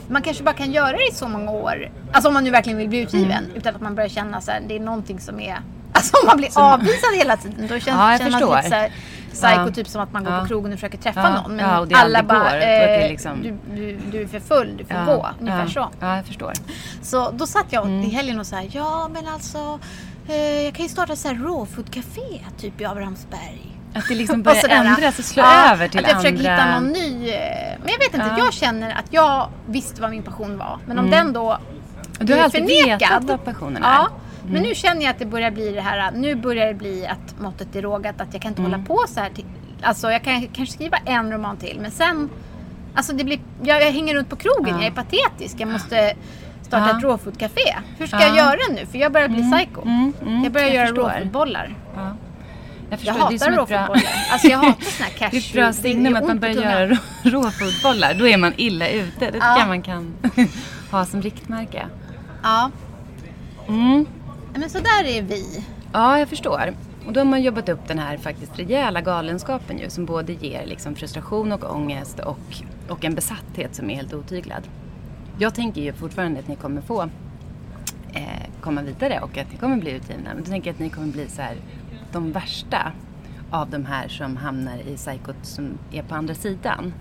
Man 0.08 0.22
kanske 0.22 0.42
bara 0.44 0.54
kan 0.54 0.72
göra 0.72 0.92
det 0.96 1.08
i 1.08 1.14
så 1.14 1.28
många 1.28 1.50
år. 1.50 1.90
Alltså 2.12 2.28
om 2.28 2.34
man 2.34 2.44
nu 2.44 2.50
verkligen 2.50 2.78
vill 2.78 2.88
bli 2.88 2.98
utgiven. 3.00 3.44
Utan 3.54 3.74
att 3.74 3.80
man 3.80 3.94
börjar 3.94 4.08
känna 4.08 4.40
så 4.40 4.50
här, 4.50 4.62
det 4.68 4.76
är 4.76 4.80
någonting 4.80 5.20
som 5.20 5.40
är... 5.40 5.60
Alltså 5.92 6.16
om 6.22 6.26
man 6.26 6.36
blir 6.36 6.50
avvisad 6.58 7.14
hela 7.16 7.36
tiden. 7.36 7.60
Då 7.62 7.68
känns, 7.68 7.86
Ja, 7.86 8.10
jag 8.10 8.20
känner 8.20 8.40
man 8.46 8.56
lite 8.56 8.68
så 8.68 8.74
här, 8.74 8.92
psycho, 9.32 9.48
Ja. 9.66 9.70
typ 9.70 9.88
som 9.88 10.02
att 10.02 10.12
man 10.12 10.24
går 10.24 10.32
Ja. 10.34 10.40
på 10.40 10.46
krogen 10.46 10.72
och 10.72 10.78
försöker 10.78 10.98
träffa 10.98 11.20
Ja, 11.20 11.42
någon. 11.42 11.56
Men 11.56 11.94
alla 11.94 12.22
bara, 12.22 12.60
eh, 12.62 13.08
liksom- 13.10 13.42
du, 13.42 13.58
du, 13.76 13.98
du 14.12 14.22
är 14.22 14.26
för 14.26 14.40
full, 14.40 14.76
du 14.76 14.84
får 14.84 15.04
gå. 15.04 15.28
Ungefär 15.40 15.66
så. 15.66 15.88
Ja, 16.00 16.16
jag 16.16 16.26
förstår. 16.26 16.52
Så 17.02 17.30
då 17.30 17.46
satt 17.46 17.66
jag 17.70 17.86
Mm. 17.86 18.02
i 18.02 18.08
helgen 18.10 18.40
och 18.40 18.46
sa 18.46 18.60
ja 18.70 19.10
men 19.14 19.28
alltså 19.28 19.78
eh, 20.28 20.62
jag 20.64 20.74
kan 20.74 20.82
ju 20.86 20.88
starta 20.88 21.16
så 21.16 21.28
här 21.28 21.34
raw 21.34 21.66
food 21.74 21.90
café 21.94 22.44
typ 22.58 22.80
i 22.80 22.84
Abrahamsberg. 22.84 23.71
Att 23.94 24.08
det 24.08 24.14
liksom 24.14 24.36
Och 24.40 24.44
börjar 24.44 24.68
ändras 24.68 25.18
och 25.18 25.24
slå 25.24 25.42
Ja, 25.42 25.72
över 25.72 25.88
till 25.88 25.98
att 26.00 26.04
jag 26.10 26.16
andra... 26.16 26.30
försöker 26.30 26.50
hitta 26.52 26.80
någon 26.80 26.88
ny. 26.92 27.28
eh, 27.30 27.78
Men 27.82 27.88
jag 27.92 27.98
vet 27.98 28.14
inte, 28.14 28.26
Ja. 28.38 28.44
jag 28.44 28.52
känner 28.52 28.90
att 28.90 29.06
jag 29.10 29.48
visste 29.66 30.02
vad 30.02 30.10
min 30.10 30.22
passion 30.22 30.58
var. 30.58 30.78
Men 30.86 30.98
om 30.98 31.06
Mm. 31.06 31.18
den 31.24 31.32
då 31.32 31.58
Du 32.18 32.34
har 32.34 32.40
alltid 32.42 32.60
förnekad. 32.68 32.98
vetat 33.00 33.24
vad 33.24 33.44
passionen 33.44 33.82
är. 33.84 33.88
Ja, 33.92 34.08
men 34.46 34.62
nu 34.62 34.74
känner 34.74 35.02
jag 35.02 35.10
att 35.10 35.18
det 35.18 35.26
börjar 35.26 35.50
bli 35.50 35.72
det 35.72 35.80
här, 35.80 36.10
nu 36.14 36.34
börjar 36.34 36.66
det 36.66 36.74
bli 36.74 37.06
att 37.06 37.40
måttet 37.40 37.76
är 37.76 37.82
rågat, 37.82 38.20
att 38.20 38.28
jag 38.32 38.42
kan 38.42 38.48
inte 38.50 38.62
Mm. 38.62 38.72
hålla 38.72 38.84
på 38.84 39.04
så 39.08 39.20
här. 39.20 39.30
Till, 39.30 39.44
alltså 39.82 40.10
jag 40.12 40.22
kan 40.24 40.40
kanske 40.52 40.74
skriva 40.74 40.96
en 41.04 41.32
roman 41.32 41.56
till, 41.56 41.78
men 41.80 41.90
sen, 41.90 42.30
alltså 42.94 43.12
det 43.12 43.24
blir, 43.24 43.40
jag, 43.62 43.82
jag 43.82 43.90
hänger 43.92 44.14
runt 44.14 44.28
på 44.30 44.36
krogen, 44.36 44.74
Ja. 44.74 44.82
jag 44.82 44.86
är 44.86 44.90
patetisk, 44.90 45.56
jag 45.58 45.68
måste 45.68 46.12
starta 46.62 46.88
Ja. 46.90 46.96
ett 46.98 47.04
rawfood-café. 47.04 47.76
Hur 47.98 48.06
ska 48.06 48.16
Ja. 48.20 48.26
jag 48.26 48.36
göra 48.36 48.58
nu? 48.70 48.86
För 48.86 48.98
jag 48.98 49.12
börjar 49.12 49.28
bli 49.28 49.52
psycho. 49.52 49.82
Mm, 49.82 50.12
mm, 50.22 50.44
jag 50.44 50.52
börjar 50.52 50.68
göra 50.68 50.86
förstår. 50.86 51.12
Jag, 53.00 53.00
Jag 53.00 53.30
förstår, 53.30 53.50
hatar 53.50 53.62
ett 53.62 53.68
bra... 53.68 53.76
rawfood-bollar. 53.78 54.02
Alltså 54.32 54.48
jag 54.48 54.58
hatar 54.58 54.82
såna 54.84 55.08
här 55.08 55.12
cash. 55.18 55.28
Det 55.30 55.36
är 55.36 55.40
ett 55.40 55.52
bra 55.52 55.72
signum 55.72 56.16
att 56.16 56.26
man 56.26 56.38
börjar 56.38 56.54
göra 56.54 56.86
rå- 56.88 56.96
råfoodbollar. 57.22 58.14
Då 58.14 58.28
är 58.28 58.36
man 58.36 58.52
illa 58.56 58.88
ute. 58.88 59.10
Det 59.18 59.26
tycker 59.26 59.38
Ja. 59.46 59.58
jag 59.58 59.68
man 59.68 59.82
kan 59.82 60.14
ha 60.90 61.04
som 61.04 61.22
riktmärke. 61.22 61.86
Ja, 62.42 62.70
Mm. 63.68 64.06
men 64.54 64.70
så 64.70 64.78
där 64.78 65.04
är 65.04 65.22
vi. 65.22 65.64
Ja, 65.92 66.18
jag 66.18 66.28
förstår. 66.28 66.74
Och 67.06 67.12
då 67.12 67.20
har 67.20 67.24
man 67.24 67.42
jobbat 67.42 67.68
upp 67.68 67.88
den 67.88 67.98
här 67.98 68.16
faktiskt 68.18 68.58
rejäla 68.58 69.00
galenskapen 69.00 69.78
ju 69.78 69.90
som 69.90 70.04
både 70.06 70.32
ger 70.32 70.66
liksom 70.66 70.94
frustration 70.94 71.52
och 71.52 71.74
ångest 71.76 72.18
och, 72.18 72.38
och 72.88 73.04
en 73.04 73.14
besatthet 73.14 73.74
som 73.74 73.90
är 73.90 73.94
helt 73.96 74.14
otyglad. 74.14 74.62
Jag 75.38 75.54
tänker 75.54 75.80
ju 75.82 75.92
fortfarande 75.92 76.40
att 76.40 76.48
ni 76.48 76.56
kommer 76.56 76.80
få 76.80 77.02
eh, 78.12 78.22
komma 78.60 78.82
vidare 78.82 79.20
och 79.20 79.38
att 79.38 79.52
ni 79.52 79.56
kommer 79.58 79.76
bli 79.76 79.90
utgivna. 79.90 80.30
Men 80.34 80.44
då 80.44 80.50
tänker 80.50 80.68
jag 80.70 80.74
att 80.74 80.80
ni 80.80 80.90
kommer 80.90 81.06
bli 81.08 81.28
så 81.28 81.42
här, 81.42 81.56
de 82.12 82.32
värsta 82.32 82.92
av 83.50 83.70
de 83.70 83.86
här 83.86 84.08
som 84.08 84.36
hamnar 84.36 84.76
i 84.76 84.96
psykot 84.96 85.36
som 85.42 85.78
är 85.92 86.02
på 86.02 86.14
andra 86.14 86.34
sidan. 86.34 86.94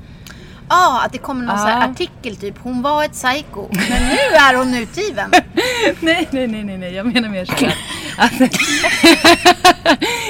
Ja, 0.69 1.01
att 1.05 1.11
det 1.11 1.17
kommer 1.17 1.45
någon 1.45 1.57
här 1.57 1.89
artikel 1.89 2.35
typ, 2.35 2.55
hon 2.59 2.81
var 2.81 3.03
ett 3.03 3.11
psycho, 3.11 3.67
men 3.71 4.03
nu 4.09 4.35
är 4.35 4.57
hon 4.57 4.73
utgiven. 4.73 5.31
nej, 5.99 6.27
nej, 6.31 6.47
nej, 6.47 6.63
nej, 6.63 6.77
nej, 6.77 6.93
jag 6.93 7.05
menar 7.13 7.29
mer 7.29 7.45
så 7.45 7.53
här 7.53 7.75
att... 8.17 8.41
att 8.41 8.51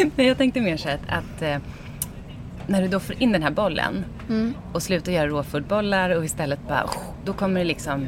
nej, 0.15 0.28
jag 0.28 0.38
tänkte 0.38 0.62
mer 0.62 0.78
så 0.78 0.89
här 0.89 0.96
att, 1.08 1.17
att 1.17 1.41
eh, 1.41 1.58
när 2.67 2.82
du 2.82 2.88
då 2.88 3.00
får 3.00 3.22
in 3.22 3.32
den 3.32 3.44
här 3.44 3.52
bollen 3.52 4.06
Mm. 4.30 4.54
och 4.74 4.84
slutar 4.84 5.12
göra 5.12 5.28
råfodbollar 5.28 6.10
och 6.10 6.26
istället 6.26 6.67
bara, 6.67 6.89
då 7.26 7.34
kommer 7.34 7.60
det 7.60 7.65
liksom 7.65 8.08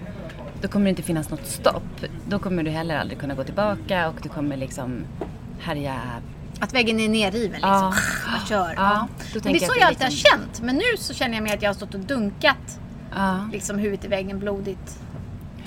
då 0.62 0.68
kommer 0.68 0.86
det 0.86 0.90
inte 0.90 1.04
finnas 1.04 1.30
något 1.30 1.46
stopp. 1.48 2.06
Då 2.28 2.40
kommer 2.40 2.64
du 2.64 2.72
heller 2.72 2.98
aldrig 2.98 3.20
kunna 3.20 3.34
gå 3.36 3.44
tillbaka 3.44 4.10
och 4.10 4.16
du 4.22 4.30
kommer 4.30 4.58
liksom 4.58 5.04
härja. 5.60 5.96
Att 6.63 6.73
väggen 6.73 6.99
är 6.99 7.10
nerriven 7.10 7.52
liksom. 7.52 7.69
Ja. 7.71 7.93
Bara 8.32 8.45
kör. 8.49 8.73
Ja, 8.78 9.08
Ja. 9.34 9.39
det 9.43 9.49
är 9.49 9.54
jag 9.54 9.62
så 9.62 9.65
jag 9.67 9.76
det 9.80 9.86
alltid 9.86 10.04
har 10.04 10.10
liksom- 10.10 10.32
känt. 10.32 10.62
Men 10.62 10.76
nu 10.76 10.97
så 10.97 11.13
känner 11.13 11.36
jag 11.36 11.43
mer 11.43 11.54
att 11.54 11.62
jag 11.62 11.69
har 11.69 11.73
stått 11.76 11.93
och 11.93 11.99
dunkat 11.99 12.80
Ja, 13.15 13.49
liksom 13.52 13.80
huvudet 13.80 14.06
i 14.06 14.08
väggen 14.08 14.39
blodigt. 14.39 14.99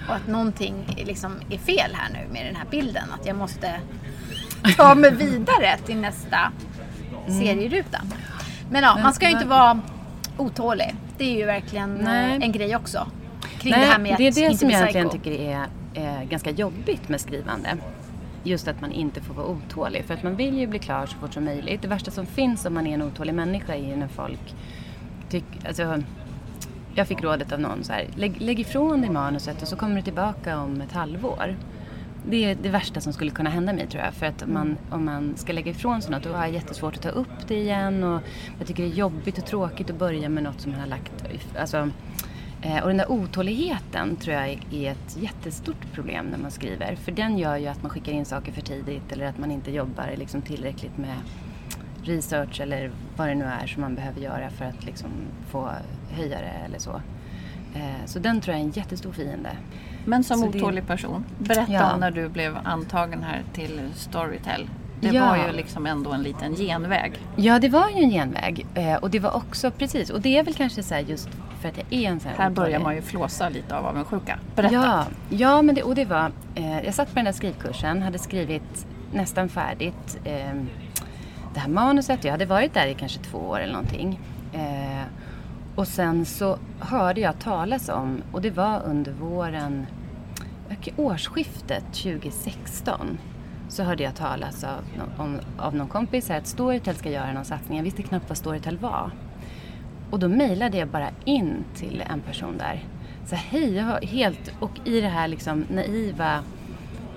Och 0.09 0.14
att 0.14 0.26
någonting 0.26 0.96
liksom 1.06 1.40
är 1.50 1.59
fel 1.59 1.90
här 1.94 2.09
nu 2.12 2.32
med 2.32 2.46
den 2.46 2.56
här 2.56 2.64
bilden. 2.70 3.04
Att 3.20 3.26
jag 3.26 3.37
måste 3.37 3.80
ta 4.76 4.94
mig 4.94 5.14
vidare 5.14 5.76
till 5.87 5.96
nästa 5.96 6.52
serierutan. 7.26 8.12
Men 8.70 8.82
ja, 8.82 8.98
man 9.02 9.14
ska 9.14 9.26
ju 9.26 9.32
inte 9.32 9.46
vara 9.46 9.80
otålig. 10.37 10.94
Det 11.18 11.24
är 11.24 11.37
ju 11.37 11.44
verkligen 11.44 11.94
Nej. 11.94 12.37
eh, 12.37 12.42
en 12.42 12.52
grej 12.52 12.76
också. 12.76 13.06
Kring 13.59 13.70
Nej, 13.72 13.80
det 13.80 13.87
här 13.87 13.98
med 13.98 14.12
att 14.12 14.18
det 14.18 14.26
är 14.26 14.50
det 14.50 14.59
som 14.59 14.70
jag 14.70 14.80
egentligen 14.80 15.11
tycker 15.11 15.30
är 15.30 15.66
eh, 15.94 16.22
ganska 16.28 16.50
jobbigt 16.50 17.09
med 17.09 17.20
skrivande. 17.20 17.76
Just 18.46 18.68
att 18.68 18.80
man 18.80 18.92
inte 18.92 19.20
får 19.20 19.35
vara 19.35 19.46
otålig. 19.46 20.04
För 20.04 20.14
att 20.14 20.22
man 20.22 20.37
vill 20.37 20.59
ju 20.59 20.66
bli 20.66 20.78
klar 20.78 21.06
så 21.06 21.16
fort 21.16 21.35
som 21.35 21.44
möjligt. 21.44 21.82
Det 21.82 21.88
värsta 21.88 22.11
som 22.11 22.26
finns 22.26 22.66
om 22.66 22.74
man 22.74 22.87
är 22.87 22.94
en 22.94 23.02
otålig 23.02 23.35
människa 23.35 23.74
är 23.74 23.88
ju 23.88 23.96
när 23.96 24.09
folk 24.09 24.54
tycker... 25.28 25.66
Alltså, 25.66 26.02
jag 26.94 27.09
fick 27.09 27.22
rådet 27.22 27.52
av 27.52 27.61
någon 27.61 27.85
så 27.85 27.92
här, 27.92 28.06
lägg, 28.14 28.40
lägg 28.40 28.61
ifrån 28.61 29.00
dig 29.00 29.11
manuset 29.11 29.62
och 29.62 29.68
så 29.68 29.76
kommer 29.76 29.96
du 29.96 30.02
tillbaka 30.02 30.59
om 30.59 30.80
ett 30.80 30.92
halvår. 30.92 31.56
Det 32.28 32.44
är 32.44 32.54
det 32.62 32.68
värsta 32.68 33.00
som 33.00 33.12
skulle 33.12 33.30
kunna 33.30 33.50
hända 33.50 33.72
mig 33.72 33.87
tror 33.87 34.02
jag. 34.02 34.14
För 34.14 34.26
att 34.26 34.42
om 34.42 34.52
man, 34.52 34.76
om 34.90 35.04
man 35.04 35.37
ska 35.37 35.52
lägga 35.52 35.70
ifrån 35.70 36.02
sig 36.02 36.11
något 36.11 36.22
då 36.22 36.32
har 36.32 36.44
jag 36.44 36.54
jättesvårt 36.54 36.94
att 36.94 37.02
ta 37.02 37.09
upp 37.09 37.48
det 37.48 37.54
igen. 37.54 38.04
Och 38.04 38.20
jag 38.59 38.66
tycker 38.66 38.82
det 38.82 38.88
är 38.88 38.94
jobbigt 38.94 39.38
och 39.38 39.46
tråkigt 39.46 39.90
att 39.90 39.98
börja 39.98 40.28
med 40.28 40.42
något 40.42 40.61
som 40.61 40.72
man 40.72 40.80
har 40.80 40.87
lagt... 40.87 41.24
Alltså, 41.59 41.90
och 42.83 42.88
den 42.88 42.96
där 42.96 43.11
otåligheten 43.11 44.16
tror 44.16 44.35
jag 44.37 44.59
är 44.70 44.90
ett 44.92 45.16
jättestort 45.20 45.92
problem 45.92 46.26
när 46.26 46.38
man 46.38 46.50
skriver. 46.50 46.94
För 46.96 47.12
den 47.12 47.38
gör 47.38 47.57
ju 47.57 47.66
att 47.66 47.83
man 47.83 47.90
skickar 47.90 48.12
in 48.12 48.24
saker 48.24 48.52
för 48.52 48.61
tidigt 48.61 49.12
eller 49.12 49.26
att 49.26 49.38
man 49.38 49.50
inte 49.50 49.70
jobbar 49.70 50.11
liksom 50.16 50.42
tillräckligt 50.42 50.96
med 50.98 51.16
research 52.02 52.61
eller 52.61 52.90
vad 53.16 53.29
det 53.29 53.35
nu 53.35 53.44
är 53.44 53.66
som 53.66 53.81
man 53.83 53.94
behöver 53.94 54.20
göra 54.20 54.50
för 54.50 54.64
att 54.64 54.85
liksom 54.85 55.11
få 55.50 55.70
höja 56.11 56.38
det 56.40 56.64
eller 56.66 56.79
så. 56.79 57.00
Eh, 57.74 58.05
Så 58.07 58.18
den 58.18 58.40
tror 58.40 58.55
jag 58.55 58.61
är 58.61 58.64
en 58.66 58.70
jättestor 58.72 59.12
fiende. 59.12 59.50
Men 60.05 60.24
som 60.24 60.40
Så 60.40 60.46
det- 60.50 60.59
otålig 60.59 60.87
person, 60.87 61.24
berätta 61.38 61.72
Ja. 61.72 61.92
om 61.94 62.00
när 62.00 62.11
du 62.11 62.29
blev 62.29 62.59
antagen 62.64 63.22
här 63.22 63.42
till 63.52 63.81
Storytel. 63.94 64.68
Det 65.00 65.09
Ja. 65.09 65.26
var 65.26 65.37
ju 65.46 65.52
liksom 65.52 65.87
ändå 65.87 66.12
en 66.12 66.22
liten 66.22 66.55
genväg. 66.55 67.12
Ja, 67.37 67.59
det 67.59 67.68
var 67.68 67.88
ju 67.88 67.96
en 68.05 68.11
genväg. 68.11 68.66
Eh, 68.74 68.94
Och 68.94 69.11
det 69.11 69.18
var 69.18 69.37
också, 69.37 69.70
precis, 69.70 70.11
och 70.11 70.20
det 70.20 70.38
är 70.38 70.42
väl 70.44 70.55
kanske 70.55 70.83
så 70.83 70.94
just 71.07 71.29
för 71.61 71.69
att 71.69 71.77
jag 71.77 71.92
är 71.92 72.09
en 72.09 72.21
sån 72.21 72.31
här 72.31 72.38
Här 72.38 72.51
börjar 72.51 72.79
man 72.81 72.95
ju 72.95 73.03
flåsa 73.03 73.49
lite 73.49 73.77
av 73.77 73.87
avundsjuka. 73.87 74.38
Berätta. 74.55 74.75
Ja, 74.75 75.07
ja 75.29 75.62
men 75.62 75.75
det, 75.75 75.83
och 75.83 75.95
det 75.95 76.05
var, 76.05 76.33
eh, 76.55 76.81
jag 76.81 76.95
satt 76.95 77.09
på 77.09 77.14
den 77.14 77.25
där 77.25 77.33
skrivkursen, 77.33 78.03
hade 78.03 78.19
skrivit 78.19 78.87
nästan 79.12 79.49
färdigt 79.49 80.19
eh, 80.25 80.55
det 81.55 81.61
här 81.61 81.69
manuset. 81.69 82.25
Jag 82.25 82.33
hade 82.33 82.47
varit 82.47 82.75
där 82.75 82.87
i 82.87 82.95
kanske 82.95 83.19
två 83.19 83.38
år 83.38 83.61
eller 83.61 83.73
någonting. 83.73 84.21
Eh, 84.53 85.05
och 85.75 85.88
sen 85.88 86.25
så 86.25 86.59
hörde 86.81 87.21
jag 87.21 87.38
talas 87.38 87.88
om, 87.88 88.23
och 88.33 88.42
det 88.42 88.51
var 88.51 88.83
under 88.85 89.12
våren, 89.12 89.87
årsskiftet 90.97 91.85
2016, 91.92 93.19
så 93.69 93.83
hörde 93.83 94.03
jag 94.03 94.14
talas 94.14 94.64
av, 94.64 94.85
om, 95.19 95.40
av 95.59 95.75
någon 95.75 95.88
kompis 95.88 96.29
här 96.29 96.38
att 96.38 96.47
Storytel 96.47 96.95
ska 96.95 97.11
göra 97.11 97.33
någon 97.33 97.45
satsning. 97.45 97.77
Jag 97.77 97.85
visste 97.85 98.03
knappt 98.03 98.29
vad 98.29 98.38
Storytel 98.38 98.79
var. 98.79 99.11
Och 100.11 100.19
då 100.19 100.29
mejlade 100.29 100.79
jag 100.79 100.88
bara 100.88 101.09
in 101.25 101.64
till 101.75 102.05
en 102.11 102.21
person 102.21 102.59
där. 102.59 102.85
Så 103.27 103.37
hej, 103.37 103.75
jag 103.75 103.85
har 103.85 104.01
helt, 104.01 104.53
och 104.61 104.71
i 104.85 105.01
det 105.01 105.09
här 105.09 105.29
liksom 105.29 105.64
naiva 105.71 106.42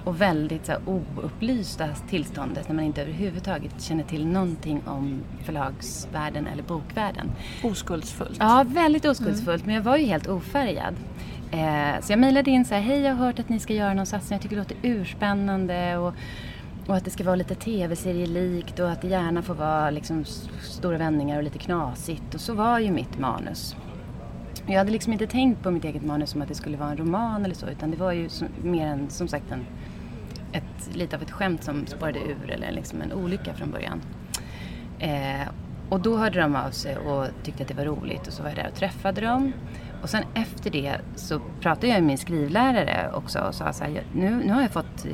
och 0.03 0.21
väldigt 0.21 0.65
så 0.65 0.71
här, 0.71 0.81
oupplysta 0.85 1.87
tillståndet 2.09 2.67
när 2.67 2.75
man 2.75 2.85
inte 2.85 3.01
överhuvudtaget 3.01 3.81
känner 3.81 4.03
till 4.03 4.27
någonting 4.27 4.81
om 4.85 5.21
förlagsvärlden 5.43 6.47
eller 6.47 6.63
bokvärlden. 6.63 7.31
Oskuldsfullt. 7.63 8.37
Ja, 8.39 8.65
väldigt 8.67 9.05
oskuldsfullt, 9.05 9.65
men 9.65 9.75
jag 9.75 9.81
var 9.81 9.97
ju 9.97 10.05
helt 10.05 10.27
ofärgad. 10.27 10.95
Eh, 11.51 12.01
så 12.01 12.11
jag 12.11 12.19
mejlade 12.19 12.51
in 12.51 12.65
så 12.65 12.75
här, 12.75 12.81
hej 12.81 13.01
jag 13.01 13.15
har 13.15 13.25
hört 13.25 13.39
att 13.39 13.49
ni 13.49 13.59
ska 13.59 13.73
göra 13.73 13.93
någon 13.93 14.05
satsning, 14.05 14.35
jag 14.35 14.41
tycker 14.41 14.55
det 14.55 14.61
låter 14.61 14.77
urspännande 14.81 15.97
och, 15.97 16.13
och 16.89 16.95
att 16.95 17.05
det 17.05 17.11
ska 17.11 17.23
vara 17.23 17.35
lite 17.35 17.55
tv-serielikt 17.55 18.79
och 18.79 18.91
att 18.91 19.01
det 19.01 19.07
gärna 19.07 19.41
får 19.41 19.53
vara 19.55 19.89
liksom 19.89 20.25
stora 20.61 20.97
vändningar 20.97 21.37
och 21.37 21.43
lite 21.43 21.59
knasigt. 21.59 22.35
Och 22.35 22.41
så 22.41 22.53
var 22.53 22.79
ju 22.79 22.91
mitt 22.91 23.19
manus. 23.19 23.75
Jag 24.65 24.77
hade 24.77 24.91
liksom 24.91 25.13
inte 25.13 25.27
tänkt 25.27 25.63
på 25.63 25.71
mitt 25.71 25.83
eget 25.83 26.03
manus 26.03 26.29
som 26.29 26.41
att 26.41 26.47
det 26.47 26.55
skulle 26.55 26.77
vara 26.77 26.89
en 26.91 26.97
roman 26.97 27.45
eller 27.45 27.55
så, 27.55 27.67
utan 27.67 27.91
det 27.91 27.97
var 27.97 28.11
ju 28.11 28.29
som, 28.29 28.47
mer 28.61 28.87
än, 28.87 29.09
som 29.09 29.27
sagt 29.27 29.51
en, 29.51 29.65
ett, 30.51 30.95
lite 30.95 31.15
av 31.15 31.21
ett 31.21 31.31
skämt 31.31 31.63
som 31.63 31.87
spårade 31.87 32.19
ur 32.19 32.51
eller 32.51 32.71
liksom 32.71 33.01
en 33.01 33.13
olycka 33.13 33.53
från 33.53 33.71
början. 33.71 34.01
Eh, 34.99 35.47
och 35.89 35.99
då 35.99 36.17
hörde 36.17 36.39
de 36.39 36.55
av 36.55 36.71
sig 36.71 36.97
och 36.97 37.25
tyckte 37.43 37.63
att 37.63 37.69
det 37.69 37.75
var 37.75 37.85
roligt 37.85 38.27
och 38.27 38.33
så 38.33 38.43
var 38.43 38.49
jag 38.49 38.57
där 38.57 38.67
och 38.67 38.75
träffade 38.75 39.21
dem. 39.21 39.53
Och 40.01 40.09
sen 40.09 40.23
efter 40.33 40.69
det 40.69 40.95
så 41.15 41.39
pratade 41.61 41.87
jag 41.87 41.93
med 41.95 42.03
min 42.03 42.17
skrivlärare 42.17 43.11
också 43.13 43.39
och 43.39 43.55
sa 43.55 43.73
så 43.73 43.83
här, 43.83 44.03
nu, 44.13 44.41
nu 44.45 44.53
har 44.53 44.61
jag 44.61 44.71
fått, 44.71 45.05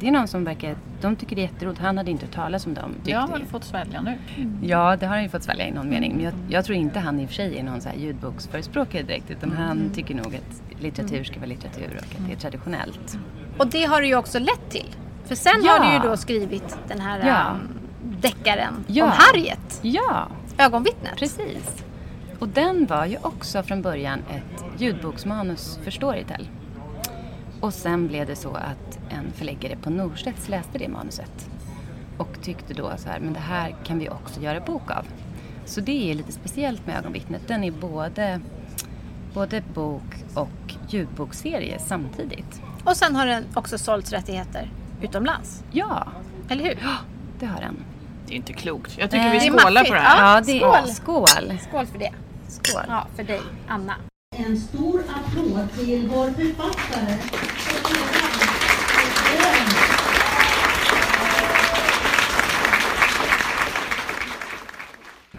det 0.00 0.06
är 0.08 0.10
någon 0.10 0.28
som 0.28 0.44
verkar, 0.44 0.76
de 1.00 1.16
tycker 1.16 1.36
det 1.36 1.42
är 1.42 1.46
jätteroligt, 1.46 1.80
han 1.80 1.98
hade 1.98 2.10
inte 2.10 2.26
hört 2.26 2.34
talas 2.34 2.66
om 2.66 2.74
dem. 2.74 2.94
Jag 3.04 3.20
har 3.20 3.28
väl 3.28 3.46
fått 3.46 3.64
svälja 3.64 4.00
nu. 4.00 4.18
Ja, 4.62 4.96
det 4.96 5.06
har 5.06 5.14
han 5.14 5.22
ju 5.22 5.28
fått 5.28 5.42
svälja 5.42 5.66
i 5.68 5.72
någon 5.72 5.88
mening. 5.88 6.12
Men 6.16 6.24
jag, 6.24 6.34
jag 6.48 6.64
tror 6.64 6.78
inte 6.78 6.98
han 7.00 7.20
i 7.20 7.24
och 7.24 7.28
för 7.28 7.34
sig 7.34 7.58
är 7.58 7.62
någon 7.62 7.80
så 7.80 7.88
här 7.88 7.96
ljudboksförespråkare 7.96 9.02
direkt. 9.02 9.30
Utan 9.30 9.52
han 9.52 9.90
tycker 9.94 10.14
nog 10.14 10.26
att 10.34 10.82
litteratur 10.82 11.24
ska 11.24 11.36
vara 11.40 11.48
litteratur 11.48 11.90
och 11.96 12.02
att 12.02 12.26
det 12.28 12.32
är 12.32 12.36
traditionellt. 12.36 13.18
Och 13.58 13.66
det 13.66 13.84
har 13.84 14.00
du 14.00 14.06
ju 14.06 14.16
också 14.16 14.38
lett 14.38 14.70
till. 14.70 14.94
För 15.24 15.34
sen 15.34 15.52
Ja. 15.64 15.72
har 15.72 15.86
du 15.86 15.92
ju 15.92 16.10
då 16.10 16.16
skrivit 16.16 16.78
den 16.88 17.00
här 17.00 17.26
Ja. 17.26 17.46
um, 17.52 17.68
deckaren 18.20 18.74
Ja. 18.86 19.04
om 19.04 19.10
Harriet, 19.14 19.78
Ja, 19.82 20.28
ögonvittnet. 20.58 21.16
precis. 21.16 21.84
Och 22.40 22.48
den 22.48 22.86
var 22.86 23.06
ju 23.06 23.16
också 23.22 23.62
från 23.62 23.82
början 23.82 24.18
ett 24.30 24.64
ljudboksmanus 24.80 25.78
för 25.84 25.90
Storytel. 25.90 26.48
Och 27.60 27.74
sen 27.74 28.08
blev 28.08 28.26
det 28.26 28.36
så 28.36 28.50
att 28.54 28.98
en 29.10 29.32
förläggare 29.34 29.76
på 29.76 29.90
Norstedts 29.90 30.48
läste 30.48 30.78
det 30.78 30.88
manuset. 30.88 31.50
Och 32.18 32.28
tyckte 32.42 32.74
då 32.74 32.90
så 32.96 33.08
här, 33.08 33.20
men 33.20 33.32
det 33.32 33.40
här 33.40 33.74
kan 33.84 33.98
vi 33.98 34.08
också 34.08 34.40
göra 34.40 34.60
bok 34.60 34.90
av. 34.90 35.06
Så 35.64 35.80
det 35.80 36.10
är 36.10 36.14
lite 36.14 36.32
speciellt 36.32 36.86
med 36.86 36.96
Ögonvittnet. 36.98 37.42
Den 37.48 37.64
är 37.64 37.70
både, 37.70 38.40
både 39.34 39.62
bok 39.74 40.24
och 40.34 40.74
ljudbokserie 40.88 41.78
samtidigt. 41.78 42.62
Och 42.84 42.96
sen 42.96 43.16
har 43.16 43.26
den 43.26 43.44
också 43.54 43.78
sålts 43.78 44.12
rättigheter 44.12 44.70
utomlands. 45.02 45.64
Ja, 45.70 46.06
Eller 46.48 46.64
hur? 46.64 46.78
det 47.38 47.46
har 47.46 47.60
den. 47.60 47.76
Det 48.26 48.34
är 48.34 48.36
inte 48.36 48.52
klokt. 48.52 48.98
Jag 48.98 49.10
tycker 49.10 49.24
Nej. 49.24 49.32
vi 49.40 49.48
Det 49.48 49.54
är 49.56 49.58
skålar 49.58 49.84
på 49.84 49.94
det 49.94 50.00
här. 50.00 50.22
Ja, 50.22 50.34
Ja, 50.34 50.40
det 50.40 50.62
är 50.62 50.86
skål. 50.86 51.26
skål. 51.26 51.58
Skål 51.68 51.86
för 51.86 51.98
det. 51.98 52.12
Skål. 52.50 52.82
Ja, 52.88 53.06
för 53.16 53.24
dig, 53.24 53.40
Anna. 53.68 53.94
En 54.36 54.56
stor 54.60 55.00
applåd 55.00 55.72
till 55.72 56.08
vår 56.08 56.30
författare. 56.30 57.18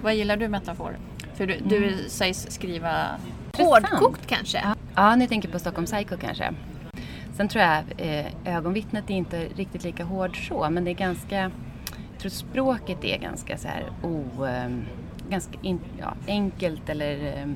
Vad 0.02 0.16
gillar 0.16 0.38
du 0.38 0.48
metafor? 0.48 0.98
För 1.34 1.48
du, 1.48 1.58
du 1.66 2.10
sägs 2.10 2.48
skriva... 2.50 3.08
Hårdkokt 3.58 4.28
kanske? 4.28 4.64
Ja, 4.96 5.16
ni 5.16 5.28
tänker 5.28 5.50
på 5.50 5.60
Stockholm 5.60 5.86
Psycho 5.86 6.18
kanske. 6.18 6.54
Sen 7.38 7.48
tror 7.48 7.64
jag 7.64 7.84
eh, 7.98 8.26
ögonvittnet 8.46 9.10
är 9.10 9.14
inte 9.14 9.46
riktigt 9.56 9.84
lika 9.84 10.04
hård 10.04 10.48
så, 10.48 10.70
men 10.70 10.84
det 10.84 10.92
är 10.92 10.96
ganska... 10.96 11.36
Jag 12.12 12.20
tror 12.20 12.30
språket 12.30 13.04
är 13.04 13.18
ganska 13.18 13.58
så 13.58 13.68
här 13.68 13.92
o... 14.04 14.46
Eh, 14.46 14.70
ganska 15.32 15.58
in, 15.62 15.80
ja, 16.00 16.14
enkelt 16.28 16.90
eller 16.90 17.26
eh, 17.26 17.50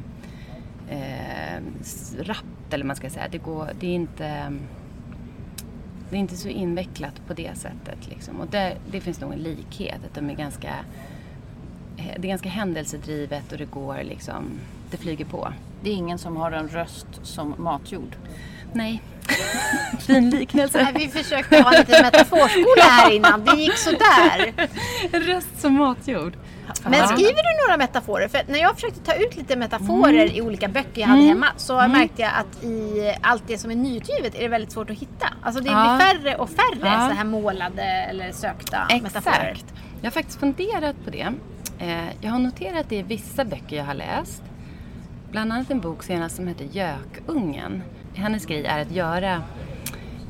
eh, 0.97 1.61
rappt 2.19 2.73
eller 2.73 2.85
man 2.85 2.95
ska 2.95 3.09
säga. 3.09 3.27
Det, 3.31 3.37
går, 3.37 3.69
det 3.79 3.87
är 3.87 3.95
inte... 3.95 4.53
Det 6.09 6.15
är 6.15 6.19
inte 6.19 6.37
så 6.37 6.47
invecklat 6.47 7.21
på 7.27 7.33
det 7.33 7.57
sättet. 7.57 8.07
Liksom. 8.09 8.39
Och 8.39 8.47
där, 8.47 8.77
det 8.91 9.01
finns 9.01 9.21
nog 9.21 9.33
en 9.33 9.39
likhet. 9.39 9.99
Att 10.05 10.15
de 10.15 10.29
är 10.29 10.35
ganska, 10.35 10.75
eh, 11.97 12.13
det 12.19 12.27
är 12.27 12.29
ganska 12.29 12.49
händelsedrivet 12.49 13.51
och 13.51 13.57
det 13.57 13.71
går 13.71 14.03
liksom... 14.03 14.43
Det 14.91 14.97
flyger 14.97 15.25
på. 15.25 15.53
Det 15.83 15.89
är 15.89 15.93
ingen 15.93 16.17
som 16.17 16.37
har 16.37 16.51
en 16.51 16.67
röst 16.67 17.07
som 17.23 17.55
matjord. 17.57 18.15
Nej. 18.73 19.01
fin 20.07 20.29
liknelse. 20.29 20.87
Vi 20.95 21.07
försökte 21.07 21.61
ha 21.61 21.71
lite 21.71 22.01
metaforskola 22.03 22.81
här 22.89 23.11
innan. 23.11 23.45
Det 23.45 23.55
gick 23.55 23.77
sådär. 23.77 24.53
Röst 25.11 25.61
som 25.61 25.73
matjord. 25.73 26.33
Men 26.83 27.07
skriver 27.07 27.43
du 27.57 27.65
några 27.67 27.77
metaforer? 27.77 28.27
För 28.27 28.41
när 28.47 28.59
jag 28.59 28.75
försökte 28.75 28.99
ta 28.99 29.13
ut 29.13 29.35
lite 29.37 29.55
metaforer 29.55 30.37
i 30.37 30.41
olika 30.41 30.67
böcker 30.67 31.01
jag 31.01 31.07
hade 31.07 31.21
hemma 31.21 31.47
så 31.57 31.73
märkte 31.87 32.21
jag 32.21 32.31
att 32.35 32.63
i 32.63 33.13
allt 33.21 33.43
det 33.47 33.57
som 33.57 33.71
är 33.71 33.75
nyutgivet 33.75 34.35
är 34.35 34.39
det 34.41 34.47
väldigt 34.47 34.71
svårt 34.71 34.89
att 34.89 34.97
hitta. 34.97 35.27
Alltså 35.43 35.61
det 35.63 35.69
Ja. 35.71 35.97
blir 35.97 36.05
färre 36.07 36.35
och 36.35 36.49
färre 36.49 36.79
Ja. 36.89 37.09
så 37.09 37.15
här 37.15 37.23
målade 37.23 37.83
eller 37.83 38.31
sökta 38.31 38.87
metaforer. 39.01 39.51
Exakt. 39.51 39.73
Jag 40.01 40.05
har 40.05 40.11
faktiskt 40.11 40.39
funderat 40.39 40.95
på 41.05 41.09
det. 41.09 41.33
Eh, 41.79 42.05
jag 42.21 42.31
har 42.31 42.39
noterat 42.39 42.85
det 42.89 42.95
i 42.95 43.01
vissa 43.01 43.45
böcker 43.45 43.75
jag 43.75 43.85
har 43.85 43.93
läst. 43.93 44.43
Bland 45.35 45.53
annat 45.53 45.71
en 45.71 45.79
bok 45.79 46.03
senast 46.03 46.35
som 46.35 46.47
heter 46.47 46.65
Gökungen. 46.65 47.83
Hennes 48.13 48.45
grej 48.45 48.65
är 48.65 48.81
att 48.81 48.91
göra 48.91 49.43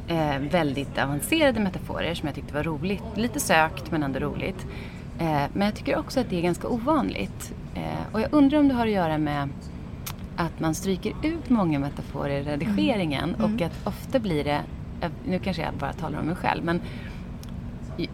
eh, 0.08 0.40
väldigt 0.52 0.98
avancerade 0.98 1.60
metaforer 1.60 2.14
som 2.14 2.28
jag 2.28 2.36
tyckte 2.36 2.54
var 2.54 2.64
roligt. 2.64 3.04
Lite 3.16 3.40
sökt 3.40 3.92
men 3.92 4.04
ändå 4.04 4.20
roligt. 4.20 4.66
Eh, 5.20 5.44
men 5.54 5.66
jag 5.66 5.76
tycker 5.76 5.98
också 5.98 6.20
att 6.20 6.30
det 6.30 6.38
är 6.38 6.42
ganska 6.42 6.68
ovanligt. 6.68 7.54
Eh, 7.76 8.14
och 8.14 8.22
jag 8.22 8.34
undrar 8.34 8.60
om 8.60 8.68
det 8.68 8.74
har 8.74 8.88
att 8.88 8.94
göra 8.94 9.18
med 9.18 9.50
att 10.36 10.60
man 10.60 10.76
stryker 10.76 11.14
ut 11.24 11.50
många 11.50 11.80
metaforer 11.80 12.40
i 12.40 12.44
redigeringen 12.44 13.36
och 13.36 13.62
att 13.62 13.88
ofta 13.88 14.20
blir 14.20 14.44
det, 14.44 14.62
eh, 15.02 15.12
nu 15.26 15.40
kanske 15.40 15.64
jag 15.64 15.74
bara 15.74 15.94
talar 15.94 16.20
om 16.20 16.26
mig 16.26 16.36
själv, 16.36 16.64
men 16.64 16.82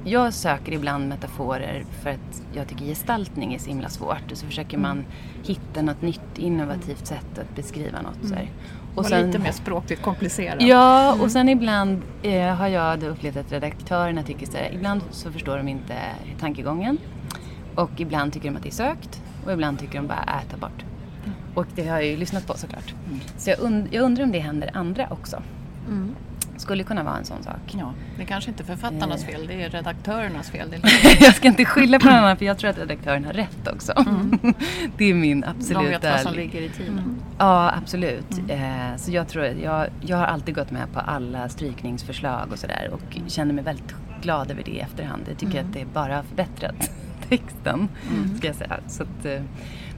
jag 0.04 0.34
söker 0.34 0.72
ibland 0.72 1.08
metaforer 1.08 1.84
för 2.04 2.10
att 2.10 2.42
jag 2.54 2.68
tycker 2.68 2.86
gestaltning 2.86 3.54
är 3.54 3.60
så 3.60 3.68
himla 3.70 3.90
svårt. 3.90 4.32
Och 4.32 4.38
så 4.38 4.46
försöker 4.46 4.78
man 4.78 5.06
hitta 5.44 5.82
något 5.82 6.02
nytt 6.02 6.38
innovativt 6.38 7.08
sätt 7.08 7.38
att 7.40 7.56
beskriva 7.56 8.02
något. 8.02 8.18
Så 8.30 8.36
här. 8.36 8.50
Och 8.96 9.06
lite 9.26 9.40
mer 9.40 9.52
språkligt 9.52 10.02
komplicerat. 10.02 10.62
Ja, 10.62 11.14
och 11.22 11.32
sen 11.32 11.50
ibland 11.50 12.02
eh, 12.24 12.56
har 12.56 12.68
jag 12.68 13.04
upplevt 13.04 13.38
att 13.38 13.52
redaktörerna 13.52 14.24
tycker 14.24 14.46
så 14.46 14.58
här, 14.58 14.72
ibland 14.74 15.02
så 15.12 15.32
förstår 15.32 15.58
de 15.58 15.68
inte 15.68 15.94
tankegången. 16.40 16.98
Och 17.76 17.92
ibland 17.98 18.34
tycker 18.34 18.50
de 18.50 18.56
att 18.58 18.64
det 18.64 18.70
är 18.70 18.74
sökt 18.74 19.22
och 19.46 19.52
ibland 19.52 19.80
tycker 19.80 19.96
de 19.96 20.08
bara, 20.08 20.24
äh, 20.24 20.52
ta 20.52 20.58
bort. 20.58 20.86
Och 21.56 21.66
det 21.76 21.88
har 21.88 21.96
jag 21.98 22.06
ju 22.06 22.18
lyssnat 22.18 22.48
på 22.48 22.54
såklart. 22.58 22.94
Så 23.38 23.50
jag, 23.50 23.60
und- 23.60 23.88
jag 23.92 24.04
undrar 24.04 24.24
om 24.24 24.32
det 24.32 24.40
händer 24.40 24.70
andra 24.74 25.08
också. 25.10 25.42
Skulle 26.62 26.84
kunna 26.84 27.04
vara 27.04 27.18
en 27.18 27.26
sån 27.26 27.44
sak. 27.44 27.76
Ja, 27.80 27.94
det 28.18 28.24
är 28.24 28.28
kanske 28.28 28.52
inte 28.52 28.64
är 28.64 28.66
författarnas 28.66 29.26
fel, 29.26 29.48
det 29.48 29.64
är 29.64 29.70
redaktörernas 29.70 30.50
fel. 30.50 30.74
Är 30.74 31.24
jag 31.24 31.36
ska 31.36 31.48
inte 31.48 31.66
skylla 31.66 32.00
på 32.00 32.06
någon 32.06 32.16
annan 32.16 32.38
för 32.38 32.46
jag 32.46 32.58
tror 32.58 32.70
att 32.70 32.78
redaktören 32.78 33.26
har 33.26 33.34
rätt 33.34 33.68
också. 33.68 33.94
det 34.98 35.06
är 35.06 35.14
min 35.14 35.42
de 35.42 35.48
absoluta... 35.48 35.90
vet 35.90 36.04
vad 36.04 36.20
som 36.20 36.34
ligger 36.34 36.62
i 36.62 36.70
tiden. 36.70 37.22
Ja, 37.38 37.74
absolut. 37.78 38.42
Eh, 38.48 38.96
så 38.98 39.12
jag 39.12 39.28
tror 39.28 39.46
att 39.46 39.58
jag, 39.58 39.88
jag 40.02 40.18
har 40.18 40.26
alltid 40.26 40.56
gått 40.56 40.72
med 40.72 40.94
på 40.94 41.00
alla 41.00 41.50
strykningsförslag 41.50 42.48
och 42.52 42.60
sådär 42.60 42.90
och 42.94 43.18
känner 43.28 43.54
mig 43.54 43.64
väldigt 43.64 43.96
glad 44.22 44.52
över 44.52 44.64
det 44.64 44.72
i 44.72 44.80
efterhand. 44.80 45.24
Jag 45.28 45.38
tycker 45.38 45.60
att 45.60 45.74
det 45.74 45.86
bara 45.94 46.16
har 46.16 46.24
förbättrat 46.24 46.92
texten, 47.30 47.90
ska 48.38 48.48
jag 48.48 48.56
säga. 48.56 48.80
Så 48.88 49.04
att, 49.04 49.26
eh, 49.26 49.42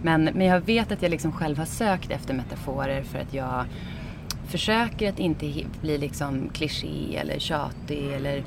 men, 0.02 0.24
men 0.24 0.48
jag 0.48 0.62
vet 0.62 0.92
att 0.92 1.02
jag 1.02 1.12
liksom 1.12 1.32
själv 1.32 1.58
har 1.58 1.66
sökt 1.66 2.12
efter 2.12 2.34
metaforer 2.34 3.04
för 3.04 3.20
att 3.20 3.34
jag 3.34 3.66
försöker 4.48 5.10
att 5.10 5.20
inte 5.20 5.54
bli 5.82 5.98
liksom 5.98 6.50
kliché 6.54 7.16
eller 7.18 7.40
tjatig 7.40 8.14
eller 8.14 8.44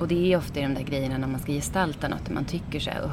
och 0.00 0.08
det 0.08 0.32
är 0.32 0.36
ofta 0.38 0.60
i 0.60 0.62
de 0.62 0.74
där 0.74 0.82
grejerna 0.82 1.18
när 1.18 1.26
man 1.28 1.40
ska 1.40 1.52
gestalta 1.52 2.08
något 2.08 2.26
där 2.26 2.34
man 2.34 2.44
tycker 2.44 2.80
så 2.80 2.90
här, 2.90 3.00
"Ugh, 3.02 3.12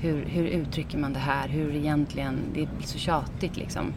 hur, 0.00 0.24
hur 0.24 0.44
uttrycker 0.46 0.98
man 0.98 1.12
det 1.12 1.18
här? 1.18 1.48
Hur 1.48 1.74
egentligen, 1.74 2.38
det 2.54 2.68
blir 2.76 2.86
så 2.86 2.98
tjatigt 2.98 3.56
liksom. 3.56 3.92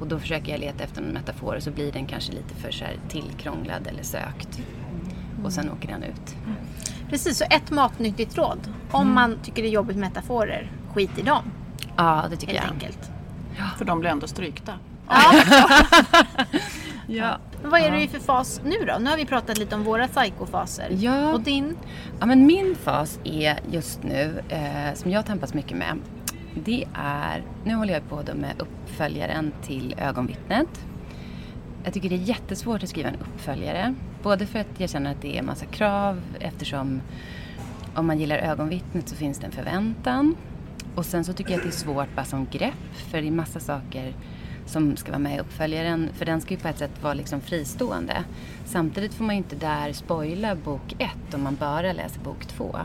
Och 0.00 0.06
då 0.06 0.18
försöker 0.18 0.52
jag 0.52 0.60
leta 0.60 0.84
efter 0.84 1.02
en 1.02 1.08
metafor 1.08 1.56
och 1.56 1.62
så 1.62 1.70
blir 1.70 1.92
den 1.92 2.06
kanske 2.06 2.32
lite 2.32 2.54
för 2.54 2.70
så 2.70 2.84
här 2.84 2.96
tillkrånglad 3.08 3.86
eller 3.86 4.02
sökt. 4.02 4.60
Och 5.44 5.52
sen 5.52 5.70
åker 5.70 5.88
den 5.88 6.02
ut. 6.02 6.34
Precis, 7.10 7.38
så 7.38 7.44
ett 7.44 7.70
matnyttigt 7.70 8.38
råd. 8.38 8.58
Om 8.90 9.12
man 9.14 9.38
tycker 9.42 9.62
det 9.62 9.68
är 9.68 9.72
jobbigt 9.72 9.96
med 9.96 10.08
metaforer, 10.08 10.70
skit 10.94 11.18
i 11.18 11.22
dem. 11.22 11.42
Ja, 11.96 12.24
det 12.30 12.36
tycker 12.36 12.52
Helt 12.52 12.64
jag. 12.66 12.72
enkelt. 12.74 13.10
För 13.78 13.84
de 13.84 14.00
blir 14.00 14.10
ändå 14.10 14.26
strykta. 14.26 14.72
Ja. 15.08 15.32
Men 17.62 17.70
vad 17.70 17.80
är 17.80 17.90
du 17.90 18.00
i 18.00 18.08
för 18.08 18.18
fas 18.18 18.60
nu 18.64 18.86
då? 18.86 18.98
Nu 18.98 19.10
har 19.10 19.16
vi 19.16 19.26
pratat 19.26 19.58
lite 19.58 19.74
om 19.74 19.84
våra 19.84 20.08
psykofaser. 20.08 20.88
Ja. 20.90 21.32
Och 21.32 21.40
din? 21.40 21.76
Ja, 22.20 22.26
men 22.26 22.46
min 22.46 22.76
fas 22.76 23.20
är 23.24 23.58
just 23.70 24.02
nu, 24.02 24.42
eh, 24.48 24.94
som 24.94 25.10
jag 25.10 25.26
tampas 25.26 25.54
mycket 25.54 25.76
med, 25.76 25.98
det 26.54 26.84
är, 26.94 27.42
nu 27.64 27.74
håller 27.74 27.94
jag 27.94 28.08
på 28.08 28.16
med 28.16 28.54
uppföljaren 28.58 29.52
till 29.62 29.94
ögonvittnet. 29.98 30.86
Jag 31.84 31.94
tycker 31.94 32.08
det 32.08 32.14
är 32.14 32.18
jättesvårt 32.18 32.82
att 32.82 32.88
skriva 32.88 33.08
en 33.08 33.16
uppföljare. 33.16 33.94
Både 34.22 34.46
för 34.46 34.58
att 34.58 34.80
jag 34.80 34.90
känner 34.90 35.10
att 35.10 35.22
det 35.22 35.38
är 35.38 35.42
massa 35.42 35.66
krav 35.66 36.20
eftersom 36.40 37.00
om 37.94 38.06
man 38.06 38.18
gillar 38.18 38.36
ögonvittnet 38.36 39.08
så 39.08 39.16
finns 39.16 39.38
det 39.38 39.46
en 39.46 39.52
förväntan. 39.52 40.36
Och 40.94 41.06
sen 41.06 41.24
så 41.24 41.32
tycker 41.32 41.50
jag 41.50 41.58
att 41.58 41.64
det 41.64 41.70
är 41.70 41.78
svårt 41.78 42.14
bara 42.16 42.24
som 42.24 42.46
grepp 42.50 42.94
för 42.94 43.22
det 43.22 43.28
är 43.28 43.32
massa 43.32 43.60
saker 43.60 44.14
som 44.72 44.96
ska 44.96 45.10
vara 45.10 45.18
med 45.18 45.36
i 45.36 45.40
uppföljaren. 45.40 46.08
För 46.12 46.24
den 46.24 46.40
ska 46.40 46.54
ju 46.54 46.60
på 46.60 46.68
ett 46.68 46.78
sätt 46.78 47.02
vara 47.02 47.14
liksom 47.14 47.40
fristående. 47.40 48.24
Samtidigt 48.64 49.14
får 49.14 49.24
man 49.24 49.34
ju 49.34 49.38
inte 49.38 49.56
där 49.56 49.92
spoila 49.92 50.54
bok 50.54 50.94
ett 50.98 51.34
om 51.34 51.42
man 51.42 51.56
bara 51.56 51.92
läser 51.92 52.20
bok 52.20 52.46
två. 52.46 52.76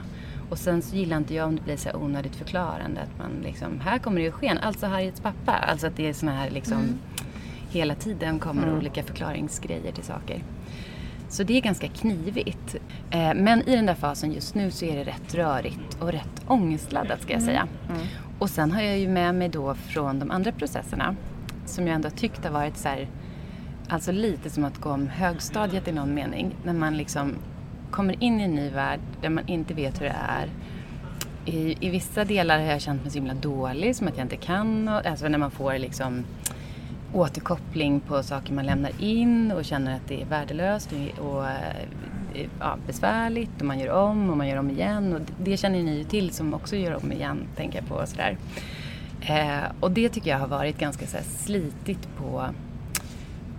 Och 0.49 0.57
sen 0.57 0.81
så 0.81 0.95
gillar 0.95 1.17
inte 1.17 1.33
jag 1.33 1.47
om 1.47 1.55
det 1.55 1.61
blir 1.61 1.77
så 1.77 1.89
onödigt 1.93 2.35
förklarande. 2.35 3.01
Att 3.01 3.17
man 3.17 3.31
liksom, 3.43 3.79
här 3.79 3.97
kommer 3.99 4.17
det 4.17 4.23
ju 4.23 4.31
sken, 4.31 4.57
alltså 4.57 4.85
Harriets 4.85 5.19
pappa. 5.21 5.51
Alltså 5.51 5.87
att 5.87 5.95
det 5.95 6.07
är 6.09 6.13
såna 6.13 6.31
här 6.31 6.49
liksom, 6.49 6.77
hela 7.69 7.95
tiden 7.95 8.39
kommer 8.39 8.77
olika 8.77 9.03
förklaringsgrejer 9.03 9.91
till 9.91 10.03
saker. 10.03 10.43
Så 11.29 11.43
det 11.43 11.57
är 11.57 11.61
ganska 11.61 11.87
knivigt. 11.87 12.75
Eh, 13.09 13.33
Men 13.35 13.61
i 13.69 13.75
den 13.75 13.85
där 13.85 13.93
fasen 13.95 14.31
just 14.31 14.55
nu 14.55 14.71
så 14.71 14.85
är 14.85 14.95
det 14.95 15.03
rätt 15.03 15.35
rörigt 15.35 15.97
och 15.99 16.11
rätt 16.11 16.41
ångestladdat 16.47 17.21
ska 17.21 17.33
jag 17.33 17.41
säga. 17.41 17.67
Och 18.39 18.49
sen 18.49 18.71
har 18.71 18.81
jag 18.81 18.97
ju 18.99 19.07
med 19.07 19.35
mig 19.35 19.49
då 19.49 19.75
från 19.75 20.19
de 20.19 20.31
andra 20.31 20.51
processerna 20.51 21.15
som 21.69 21.87
jag 21.87 21.95
ändå 21.95 22.09
tyckt 22.09 22.43
har 22.43 22.51
varit 22.51 22.77
så 22.77 22.87
här, 22.87 23.07
alltså 23.89 24.11
lite 24.11 24.49
som 24.49 24.65
att 24.65 24.77
gå 24.77 24.89
om 24.89 25.07
högstadiet 25.07 25.87
i 25.87 25.91
någon 25.91 26.13
mening. 26.13 26.55
När 26.63 26.73
man 26.73 26.97
liksom 26.97 27.35
kommer 27.91 28.23
in 28.23 28.39
i 28.39 28.43
en 28.43 28.55
ny 28.55 28.69
värld 28.69 28.99
där 29.21 29.29
man 29.29 29.47
inte 29.47 29.73
vet 29.73 30.01
hur 30.01 30.05
det 30.05 30.15
är. 30.29 30.47
I, 31.45 31.77
I 31.87 31.89
vissa 31.89 32.25
delar 32.25 32.59
har 32.59 32.65
jag 32.65 32.81
känt 32.81 33.01
mig 33.01 33.11
så 33.11 33.17
himla 33.17 33.33
dålig, 33.33 33.95
som 33.95 34.07
att 34.07 34.17
jag 34.17 34.25
inte 34.25 34.35
kan. 34.35 34.87
Och, 34.87 35.05
alltså 35.05 35.27
när 35.27 35.37
man 35.37 35.51
får 35.51 35.77
liksom 35.77 36.23
återkoppling 37.13 37.99
på 37.99 38.23
saker 38.23 38.53
man 38.53 38.65
lämnar 38.65 38.91
in 38.99 39.51
och 39.51 39.65
känner 39.65 39.95
att 39.95 40.07
det 40.07 40.21
är 40.21 40.25
värdelöst 40.25 40.89
och, 41.19 41.25
och 41.25 41.45
eh, 41.49 42.47
ja, 42.59 42.77
besvärligt 42.87 43.59
och 43.59 43.65
man 43.65 43.79
gör 43.79 43.93
om 43.93 44.29
och 44.29 44.37
man 44.37 44.47
gör 44.47 44.57
om 44.57 44.69
igen. 44.69 45.13
Och 45.13 45.19
det- 45.21 45.51
det 45.51 45.57
känner 45.57 45.83
ni 45.83 45.97
ju 45.97 46.03
till 46.03 46.29
som 46.31 46.53
också 46.53 46.75
gör 46.75 47.03
om 47.03 47.11
igen, 47.11 47.39
tänker 47.55 47.79
jag 47.79 47.87
på. 47.87 47.95
Och, 47.95 48.09
sådär. 48.09 48.37
Eh, 49.27 49.71
och 49.79 49.91
det 49.91 50.09
tycker 50.09 50.29
jag 50.29 50.39
har 50.39 50.47
varit 50.47 50.77
ganska 50.77 51.07
så 51.07 51.17
här, 51.17 51.23
slitigt 51.23 52.09
på, 52.17 52.49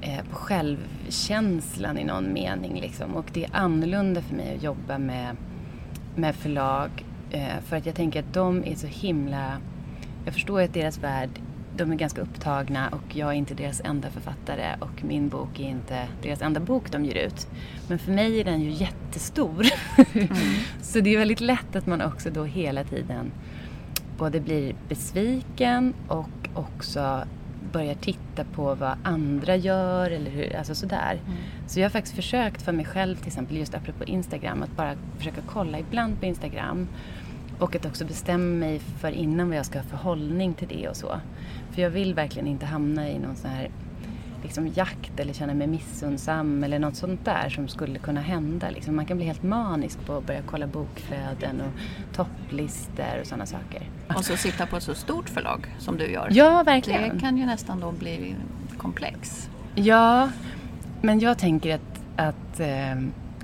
eh, 0.01 0.25
på 0.31 0.37
självkänslan 0.37 1.99
i 1.99 2.05
någon 2.05 2.33
mening. 2.33 2.81
Liksom. 2.81 3.15
Och 3.15 3.27
det 3.33 3.45
är 3.45 3.51
annorlunda 3.53 4.23
för 4.23 4.35
mig 4.35 4.55
att 4.57 4.63
jobba 4.63 4.99
med, 4.99 5.37
med 6.17 6.35
förlag 6.35 6.91
eh, 7.31 7.61
för 7.67 7.77
att 7.77 7.87
jag 7.87 7.95
tänker 7.95 8.21
att 8.21 8.35
de 8.35 8.65
är 8.65 8.75
så 8.75 8.87
himla... 8.87 9.59
Jag 10.25 10.35
förstår 10.35 10.61
att 10.61 10.75
deras 10.75 10.99
värld 10.99 11.31
de 11.77 11.93
är 11.93 11.97
ganska 11.97 12.21
upptagna 12.21 12.89
och 12.89 13.17
jag 13.17 13.29
är 13.29 13.33
inte 13.33 13.55
deras 13.55 13.81
enda 13.85 14.11
författare 14.11 14.77
och 14.81 15.05
min 15.05 15.29
bok 15.29 15.61
är 15.61 15.69
inte 15.69 16.09
deras 16.23 16.43
enda 16.43 16.61
bok 16.61 16.93
de 16.93 17.05
ger 17.05 17.27
ut. 17.27 17.47
Men 17.89 17.99
för 17.99 18.13
mig 18.13 18.41
är 18.41 18.45
den 18.45 18.61
ju 18.61 18.71
jättestor. 18.71 19.67
Så 20.83 21.01
det 21.01 21.15
är 21.15 21.19
väldigt 21.19 21.41
lätt 21.41 21.77
att 21.77 21.87
man 21.87 22.03
också 22.03 22.31
då 22.31 22.45
hela 22.45 22.85
tiden 22.85 23.31
både 24.19 24.41
blir 24.41 24.75
besviken 24.89 25.95
och 26.09 26.49
också 26.55 27.25
börjar 27.73 27.95
titta 27.95 28.45
på 28.45 28.75
vad 28.75 28.97
andra 29.03 29.57
gör 29.57 30.11
eller 30.11 30.31
hur, 30.31 30.57
alltså 30.57 30.75
sådär. 30.75 31.21
Så 31.67 31.81
jag 31.81 31.85
har 31.85 31.91
faktiskt 31.91 32.17
försökt 32.17 32.63
för 32.63 32.73
mig 32.73 32.85
själv 32.85 33.17
till 33.17 33.27
exempel 33.27 33.57
just 33.57 33.75
apropå 33.75 34.05
Instagram 34.05 34.63
att 34.63 34.77
bara 34.77 34.95
försöka 35.19 35.41
kolla 35.47 35.79
ibland 35.79 36.21
på 36.21 36.27
Instagram 36.27 36.89
och 37.59 37.77
att 37.77 37.87
också 37.87 38.05
bestämma 38.05 38.45
mig 38.45 38.79
för 38.79 39.11
innan 39.11 39.49
vad 39.49 39.59
jag 39.59 39.67
ska 39.67 39.79
ha 39.79 39.85
för 39.85 39.97
hållning 39.97 40.55
till 40.55 40.69
det 40.69 40.89
och 40.89 40.97
så. 40.97 41.21
För 41.71 41.83
jag 41.83 41.91
vill 41.91 42.15
verkligen 42.15 42.49
inte 42.49 42.67
hamna 42.67 43.11
i 43.11 43.19
någon 43.19 43.37
sån 43.37 43.51
här 43.51 43.71
liksom 44.49 44.69
jakt 44.69 45.21
eller 45.21 45.33
känna 45.33 45.55
mig 45.55 45.67
missundsam 45.67 46.65
eller 46.65 46.79
något 46.79 46.97
sånt 46.97 47.25
där 47.25 47.49
som 47.49 47.69
skulle 47.69 47.99
kunna 47.99 48.21
hända. 48.21 48.71
Liksom 48.71 48.97
man 48.97 49.07
kan 49.07 49.17
bli 49.17 49.27
helt 49.27 49.43
manisk 49.43 50.07
på 50.07 50.17
att 50.17 50.27
börja 50.27 50.43
kolla 50.47 50.67
bokflöden 50.67 51.61
och 51.61 51.81
topplistor 52.17 53.21
och 53.21 53.27
sådana 53.27 53.47
saker. 53.47 53.83
Och 54.17 54.25
så 54.25 54.37
sitta 54.37 54.67
på 54.67 54.77
ett 54.77 54.83
så 54.83 54.95
stort 54.95 55.29
förlag 55.29 55.67
som 55.79 55.99
du 55.99 56.11
gör. 56.11 56.29
Ja, 56.31 56.63
verkligen. 56.63 57.15
Det 57.15 57.21
kan 57.21 57.37
ju 57.37 57.47
nästan 57.47 57.81
då 57.81 57.93
bli 57.93 58.37
komplex. 58.77 59.51
Ja, 59.75 60.31
men 61.03 61.21
jag 61.21 61.39
tänker 61.39 61.75
att, 61.75 62.01
att 62.17 62.61
eh, 62.61 62.99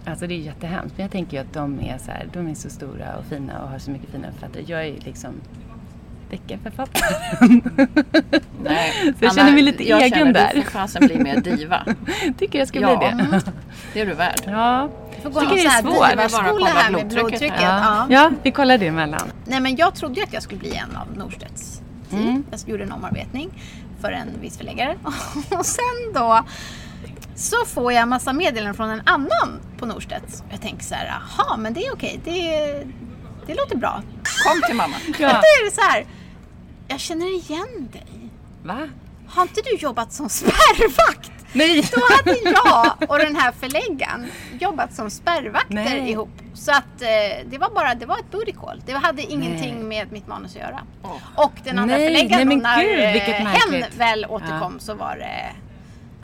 alltså 0.05 0.27
det 0.27 0.35
är 0.35 0.39
jättehemskt, 0.39 0.97
men 0.97 1.05
jag 1.05 1.13
tänker 1.13 1.37
ju 1.37 1.43
att 1.43 1.53
de 1.53 1.81
är 1.81 1.99
så 1.99 2.11
här, 2.11 2.29
de 2.33 2.49
är 2.49 2.55
så 2.55 2.71
stora 2.71 3.17
och 3.19 3.25
fina 3.25 3.63
och 3.63 3.69
har 3.69 3.79
så 3.79 3.91
mycket 3.91 4.11
fina 4.11 4.33
författare. 4.33 4.65
Jag 4.67 4.87
är 4.87 5.01
liksom 5.01 5.33
deckarförfattaren. 6.39 7.62
Nej, 8.62 8.93
Så 9.18 9.24
jag 9.24 9.35
känner 9.35 9.53
mig 9.53 9.62
lite 9.62 9.89
jag 9.89 10.03
egen 10.03 10.18
känner 10.18 10.32
där. 10.32 10.51
Du 10.55 10.62
får 10.62 10.70
fasen 10.70 11.07
bli 11.07 11.18
mer 11.18 11.41
diva. 11.41 11.85
Tycker 12.39 12.59
jag 12.59 12.68
ska 12.68 12.80
Ja. 12.80 12.97
bli 12.97 13.07
det. 13.07 13.43
Det 13.93 14.01
är 14.01 14.07
du 14.07 14.14
värd. 14.14 14.41
Ja, 14.47 14.89
får 15.22 15.30
gå 15.30 15.41
tycker 15.41 15.55
det 15.55 15.61
är 15.61 16.28
svårt. 16.28 16.45
kolla 16.51 16.66
här 16.66 16.91
med 16.91 17.09
blodtrycket. 17.09 17.53
Ja. 17.62 18.07
Ja, 18.11 18.30
vi 18.43 18.51
kollar 18.51 18.78
det 18.78 18.87
emellan. 18.87 19.32
Nej 19.45 19.61
men 19.61 19.76
jag 19.76 19.95
trodde 19.95 20.14
ju 20.14 20.22
att 20.22 20.32
jag 20.32 20.43
skulle 20.43 20.61
bli 20.61 20.76
en 20.76 20.97
av 20.97 21.16
Norstedts 21.16 21.80
team. 22.11 22.22
Mm. 22.22 22.45
Jag 22.51 22.61
gjorde 22.66 22.82
en 22.82 22.93
omarbetning 22.93 23.51
för 24.01 24.12
en 24.12 24.28
viss 24.41 24.59
förläggare. 24.59 24.97
Och 25.51 25.66
sen 25.66 26.12
då 26.14 26.45
så 27.37 27.57
får 27.66 27.93
jag 27.93 28.09
massa 28.09 28.32
meddelanden 28.32 28.74
från 28.74 28.91
en 28.91 29.03
annan 29.05 29.61
på 29.78 29.87
Norstedts. 29.87 30.43
Jag 30.51 30.61
tänker 30.61 30.85
så 30.85 30.95
här, 30.95 31.07
jaha 31.37 31.57
men 31.57 31.74
det 31.74 31.87
är 31.87 31.93
okej, 31.93 32.20
det, 32.24 32.41
det 33.47 33.55
låter 33.55 33.76
bra. 33.76 34.03
Kom 34.47 34.62
till 34.66 34.76
mamma. 34.76 34.95
Då 35.18 35.24
är 35.24 35.64
det 35.64 35.70
så 35.74 35.80
här, 35.80 36.05
jag 36.89 37.01
känner 37.01 37.26
igen 37.26 37.89
dig. 37.93 38.30
Va? 38.62 38.89
Har 39.28 39.43
inte 39.43 39.61
du 39.61 39.76
jobbat 39.76 40.12
som 40.12 40.28
spärrvakt? 40.28 41.30
Nej! 41.53 41.91
Då 41.95 42.01
hade 42.16 42.39
jag 42.51 43.11
och 43.11 43.18
den 43.18 43.37
här 43.37 43.53
förläggaren 43.53 44.26
jobbat 44.61 44.95
som 44.95 45.11
spärrvakter 45.11 45.74
Nej. 45.74 46.11
ihop. 46.11 46.30
Så 46.55 46.72
att 46.72 47.03
eh, 47.03 47.47
det 47.51 47.59
var 47.59 47.70
bara, 47.70 47.95
det 47.95 48.07
var 48.07 48.18
ett 48.18 48.30
booty 48.30 48.53
call. 48.53 48.82
Det 48.87 48.93
hade 48.93 49.22
ingenting 49.22 49.74
Nej. 49.74 49.82
med 49.85 50.12
mitt 50.12 50.26
manus 50.26 50.57
att 50.57 50.62
göra. 50.62 50.80
Åh. 51.03 51.16
Och 51.37 51.53
den 51.64 51.78
andra 51.78 51.97
förläggaren, 51.97 52.49
när 52.49 52.82
gud, 52.82 53.28
eh, 53.28 53.47
hen 53.47 53.85
väl 53.99 54.26
återkom 54.28 54.80
så 54.80 54.95
var 54.95 55.16
det 55.16 55.53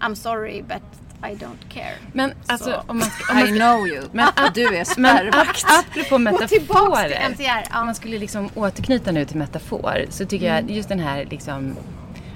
I'm 0.00 0.14
sorry 0.14 0.62
but 0.62 0.99
I 1.22 1.34
don't 1.34 1.68
care. 1.72 1.94
Men 2.12 2.32
alltså 2.46 2.70
Så. 2.70 2.82
om 2.86 2.98
man 2.98 3.06
ska... 3.10 3.32
Om 3.32 3.38
man 3.38 3.48
I 3.48 3.58
know 3.58 3.88
you. 3.88 4.04
Men- 4.12 4.28
du 4.54 4.76
är 4.76 4.84
spärrvakt. 4.94 5.64
ap- 5.64 6.00
apropå 6.00 6.46
tillbaks 6.46 6.50
till 6.50 6.60
metaforer. 6.60 7.28
MTR. 7.30 7.42
Om 7.42 7.62
Ja. 7.72 7.84
man 7.84 7.94
skulle 7.94 8.18
liksom 8.18 8.48
återknyta 8.54 9.12
nu 9.12 9.24
till 9.24 9.36
metafor 9.38 10.04
så 10.08 10.24
tycker 10.26 10.46
Mm. 10.50 10.66
jag 10.68 10.76
just 10.76 10.88
den 10.88 11.00
här 11.00 11.24
liksom 11.30 11.74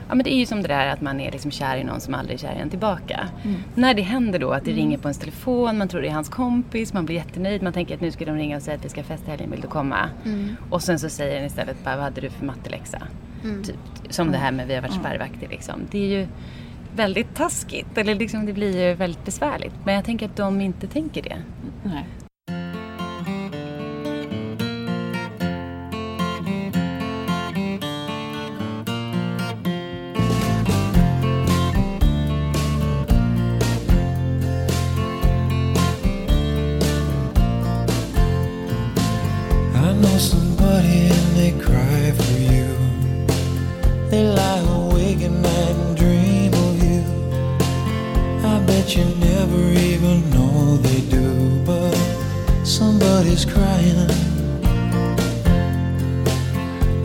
Ja 0.09 0.15
men 0.15 0.25
det 0.25 0.33
är 0.35 0.39
ju 0.39 0.47
som 0.47 0.63
det 0.63 0.69
där 0.69 0.87
att 0.87 1.01
man 1.01 1.21
är 1.21 1.33
liksom 1.33 1.51
kär 1.51 1.77
i 1.77 1.85
någon 1.85 2.01
som 2.01 2.15
aldrig 2.15 2.35
är 2.35 2.39
kär 2.39 2.55
i 2.59 2.61
en 2.61 2.71
tillbaka. 2.71 3.29
Mm. 3.45 3.63
När 3.75 3.95
det 3.95 4.03
händer 4.03 4.39
då 4.39 4.51
att 4.53 4.65
det 4.65 4.73
ringer 4.73 4.99
på 4.99 5.09
ens 5.09 5.19
telefon, 5.19 5.79
man 5.79 5.89
tror 5.89 6.01
det 6.03 6.09
är 6.09 6.13
hans 6.13 6.29
kompis, 6.29 6.93
man 6.93 7.07
blir 7.07 7.17
jättenöjd, 7.17 7.63
man 7.63 7.73
tänker 7.73 7.95
att 7.95 8.01
nu 8.01 8.11
ska 8.11 8.25
de 8.25 8.37
ringa 8.37 8.57
och 8.57 8.63
säga 8.63 8.77
att 8.77 8.85
vi 8.85 8.89
ska 8.89 9.03
festa 9.05 9.31
helgen, 9.31 9.51
vill 9.51 9.61
du 9.61 9.69
komma? 9.69 10.09
Mm. 10.25 10.57
Och 10.71 10.83
sen 10.83 10.99
så 10.99 11.09
säger 11.09 11.35
den 11.37 11.45
istället 11.45 11.85
bara, 11.85 11.95
vad 11.97 12.05
hade 12.05 12.21
du 12.21 12.31
för 12.31 12.45
matteläxa? 12.45 12.99
Typ, 13.67 13.77
som 14.11 14.33
det 14.33 14.39
här 14.39 14.53
med 14.53 14.67
vi 14.67 14.75
har 14.75 14.83
varit 14.83 14.95
spärrvakter 14.95 15.49
liksom. 15.51 15.75
Det 15.91 15.99
är 15.99 16.19
ju 16.19 16.27
väldigt 16.97 17.35
taskigt, 17.35 17.99
eller 17.99 18.15
liksom 18.15 18.47
det 18.47 18.53
blir 18.53 18.89
ju 18.89 18.95
väldigt 18.95 19.25
besvärligt. 19.25 19.75
Men 19.85 19.95
jag 19.95 20.05
tänker 20.05 20.27
att 20.27 20.37
de 20.37 20.61
inte 20.61 20.87
tänker 20.87 21.23
det. 21.23 21.37
Nej. 21.83 22.07
I 39.77 39.97
know 39.97 40.19
somebody 40.19 41.09
and 41.09 41.37
they 41.37 41.53
cry 41.53 42.24
Bet 48.85 48.97
you 48.97 49.05
never 49.17 49.63
even 49.71 50.29
know 50.29 50.77
they 50.77 51.01
do, 51.09 51.59
but 51.65 51.95
somebody's 52.65 53.47
crying. 53.47 54.11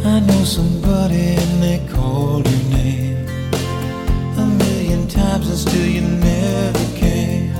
I 0.03 0.19
know 0.19 0.43
somebody 0.43 1.37
and 1.39 1.63
they 1.63 1.79
called 1.89 2.45
your 2.49 2.63
name 2.77 3.25
a 4.37 4.45
million 4.45 5.07
times 5.07 5.47
and 5.47 5.57
still 5.57 5.85
you 5.85 6.01
never 6.01 6.97
came. 6.97 7.53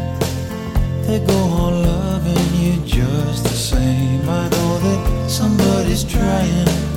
They 1.07 1.19
go 1.25 1.39
on 1.63 1.83
loving 1.83 2.55
you 2.55 2.73
just 2.85 3.45
the 3.45 3.57
same. 3.71 4.27
I 4.27 4.49
know 4.49 4.79
that 4.79 5.29
somebody's 5.29 6.03
trying. 6.03 6.88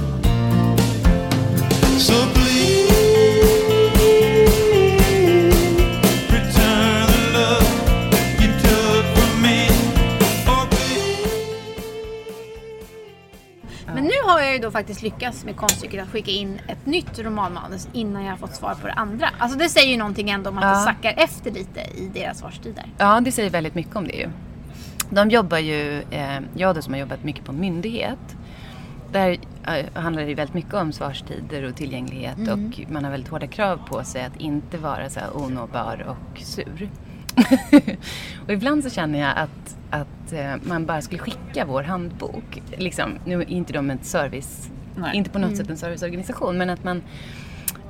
Då 14.62 14.70
faktiskt 14.70 15.02
lyckats 15.02 15.44
med 15.44 15.56
konststycket 15.56 16.02
att 16.02 16.08
skicka 16.10 16.30
in 16.30 16.60
ett 16.68 16.86
nytt 16.86 17.18
romanmanus 17.18 17.88
innan 17.92 18.24
jag 18.24 18.30
har 18.30 18.36
fått 18.36 18.54
svar 18.54 18.74
på 18.80 18.86
det 18.86 18.92
andra. 18.92 19.28
Alltså 19.38 19.58
det 19.58 19.68
säger 19.68 19.90
ju 19.90 19.96
någonting 19.96 20.30
ändå 20.30 20.50
om 20.50 20.58
att 20.58 20.64
Ja. 20.64 20.70
det 20.70 20.76
sackar 20.84 21.14
efter 21.16 21.50
lite 21.50 21.80
i 21.80 22.10
deras 22.14 22.38
svarstider. 22.38 22.84
Ja, 22.98 23.20
det 23.20 23.32
säger 23.32 23.50
väldigt 23.50 23.74
mycket 23.74 23.96
om 23.96 24.06
det 24.06 24.14
ju. 24.14 24.28
De 25.10 25.30
jobbar 25.30 25.58
ju, 25.58 26.02
eh, 26.10 26.38
jag 26.54 26.74
då 26.74 26.82
som 26.82 26.92
har 26.92 27.00
jobbat 27.00 27.24
mycket 27.24 27.44
på 27.44 27.52
myndighet, 27.52 28.36
där 29.12 29.38
eh, 29.66 30.02
handlar 30.02 30.22
det 30.22 30.34
väldigt 30.34 30.54
mycket 30.54 30.74
om 30.74 30.92
svarstider 30.92 31.62
och 31.62 31.76
tillgänglighet 31.76 32.38
och 32.38 32.90
man 32.92 33.04
har 33.04 33.10
väldigt 33.10 33.30
hårda 33.30 33.46
krav 33.46 33.76
på 33.88 34.04
sig 34.04 34.24
att 34.24 34.36
inte 34.36 34.78
vara 34.78 35.10
så 35.10 35.20
här 35.20 35.36
onåbar 35.36 36.06
och 36.08 36.40
sur. 36.40 36.90
och 38.46 38.52
ibland 38.52 38.84
så 38.84 38.90
känner 38.90 39.18
jag 39.18 39.32
att, 39.36 39.76
att 39.90 40.21
eh, 40.32 40.54
man 40.62 40.86
bara 40.86 41.02
skulle 41.02 41.18
skicka 41.18 41.64
vår 41.64 41.82
handbok. 41.82 42.62
Liksom, 42.76 43.18
nu 43.24 43.40
är 43.40 43.50
inte 43.50 43.72
de 43.72 43.90
en 43.90 43.98
service, 44.02 44.70
Nej. 44.96 45.16
inte 45.16 45.30
på 45.30 45.38
något 45.38 45.56
sätt 45.56 45.70
en 45.70 45.76
serviceorganisation, 45.76 46.58
men 46.58 46.70
att 46.70 46.84
man 46.84 47.02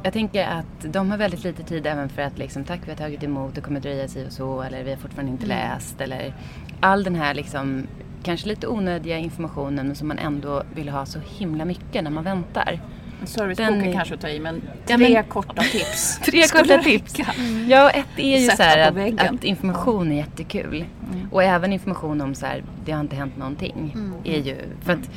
jag 0.05 0.13
tänker 0.13 0.47
att 0.47 0.93
de 0.93 1.11
har 1.11 1.19
väldigt 1.19 1.45
lite 1.45 1.63
tid 1.63 1.87
även 1.87 2.09
för 2.09 2.23
att 2.23 2.39
liksom, 2.39 2.65
tack 2.65 2.81
vi 2.85 2.91
har 2.91 2.97
tagit 2.97 3.23
emot, 3.23 3.55
det 3.55 3.61
kommer 3.61 3.81
dröja 3.81 4.09
sig 4.09 4.27
och 4.27 4.33
så, 4.33 4.63
eller 4.63 4.85
vi 4.85 4.91
har 4.91 4.97
fortfarande 4.97 5.33
inte 5.33 5.47
läst, 5.47 6.01
eller 6.01 6.35
all 6.81 7.05
den 7.05 7.15
här 7.15 7.35
liksom, 7.35 7.87
kanske 8.23 8.49
lite 8.49 8.67
onödiga 8.67 9.19
informationen 9.19 9.87
men 9.87 9.97
som 9.97 10.09
man 10.09 10.19
ändå 10.19 10.63
vill 10.75 10.89
ha 10.89 11.07
så 11.07 11.19
himla 11.39 11.65
mycket 11.65 12.05
när 12.05 12.11
man 12.11 12.25
väntar. 12.25 12.81
En 13.23 13.27
servicebok 13.29 13.69
Den 13.69 13.93
kanske 13.93 14.15
att 14.15 14.21
ta 14.21 14.29
i, 14.29 14.41
men 14.41 14.63
Ja, 14.87 14.97
tre 14.97 15.15
men- 15.15 15.25
korta 15.25 15.63
tips. 15.63 16.19
Tre 16.25 16.43
korta 16.43 16.79
tips. 16.79 17.15
Ja, 17.69 17.85
och 17.85 17.95
ett 17.97 18.07
är 18.17 18.39
ju 18.39 18.47
Sätta 18.47 18.57
så 18.57 18.63
här 18.63 18.79
att, 19.13 19.35
att 19.35 19.45
information 19.45 20.13
är 20.13 20.17
jättekul. 20.17 20.85
Och 21.31 21.43
även 21.43 21.73
information 21.73 22.21
om 22.21 22.35
så 22.35 22.47
här, 22.47 22.65
det 22.85 22.93
har 22.93 23.01
inte 23.01 23.17
hänt 23.17 23.37
någonting. 23.37 23.97
Är 24.25 24.39
ju, 24.39 24.57
för 24.85 24.93
att, 24.93 25.11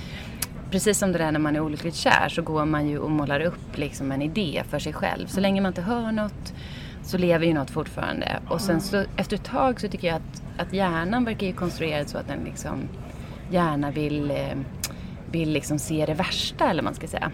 precis 0.72 0.98
som 0.98 1.12
det 1.12 1.18
där 1.18 1.32
när 1.32 1.40
man 1.40 1.56
är 1.56 1.60
olyckligt 1.60 1.96
kär 1.96 2.30
så 2.30 2.42
går 2.42 2.66
man 2.66 2.88
ju 2.90 2.98
och 2.98 3.12
målar 3.12 3.40
upp 3.40 3.78
liksom 3.78 4.12
en 4.12 4.22
idé 4.22 4.64
för 4.70 4.80
sig 4.80 4.94
själv. 4.94 5.28
Så 5.28 5.40
länge 5.40 5.62
man 5.62 5.70
inte 5.70 5.82
hör 5.82 6.12
något 6.12 6.54
så 7.04 7.18
lever 7.18 7.46
ju 7.46 7.54
något 7.54 7.70
fortfarande. 7.70 8.40
Och 8.48 8.62
sen 8.62 8.82
så 8.82 9.04
efter 9.18 9.36
ett 9.36 9.44
tag 9.44 9.82
så 9.82 9.88
tycker 9.88 10.08
jag 10.08 10.16
att, 10.16 10.44
att 10.68 10.74
hjärnan 10.74 11.26
verkar 11.26 11.48
ju 11.48 11.54
konstruerad 11.54 12.10
så 12.10 12.18
att 12.18 12.28
den 12.28 12.40
liksom 12.46 12.80
gärna 13.52 13.92
vill, 13.92 14.32
eh, 14.32 14.38
vill 15.32 15.50
liksom 15.52 15.80
se 15.80 16.06
det 16.06 16.14
värsta 16.14 16.70
eller 16.70 16.84
man 16.84 16.96
ska 16.96 17.08
säga. 17.08 17.32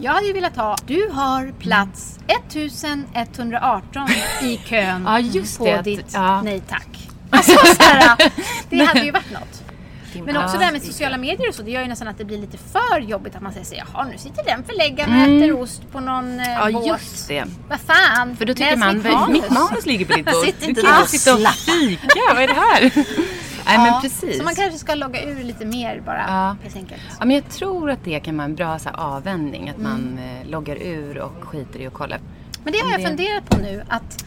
Jag 0.00 0.12
hade 0.12 0.26
ju 0.26 0.32
velat 0.32 0.56
ha, 0.56 0.76
du 0.86 1.08
har 1.12 1.52
plats 1.58 2.18
1118 2.26 4.08
i 4.42 4.56
kön 4.56 5.02
Ja, 5.06 5.20
just 5.20 5.58
på 5.58 5.64
det, 5.64 5.82
ditt 5.82 6.14
ja. 6.14 6.42
nej 6.42 6.62
tack. 6.68 7.08
Alltså 7.30 7.52
så 7.52 7.82
här, 7.82 8.16
det 8.70 8.84
hade 8.84 9.00
ju 9.00 9.10
varit 9.10 9.32
något. 9.32 9.67
Men 10.14 10.36
också 10.36 10.54
Ja. 10.54 10.58
det 10.58 10.64
här 10.64 10.72
med 10.72 10.82
sociala 10.82 11.16
medier 11.16 11.48
och 11.48 11.54
så, 11.54 11.62
det 11.62 11.70
gör 11.70 11.82
ju 11.82 11.88
nästan 11.88 12.08
att 12.08 12.18
det 12.18 12.24
blir 12.24 12.38
lite 12.38 12.58
för 12.58 13.00
jobbigt 13.00 13.36
att 13.36 13.42
man 13.42 13.52
säger 13.52 13.66
så 13.66 13.74
jaha 13.74 14.04
nu 14.04 14.18
sitter 14.18 14.44
den 14.44 14.64
förläggaren 14.64 15.10
och 15.10 15.16
Mm. 15.20 15.38
äter 15.38 15.52
ost 15.62 15.92
på 15.92 16.00
någon 16.00 16.40
eh, 16.40 16.46
Ja, 16.52 16.70
båt. 16.72 16.86
just 16.86 17.28
det. 17.28 17.44
Vad 17.68 17.80
fan, 17.80 18.36
För 18.36 18.44
då 18.44 18.54
tycker 18.54 18.70
läs 18.70 18.78
man, 18.78 18.94
mitt 18.96 19.04
"Vad- 19.04 19.14
manus." 19.14 19.42
mitt 19.42 19.50
manus 19.50 19.86
ligger 19.86 20.06
på 20.06 20.12
ditt 20.12 20.24
bord. 20.32 20.44
Sitt 20.44 20.60
Du 20.60 20.66
inte 20.66 20.80
kan 20.82 20.90
inte 20.90 21.02
och 21.02 21.08
sitta 21.08 21.34
och 21.34 21.40
fika, 21.54 22.20
vad 22.34 22.42
är 22.42 22.46
det 22.48 22.54
här? 22.54 22.80
Nej 23.66 23.78
men 23.78 23.86
Ja, 23.86 23.98
precis. 24.02 24.38
Så 24.38 24.44
man 24.44 24.54
kanske 24.54 24.78
ska 24.78 24.94
logga 24.94 25.22
ur 25.22 25.44
lite 25.44 25.64
mer 25.64 26.00
bara 26.06 26.24
Ja. 26.28 26.56
helt 26.62 26.76
enkelt. 26.76 27.02
Ja, 27.18 27.24
men 27.24 27.36
jag 27.36 27.48
tror 27.48 27.90
att 27.90 28.04
det 28.04 28.20
kan 28.20 28.36
vara 28.36 28.44
en 28.44 28.54
bra 28.54 28.78
så 28.78 28.88
här, 28.88 28.96
avvändning. 28.96 29.68
Att 29.68 29.76
Mm. 29.78 29.90
man 29.90 30.18
eh, 30.42 30.48
loggar 30.50 30.76
ur 30.76 31.18
och 31.18 31.44
skiter 31.44 31.80
i 31.80 31.86
att 31.86 31.92
kolla. 31.92 32.16
Men 32.64 32.72
det 32.72 32.78
har 32.78 32.90
jag 32.90 33.00
Det- 33.00 33.06
funderat 33.06 33.50
på 33.50 33.56
nu 33.56 33.82
att 33.88 34.24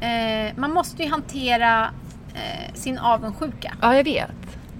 eh, 0.00 0.56
man 0.56 0.72
måste 0.72 1.02
ju 1.02 1.08
hantera 1.10 1.90
eh, 2.34 2.74
sin 2.74 2.98
avundsjuka. 2.98 3.72
Ja, 3.80 3.96
jag 3.96 4.04
vet. 4.04 4.30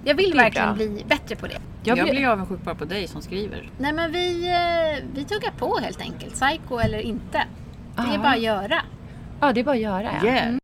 Jag 0.05 0.15
vill 0.15 0.31
är 0.31 0.35
verkligen 0.35 0.67
bra. 0.67 0.75
bli 0.75 1.03
bättre 1.07 1.35
på 1.35 1.47
det. 1.47 1.57
Jag 1.83 1.97
Jag 1.97 2.09
blir- 2.09 2.27
avundsjuk 2.27 2.61
bara 2.63 2.75
på 2.75 2.85
dig 2.85 3.07
som 3.07 3.21
skriver. 3.21 3.69
Nej 3.77 3.93
men 3.93 4.11
vi, 4.11 4.47
eh, 4.47 5.03
vi 5.15 5.23
tuggar 5.23 5.51
på 5.51 5.77
helt 5.77 6.01
enkelt. 6.01 6.33
Psycho 6.33 6.77
eller 6.79 6.99
inte. 6.99 7.43
Det 7.95 8.01
är 8.01 8.13
Ja. 8.13 8.17
bara 8.17 8.31
att 8.33 8.41
göra. 8.41 8.81
Ja, 9.41 9.53
det 9.53 9.59
är 9.59 9.63
bara 9.63 9.75
att 9.75 9.81
göra. 9.81 10.09
Ja. 10.23 10.27
Yeah. 10.27 10.55